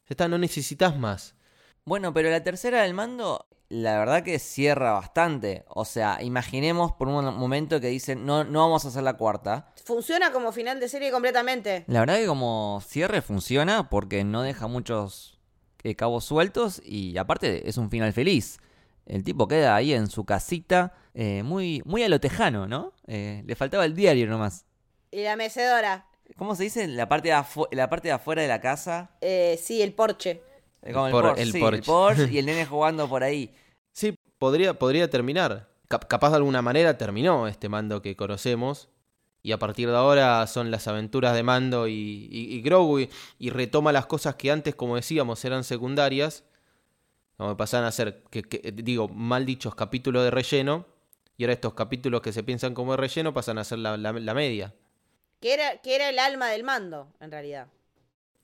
Ya 0.05 0.09
está, 0.09 0.27
no 0.27 0.39
necesitas 0.39 0.97
más. 0.97 1.35
Bueno, 1.85 2.15
pero 2.15 2.31
la 2.31 2.43
tercera 2.43 2.81
del 2.81 2.95
mando, 2.95 3.47
la 3.69 3.99
verdad 3.99 4.23
que 4.23 4.39
cierra 4.39 4.93
bastante. 4.93 5.67
O 5.69 5.85
sea, 5.85 6.23
imaginemos 6.23 6.93
por 6.93 7.09
un 7.09 7.37
momento 7.37 7.79
que 7.79 7.89
dicen, 7.89 8.25
no, 8.25 8.45
no 8.45 8.61
vamos 8.61 8.87
a 8.87 8.89
hacer 8.89 9.03
la 9.03 9.19
cuarta. 9.19 9.71
Funciona 9.85 10.33
como 10.33 10.51
final 10.51 10.81
de 10.81 10.89
serie 10.89 11.11
completamente. 11.11 11.85
La 11.89 12.01
verdad 12.01 12.17
que 12.17 12.27
como 12.27 12.83
cierre 12.87 13.21
funciona 13.21 13.91
porque 13.91 14.25
no 14.25 14.41
deja 14.41 14.67
muchos 14.67 15.39
eh, 15.83 15.95
cabos 15.95 16.25
sueltos 16.25 16.81
y 16.83 17.19
aparte 17.19 17.69
es 17.69 17.77
un 17.77 17.91
final 17.91 18.15
feliz. 18.15 18.61
El 19.07 19.23
tipo 19.25 19.47
queda 19.49 19.77
ahí 19.77 19.93
en 19.93 20.09
su 20.09 20.25
casita, 20.25 20.95
eh, 21.15 21.43
muy, 21.43 21.83
muy 21.85 22.03
a 22.03 22.09
lo 22.09 22.21
tejano, 22.21 22.67
¿no? 22.67 22.93
Eh, 23.07 23.43
le 23.47 23.55
faltaba 23.57 23.85
el 23.85 23.95
diario 23.95 24.27
nomás. 24.27 24.65
Y 25.11 25.23
la 25.23 25.37
mecedora. 25.37 26.07
¿Cómo 26.37 26.55
se 26.57 26.65
dice? 26.65 26.87
La 26.89 27.09
parte 27.09 27.29
de, 27.29 27.35
afu- 27.35 27.69
la 27.71 27.89
parte 27.91 28.09
de 28.09 28.13
afuera 28.13 28.43
de 28.43 28.49
la 28.49 28.61
casa. 28.61 29.11
Eh, 29.21 29.61
sí, 29.63 29.83
el 29.83 29.93
porche. 29.93 30.43
Como 30.93 31.07
el, 31.07 31.13
por- 31.13 31.23
Porsche, 31.25 31.43
el 31.43 31.53
sí, 31.53 31.61
Porsche. 31.61 31.79
el 31.79 31.85
Porsche 31.85 32.29
y 32.33 32.39
el 32.39 32.47
nene 32.47 32.67
jugando 32.67 33.09
por 33.09 33.23
ahí. 33.23 33.55
Sí, 33.93 34.17
podría, 34.39 34.75
podría 34.79 35.09
terminar. 35.11 35.69
Cap- 35.89 36.07
capaz 36.07 36.31
de 36.31 36.37
alguna 36.37 36.63
manera 36.63 36.97
terminó 36.99 37.47
este 37.47 37.69
mando 37.69 38.01
que 38.03 38.17
conocemos. 38.17 38.89
Y 39.43 39.53
a 39.53 39.59
partir 39.59 39.91
de 39.91 39.97
ahora 39.97 40.47
son 40.47 40.71
las 40.71 40.89
aventuras 40.89 41.35
de 41.35 41.43
Mando 41.43 41.87
y, 41.87 41.93
y, 42.31 42.55
y 42.57 42.63
Grogu. 42.63 43.01
Y, 43.01 43.11
y 43.39 43.51
retoma 43.51 43.93
las 43.93 44.07
cosas 44.07 44.37
que 44.37 44.51
antes, 44.51 44.75
como 44.75 44.97
decíamos, 44.97 45.45
eran 45.45 45.65
secundarias. 45.65 46.45
Pasan 47.37 47.85
a 47.85 47.93
ser, 47.93 48.23
que, 48.31 48.43
que- 48.43 48.73
digo, 48.73 49.09
mal 49.09 49.45
dichos 49.47 49.75
capítulos 49.75 50.23
de 50.25 50.31
relleno. 50.31 50.87
Y 51.37 51.45
ahora 51.45 51.55
estos 51.55 51.75
capítulos 51.75 52.21
que 52.23 52.33
se 52.33 52.43
piensan 52.45 52.75
como 52.75 52.93
de 52.93 52.99
relleno 52.99 53.35
pasan 53.35 53.59
a 53.59 53.65
ser 53.65 53.79
la, 53.79 53.97
la- 53.97 54.13
la 54.13 54.35
media. 54.35 54.73
Que 55.41 55.53
era, 55.55 55.79
que 55.83 55.97
era 55.97 56.09
el 56.09 56.19
alma 56.19 56.49
del 56.49 56.63
mando, 56.65 57.09
en 57.21 57.31
realidad. 57.31 57.67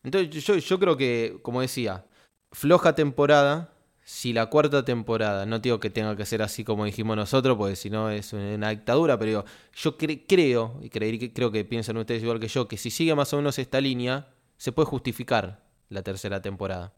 Entonces 0.03 0.45
yo, 0.45 0.57
yo 0.57 0.78
creo 0.78 0.97
que, 0.97 1.38
como 1.43 1.61
decía, 1.61 2.05
floja 2.53 2.95
temporada. 2.95 3.72
Si 4.03 4.32
la 4.32 4.47
cuarta 4.47 4.84
temporada, 4.84 5.47
no 5.47 5.61
digo 5.61 5.78
que 5.78 5.88
tenga 5.88 6.16
que 6.16 6.26
ser 6.26 6.43
así 6.43 6.64
como 6.64 6.84
dijimos 6.84 7.16
nosotros, 7.16 7.57
porque 7.57 7.76
si 7.76 7.91
no 7.91 8.11
es 8.11 8.32
una 8.32 8.70
dictadura, 8.70 9.16
pero 9.16 9.28
digo, 9.28 9.45
yo 9.72 9.97
cre- 9.97 10.24
creo, 10.26 10.80
y 10.82 10.88
creo 10.91 11.53
que 11.53 11.64
piensan 11.64 11.97
ustedes 11.97 12.20
igual 12.24 12.41
que 12.41 12.49
yo, 12.49 12.66
que 12.66 12.76
si 12.76 12.91
sigue 12.91 13.14
más 13.14 13.32
o 13.32 13.36
menos 13.36 13.57
esta 13.61 13.80
línea, 13.80 14.26
se 14.57 14.72
puede 14.72 14.86
justificar 14.86 15.62
la 15.91 16.03
tercera 16.03 16.43
temporada. 16.43 16.93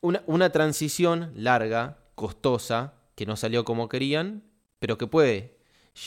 Una, 0.00 0.22
una 0.26 0.50
transición 0.50 1.32
larga, 1.34 1.98
costosa, 2.14 2.94
que 3.14 3.26
no 3.26 3.36
salió 3.36 3.64
como 3.64 3.88
querían, 3.88 4.44
pero 4.78 4.96
que 4.96 5.06
puede 5.06 5.56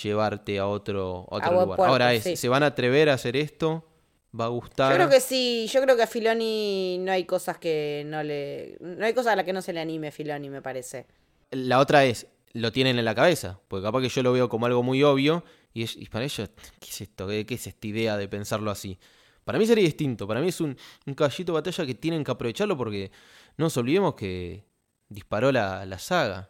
llevarte 0.03 0.59
a 0.59 0.67
otro, 0.67 1.27
a 1.29 1.35
otro 1.35 1.51
lugar. 1.51 1.75
puerto, 1.77 1.85
Ahora 1.85 2.13
es, 2.13 2.23
sí. 2.23 2.35
¿se 2.37 2.47
van 2.47 2.63
a 2.63 2.67
atrever 2.67 3.09
a 3.09 3.13
hacer 3.15 3.35
esto? 3.35 3.85
¿Va 4.39 4.45
a 4.45 4.47
gustar? 4.47 4.91
Yo 4.91 4.95
creo 4.97 5.09
que 5.09 5.19
sí, 5.19 5.67
yo 5.69 5.81
creo 5.81 5.97
que 5.97 6.03
a 6.03 6.07
Filoni 6.07 6.99
no 7.01 7.11
hay 7.11 7.25
cosas 7.25 7.57
que 7.57 8.03
no 8.05 8.23
le. 8.23 8.77
No 8.79 9.05
hay 9.05 9.13
cosas 9.13 9.33
a 9.33 9.35
las 9.35 9.43
que 9.43 9.51
no 9.51 9.61
se 9.61 9.73
le 9.73 9.81
anime 9.81 10.07
a 10.07 10.11
Filoni, 10.13 10.49
me 10.49 10.61
parece. 10.61 11.05
La 11.51 11.79
otra 11.79 12.05
es, 12.05 12.27
lo 12.53 12.71
tienen 12.71 12.97
en 12.97 13.03
la 13.03 13.13
cabeza, 13.13 13.59
porque 13.67 13.83
capaz 13.83 13.99
que 14.01 14.07
yo 14.07 14.23
lo 14.23 14.31
veo 14.31 14.47
como 14.47 14.67
algo 14.67 14.83
muy 14.83 15.03
obvio 15.03 15.43
y, 15.73 15.83
es- 15.83 15.97
y 15.97 16.05
para 16.05 16.23
ellos, 16.23 16.49
¿qué 16.79 16.89
es 16.89 17.01
esto? 17.01 17.27
¿Qué, 17.27 17.45
qué 17.45 17.55
es 17.55 17.67
esta 17.67 17.87
idea 17.87 18.15
de 18.15 18.29
pensarlo 18.29 18.71
así? 18.71 18.97
Para 19.43 19.57
mí 19.59 19.65
sería 19.65 19.83
distinto, 19.83 20.27
para 20.27 20.39
mí 20.39 20.47
es 20.47 20.61
un, 20.61 20.77
un 21.05 21.13
caballito 21.13 21.51
de 21.51 21.55
batalla 21.59 21.85
que 21.85 21.95
tienen 21.95 22.23
que 22.23 22.31
aprovecharlo 22.31 22.77
porque 22.77 23.11
no 23.57 23.65
nos 23.65 23.77
olvidemos 23.77 24.15
que 24.15 24.65
disparó 25.09 25.51
la, 25.51 25.85
la 25.85 25.99
saga. 25.99 26.49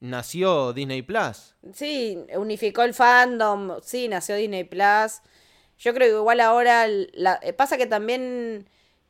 Nació 0.00 0.72
Disney 0.72 1.02
Plus. 1.02 1.54
Sí, 1.72 2.18
unificó 2.36 2.82
el 2.82 2.92
fandom, 2.92 3.80
sí, 3.82 4.08
nació 4.08 4.36
Disney 4.36 4.64
Plus. 4.64 5.22
Yo 5.78 5.94
creo 5.94 6.08
que 6.08 6.16
igual 6.16 6.40
ahora 6.40 6.86
eh, 6.86 7.52
pasa 7.56 7.76
que 7.76 7.86
también 7.86 8.68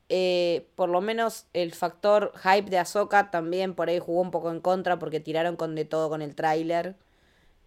eh, 0.09 0.69
por 0.77 0.89
lo 0.89 1.01
menos 1.01 1.47
el 1.53 1.73
factor 1.73 2.33
hype 2.43 2.71
de 2.71 2.79
Ahsoka 2.79 3.31
también 3.31 3.75
por 3.75 3.89
ahí 3.89 3.99
jugó 3.99 4.21
un 4.21 4.31
poco 4.31 4.51
en 4.51 4.61
contra 4.61 4.99
porque 4.99 5.21
tiraron 5.21 5.57
con 5.57 5.75
de 5.75 5.85
todo 5.85 6.09
con 6.11 6.23
el 6.23 6.35
tráiler 6.35 6.97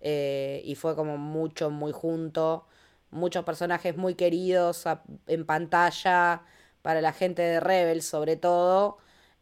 eh, 0.01 0.61
y 0.63 0.75
fue 0.75 0.95
como 0.95 1.17
mucho, 1.17 1.69
muy 1.69 1.91
junto. 1.91 2.65
Muchos 3.09 3.45
personajes 3.45 3.97
muy 3.97 4.15
queridos 4.15 4.85
en 5.27 5.45
pantalla 5.45 6.43
para 6.81 7.01
la 7.01 7.13
gente 7.13 7.41
de 7.41 7.59
Rebels 7.59 8.05
sobre 8.05 8.35
todo. 8.35 8.97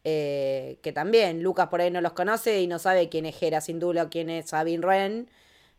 Eh, 0.08 0.78
que 0.84 0.94
también 0.94 1.42
Lucas 1.42 1.68
por 1.70 1.82
ahí 1.82 1.90
no 1.90 2.00
los 2.00 2.14
conoce 2.14 2.62
y 2.62 2.68
no 2.68 2.78
sabe 2.78 3.10
quién 3.10 3.26
es 3.26 3.42
Hera 3.42 3.60
Syndulla 3.60 4.04
o 4.04 4.10
quién 4.10 4.30
es 4.30 4.50
Sabine 4.50 4.86
Wren. 4.86 5.30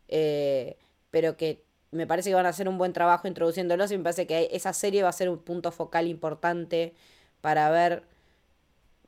eh, 0.09 0.77
pero 1.11 1.37
que 1.37 1.63
me 1.91 2.05
parece 2.05 2.29
que 2.29 2.35
van 2.35 2.45
a 2.45 2.49
hacer 2.49 2.67
un 2.67 2.77
buen 2.77 2.91
trabajo 2.91 3.27
introduciéndolos 3.27 3.89
y 3.91 3.97
me 3.97 4.03
parece 4.03 4.27
que 4.27 4.49
esa 4.51 4.73
serie 4.73 5.01
va 5.03 5.09
a 5.09 5.13
ser 5.13 5.29
un 5.29 5.39
punto 5.39 5.71
focal 5.71 6.07
importante 6.07 6.93
para 7.41 7.69
ver 7.69 8.03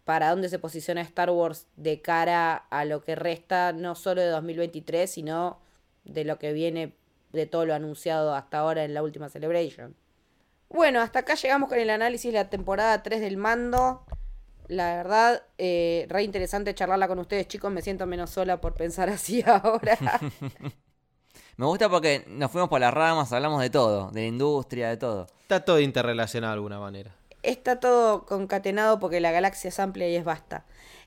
para 0.05 0.30
dónde 0.30 0.49
se 0.49 0.57
posiciona 0.57 1.01
Star 1.01 1.30
Wars 1.30 1.67
de 1.76 2.01
cara 2.01 2.55
a 2.55 2.86
lo 2.86 3.03
que 3.03 3.15
resta 3.15 3.74
no 3.74 3.95
solo 3.95 4.22
de 4.22 4.30
2023, 4.30 5.11
sino 5.11 5.59
de 6.05 6.24
lo 6.24 6.39
que 6.39 6.53
viene 6.53 6.95
de 7.34 7.45
todo 7.45 7.65
lo 7.65 7.76
anunciado 7.76 8.34
hasta 8.34 8.59
ahora 8.59 8.86
en 8.86 8.93
la 8.93 9.03
última 9.03 9.30
Celebration. 9.30 9.95
Bueno, 10.70 11.01
hasta 11.01 11.20
acá 11.20 11.36
llegamos 11.36 11.70
con 11.70 11.78
el 11.78 11.89
análisis 11.89 12.32
de 12.32 12.39
la 12.39 12.49
temporada 12.49 13.03
3 13.03 13.22
del 13.22 13.38
mando. 13.38 14.05
La 14.70 14.95
verdad, 14.95 15.41
eh, 15.57 16.05
re 16.09 16.22
interesante 16.22 16.76
charlarla 16.76 17.07
con 17.07 17.17
ustedes, 17.17 17.47
chicos. 17.47 17.72
Me 17.72 17.82
siento 17.82 18.05
menos 18.05 18.30
sola 18.30 18.61
por 18.61 18.76
pensar 18.76 19.09
así 19.09 19.43
ahora. 19.45 19.97
Me 21.57 21.65
gusta 21.65 21.89
porque 21.89 22.24
nos 22.28 22.51
fuimos 22.51 22.70
por 22.70 22.80
las 22.80 22.93
ramas, 22.93 23.34
hablamos 23.34 23.61
de 23.61 23.70
todo, 23.70 24.11
de 24.11 24.22
la 24.22 24.28
industria, 24.28 24.89
de 24.89 24.95
todo. 24.95 25.28
Está 25.41 25.65
todo 25.65 25.80
interrelacionado 25.82 26.53
de 26.53 26.55
alguna 26.55 26.80
manera. 26.80 27.13
Está 27.43 27.82
todo 27.82 28.26
concatenado 28.26 28.99
porque 28.99 29.20
la 29.20 29.32
galaxia 29.32 29.67
es 29.67 29.80
amplia 29.80 30.07
y 30.07 30.15
es 30.15 30.24
vasta. 30.24 30.65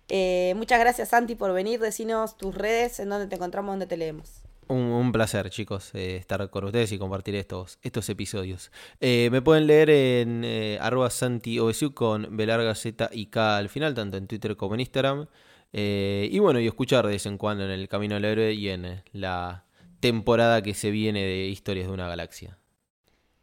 Eh, 0.09 0.53
muchas 0.57 0.79
gracias, 0.81 1.09
Santi, 1.09 1.37
por 1.37 1.55
venir. 1.55 1.81
Decinos 1.81 2.37
tus 2.37 2.55
redes, 2.55 3.01
en 3.01 3.09
dónde 3.09 3.29
te 3.29 3.37
encontramos, 3.37 3.73
dónde 3.73 3.87
te 3.87 3.97
leemos. 3.97 4.42
Un, 4.69 4.79
un 4.79 5.13
placer, 5.13 5.51
chicos, 5.51 5.91
eh, 5.95 6.17
estar 6.17 6.49
con 6.51 6.65
ustedes 6.65 6.93
y 6.93 6.99
compartir 6.99 7.35
estos, 7.35 7.79
estos 7.83 8.09
episodios. 8.09 8.71
Eh, 9.01 9.29
me 9.31 9.43
pueden 9.43 9.67
leer 9.67 9.91
en 9.91 10.45
eh, 10.45 10.79
arroba 10.81 11.11
santiobesiu 11.11 11.93
con 11.95 12.37
B 12.37 12.47
larga 12.47 12.75
Z 12.75 13.11
y 13.13 13.27
K 13.27 13.57
al 13.57 13.69
final, 13.69 13.95
tanto 13.95 14.17
en 14.17 14.27
Twitter 14.27 14.57
como 14.57 14.75
en 14.75 14.81
Instagram. 14.81 15.27
Eh, 15.73 16.29
y 16.31 16.39
bueno, 16.39 16.61
y 16.61 16.67
escuchar 16.67 17.07
de 17.07 17.13
vez 17.13 17.27
en 17.27 17.39
cuando 17.39 17.65
en 17.65 17.71
El 17.71 17.89
Camino 17.89 18.15
del 18.15 18.27
Héroe 18.27 18.53
y 18.53 18.69
en 18.69 18.85
eh, 18.85 19.05
la 19.13 19.65
temporada 20.01 20.63
que 20.63 20.75
se 20.75 20.91
viene 20.91 21.23
de 21.23 21.47
Historias 21.47 21.87
de 21.87 21.93
una 21.93 22.09
Galaxia. 22.09 22.59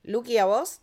Lucky, 0.03 0.37
¿a 0.37 0.45
vos? 0.45 0.81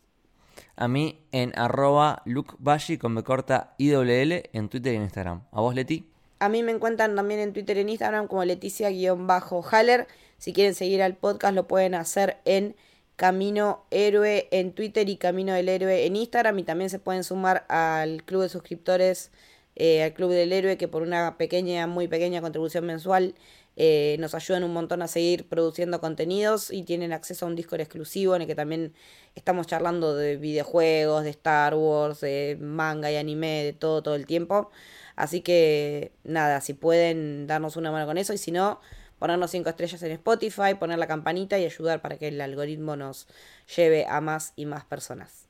A 0.74 0.88
mí 0.88 1.24
en 1.32 1.52
arroba 1.56 2.22
lukebashi 2.24 2.98
con 2.98 3.12
me 3.12 3.22
corta 3.22 3.74
IWL 3.78 4.50
en 4.52 4.68
Twitter 4.68 4.94
y 4.94 4.96
en 4.96 5.02
Instagram. 5.02 5.44
¿A 5.52 5.60
vos, 5.60 5.74
Leti? 5.74 6.10
A 6.38 6.48
mí 6.48 6.62
me 6.62 6.72
encuentran 6.72 7.14
también 7.14 7.40
en 7.40 7.52
Twitter 7.52 7.76
y 7.76 7.80
en 7.80 7.90
Instagram 7.90 8.26
como 8.26 8.44
Leticia-Haller. 8.44 10.06
Si 10.38 10.52
quieren 10.52 10.74
seguir 10.74 11.02
al 11.02 11.16
podcast 11.16 11.54
lo 11.54 11.66
pueden 11.66 11.94
hacer 11.94 12.38
en 12.44 12.76
Camino 13.16 13.84
Héroe 13.90 14.46
en 14.50 14.72
Twitter 14.72 15.08
y 15.08 15.16
Camino 15.16 15.54
del 15.54 15.68
Héroe 15.68 16.06
en 16.06 16.16
Instagram. 16.16 16.58
Y 16.58 16.64
también 16.64 16.90
se 16.90 16.98
pueden 16.98 17.24
sumar 17.24 17.64
al 17.68 18.22
club 18.24 18.42
de 18.42 18.48
suscriptores, 18.48 19.30
eh, 19.74 20.02
al 20.02 20.12
Club 20.12 20.30
del 20.30 20.52
Héroe, 20.52 20.76
que 20.76 20.88
por 20.88 21.02
una 21.02 21.36
pequeña, 21.38 21.86
muy 21.86 22.08
pequeña 22.08 22.40
contribución 22.40 22.86
mensual 22.86 23.34
eh, 23.76 24.16
nos 24.20 24.34
ayudan 24.34 24.64
un 24.64 24.72
montón 24.72 25.02
a 25.02 25.08
seguir 25.08 25.48
produciendo 25.48 26.00
contenidos 26.00 26.70
y 26.70 26.82
tienen 26.82 27.12
acceso 27.12 27.44
a 27.44 27.48
un 27.48 27.56
Discord 27.56 27.80
exclusivo 27.80 28.34
en 28.34 28.42
el 28.42 28.48
que 28.48 28.54
también 28.54 28.94
estamos 29.34 29.66
charlando 29.66 30.16
de 30.16 30.38
videojuegos, 30.38 31.24
de 31.24 31.30
Star 31.30 31.74
Wars, 31.74 32.20
de 32.20 32.56
manga 32.58 33.10
y 33.12 33.16
anime, 33.16 33.64
de 33.64 33.72
todo, 33.74 34.02
todo 34.02 34.14
el 34.14 34.26
tiempo. 34.26 34.70
Así 35.14 35.42
que 35.42 36.12
nada, 36.24 36.60
si 36.62 36.72
pueden 36.74 37.46
darnos 37.46 37.76
una 37.76 37.90
mano 37.90 38.06
con 38.06 38.18
eso 38.18 38.32
y 38.32 38.38
si 38.38 38.50
no, 38.50 38.80
ponernos 39.18 39.50
cinco 39.50 39.70
estrellas 39.70 40.02
en 40.02 40.12
Spotify, 40.12 40.74
poner 40.78 40.98
la 40.98 41.06
campanita 41.06 41.58
y 41.58 41.64
ayudar 41.64 42.00
para 42.02 42.18
que 42.18 42.28
el 42.28 42.40
algoritmo 42.40 42.96
nos 42.96 43.28
lleve 43.76 44.06
a 44.06 44.20
más 44.20 44.52
y 44.56 44.66
más 44.66 44.84
personas. 44.84 45.48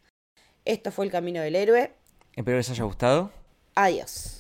Esto 0.65 0.91
fue 0.91 1.05
el 1.07 1.13
Camino 1.13 1.41
del 1.41 1.57
Héroe. 1.57 1.95
Espero 2.35 2.55
que 2.55 2.59
les 2.59 2.71
haya 2.71 2.85
gustado. 2.85 3.31
Adiós. 3.75 4.36